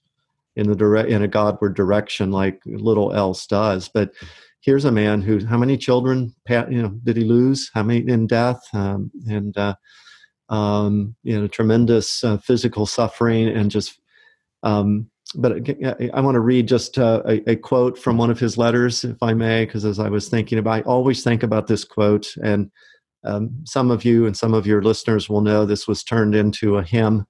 in 0.57 0.68
the 0.68 0.74
direct 0.74 1.11
in 1.11 1.22
a 1.22 1.28
Godward 1.28 1.74
direction, 1.74 2.30
like 2.30 2.61
little 2.64 3.12
else 3.12 3.46
does. 3.46 3.88
But 3.88 4.12
here's 4.61 4.84
a 4.84 4.92
man 4.92 5.22
who 5.22 5.44
how 5.46 5.57
many 5.57 5.76
children 5.76 6.34
you 6.48 6.82
know 6.82 6.88
did 7.04 7.16
he 7.16 7.24
lose 7.24 7.70
how 7.72 7.84
many 7.84 8.09
in 8.09 8.26
death 8.26 8.61
um, 8.74 9.11
and 9.28 9.57
uh, 9.57 9.74
um, 10.48 11.14
you 11.22 11.40
know 11.40 11.46
tremendous 11.46 12.24
uh, 12.24 12.38
physical 12.38 12.84
suffering 12.84 13.48
and 13.48 13.70
just 13.70 14.00
um, 14.62 15.09
but 15.34 15.52
I 16.14 16.20
want 16.20 16.34
to 16.34 16.40
read 16.40 16.68
just 16.68 16.98
uh, 16.98 17.22
a, 17.26 17.50
a, 17.50 17.57
quote 17.57 17.98
from 17.98 18.16
one 18.16 18.30
of 18.30 18.38
his 18.38 18.57
letters, 18.57 19.04
if 19.04 19.20
I 19.22 19.34
may, 19.34 19.66
because 19.66 19.84
as 19.84 19.98
I 19.98 20.09
was 20.09 20.28
thinking 20.28 20.59
about, 20.59 20.78
I 20.78 20.80
always 20.82 21.24
think 21.24 21.42
about 21.42 21.66
this 21.66 21.84
quote, 21.84 22.32
and 22.42 22.70
um, 23.25 23.51
some 23.64 23.91
of 23.91 24.05
you 24.05 24.27
and 24.27 24.37
some 24.37 24.55
of 24.55 24.67
your 24.67 24.83
listeners 24.83 25.29
will 25.29 25.41
know 25.41 25.64
this 25.64 25.89
was 25.89 26.05
turned 26.05 26.35
into 26.35 26.77
a 26.77 26.83
hymn. 26.85 27.27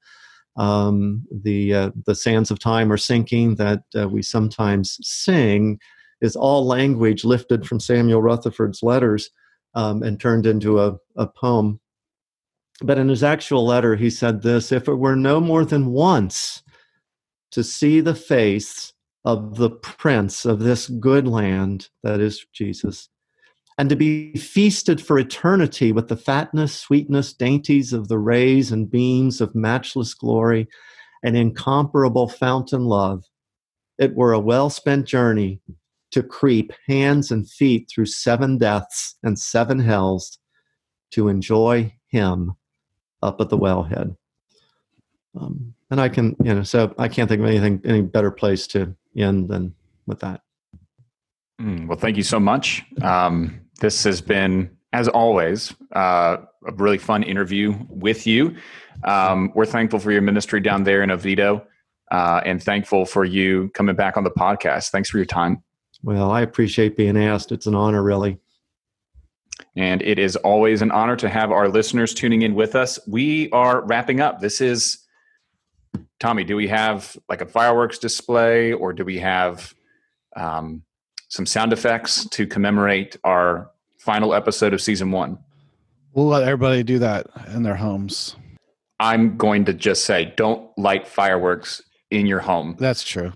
Um, 0.56 1.26
the 1.30 1.74
uh, 1.74 1.90
the 2.06 2.14
sands 2.14 2.50
of 2.50 2.58
time 2.58 2.90
are 2.90 2.96
sinking 2.96 3.56
that 3.56 3.82
uh, 3.98 4.08
we 4.08 4.22
sometimes 4.22 4.98
sing 5.02 5.78
is 6.20 6.36
all 6.36 6.66
language 6.66 7.24
lifted 7.24 7.66
from 7.66 7.80
Samuel 7.80 8.22
Rutherford's 8.22 8.82
letters 8.82 9.30
um, 9.74 10.02
and 10.02 10.18
turned 10.18 10.46
into 10.46 10.80
a, 10.80 10.96
a 11.16 11.26
poem. 11.26 11.80
But 12.82 12.98
in 12.98 13.08
his 13.08 13.22
actual 13.22 13.64
letter, 13.64 13.96
he 13.96 14.10
said 14.10 14.42
this 14.42 14.72
If 14.72 14.88
it 14.88 14.94
were 14.94 15.16
no 15.16 15.40
more 15.40 15.64
than 15.64 15.92
once 15.92 16.62
to 17.52 17.62
see 17.62 18.00
the 18.00 18.14
face 18.14 18.92
of 19.24 19.56
the 19.56 19.70
prince 19.70 20.44
of 20.44 20.60
this 20.60 20.88
good 20.88 21.26
land, 21.26 21.88
that 22.02 22.20
is 22.20 22.44
Jesus, 22.52 23.08
and 23.78 23.90
to 23.90 23.96
be 23.96 24.32
feasted 24.34 25.00
for 25.00 25.18
eternity 25.18 25.92
with 25.92 26.08
the 26.08 26.16
fatness, 26.16 26.74
sweetness, 26.74 27.32
dainties 27.32 27.92
of 27.92 28.08
the 28.08 28.18
rays 28.18 28.72
and 28.72 28.90
beams 28.90 29.40
of 29.40 29.54
matchless 29.54 30.14
glory 30.14 30.66
and 31.22 31.36
incomparable 31.36 32.28
fountain 32.28 32.86
love, 32.86 33.24
it 33.98 34.14
were 34.14 34.32
a 34.32 34.40
well 34.40 34.70
spent 34.70 35.06
journey 35.06 35.60
to 36.12 36.22
creep 36.22 36.72
hands 36.86 37.30
and 37.30 37.50
feet 37.50 37.90
through 37.90 38.06
seven 38.06 38.56
deaths 38.56 39.16
and 39.22 39.38
seven 39.38 39.78
hells 39.78 40.38
to 41.10 41.28
enjoy 41.28 41.92
him 42.08 42.54
up 43.22 43.40
at 43.40 43.48
the 43.48 43.58
wellhead. 43.58 44.16
Um, 45.38 45.74
and 45.90 46.00
I 46.00 46.08
can, 46.08 46.36
you 46.42 46.54
know, 46.54 46.62
so 46.62 46.94
I 46.98 47.08
can't 47.08 47.28
think 47.28 47.40
of 47.40 47.46
anything, 47.46 47.80
any 47.84 48.02
better 48.02 48.30
place 48.30 48.66
to 48.68 48.94
end 49.16 49.48
than 49.48 49.74
with 50.06 50.20
that. 50.20 50.40
Mm, 51.60 51.88
well, 51.88 51.98
thank 51.98 52.16
you 52.16 52.22
so 52.22 52.40
much. 52.40 52.84
Um, 53.02 53.60
this 53.80 54.04
has 54.04 54.20
been, 54.20 54.70
as 54.92 55.08
always, 55.08 55.74
uh, 55.94 56.38
a 56.66 56.72
really 56.74 56.98
fun 56.98 57.22
interview 57.22 57.74
with 57.88 58.26
you. 58.26 58.56
Um, 59.04 59.52
we're 59.54 59.66
thankful 59.66 59.98
for 59.98 60.12
your 60.12 60.22
ministry 60.22 60.60
down 60.60 60.84
there 60.84 61.02
in 61.02 61.10
Oviedo 61.10 61.66
uh, 62.10 62.40
and 62.44 62.62
thankful 62.62 63.04
for 63.04 63.24
you 63.24 63.70
coming 63.74 63.96
back 63.96 64.16
on 64.16 64.24
the 64.24 64.30
podcast. 64.30 64.90
Thanks 64.90 65.10
for 65.10 65.18
your 65.18 65.26
time. 65.26 65.62
Well, 66.02 66.30
I 66.30 66.42
appreciate 66.42 66.96
being 66.96 67.16
asked. 67.16 67.52
It's 67.52 67.66
an 67.66 67.74
honor, 67.74 68.02
really. 68.02 68.38
And 69.74 70.02
it 70.02 70.18
is 70.18 70.36
always 70.36 70.82
an 70.82 70.90
honor 70.90 71.16
to 71.16 71.28
have 71.28 71.50
our 71.50 71.68
listeners 71.68 72.14
tuning 72.14 72.42
in 72.42 72.54
with 72.54 72.74
us. 72.74 72.98
We 73.06 73.50
are 73.50 73.84
wrapping 73.86 74.20
up. 74.20 74.40
This 74.40 74.60
is 74.60 74.98
Tommy. 76.20 76.44
Do 76.44 76.56
we 76.56 76.68
have 76.68 77.16
like 77.28 77.40
a 77.40 77.46
fireworks 77.46 77.98
display, 77.98 78.72
or 78.72 78.92
do 78.92 79.04
we 79.04 79.18
have 79.18 79.74
um, 80.34 80.82
some 81.28 81.46
sound 81.46 81.72
effects 81.72 82.26
to 82.30 82.46
commemorate 82.46 83.16
our 83.24 83.70
final 83.98 84.34
episode 84.34 84.72
of 84.72 84.80
season 84.80 85.10
one? 85.10 85.38
We'll 86.14 86.28
let 86.28 86.44
everybody 86.44 86.82
do 86.82 86.98
that 87.00 87.26
in 87.52 87.62
their 87.62 87.76
homes. 87.76 88.36
I'm 89.00 89.36
going 89.36 89.64
to 89.66 89.74
just 89.74 90.04
say, 90.04 90.32
don't 90.36 90.66
light 90.78 91.06
fireworks 91.06 91.82
in 92.10 92.26
your 92.26 92.40
home. 92.40 92.76
That's 92.78 93.04
true. 93.04 93.32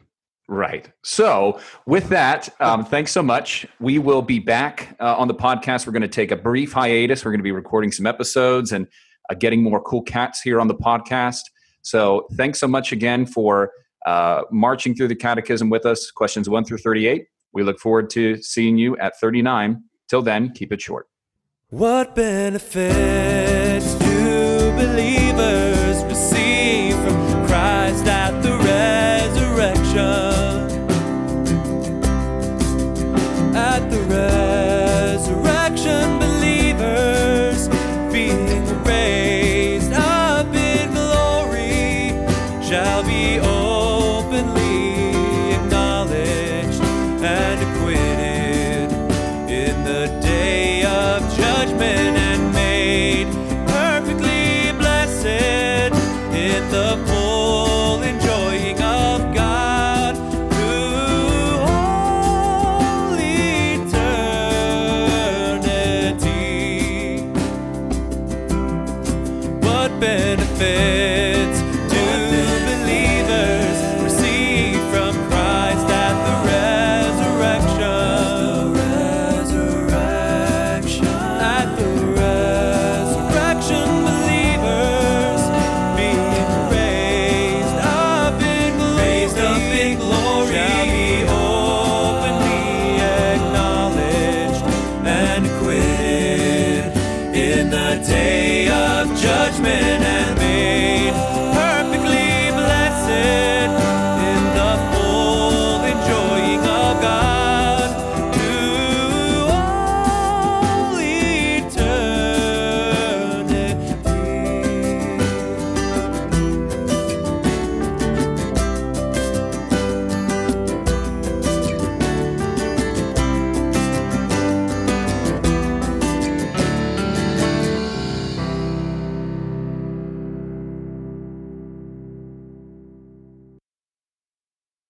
Right. 0.49 0.91
So, 1.05 1.61
with 1.86 2.09
that, 2.09 2.49
um, 2.61 2.84
thanks 2.84 3.12
so 3.12 3.22
much. 3.22 3.66
We 3.78 3.99
will 3.99 4.22
be 4.22 4.41
back 4.41 4.97
uh, 4.99 5.16
on 5.16 5.28
the 5.28 5.34
podcast. 5.34 5.86
We're 5.86 5.93
going 5.93 6.03
to 6.03 6.09
take 6.09 6.32
a 6.32 6.36
brief 6.36 6.72
hiatus. 6.72 7.24
We're 7.24 7.30
going 7.30 7.38
to 7.38 7.45
be 7.45 7.53
recording 7.53 7.93
some 7.93 8.05
episodes 8.05 8.72
and 8.72 8.88
uh, 9.30 9.34
getting 9.34 9.62
more 9.62 9.80
cool 9.80 10.03
cats 10.03 10.41
here 10.41 10.61
on 10.61 10.66
the 10.66 10.74
podcast. 10.74 11.43
So, 11.82 12.26
thanks 12.36 12.59
so 12.59 12.66
much 12.66 12.91
again 12.91 13.26
for 13.26 13.70
uh, 14.07 14.43
marching 14.51 14.97
through 14.97 15.09
the 15.09 15.14
catechism 15.14 15.70
with 15.70 15.86
us, 15.86 16.11
questions 16.11 16.49
1 16.49 16.64
through 16.64 16.78
38. 16.78 17.26
We 17.53 17.63
look 17.63 17.79
forward 17.79 18.11
to 18.11 18.43
seeing 18.43 18.79
you 18.79 18.97
at 18.99 19.19
39. 19.21 19.83
Till 20.09 20.23
then, 20.23 20.53
keep 20.53 20.73
it 20.73 20.81
short. 20.81 21.07
What 21.69 22.17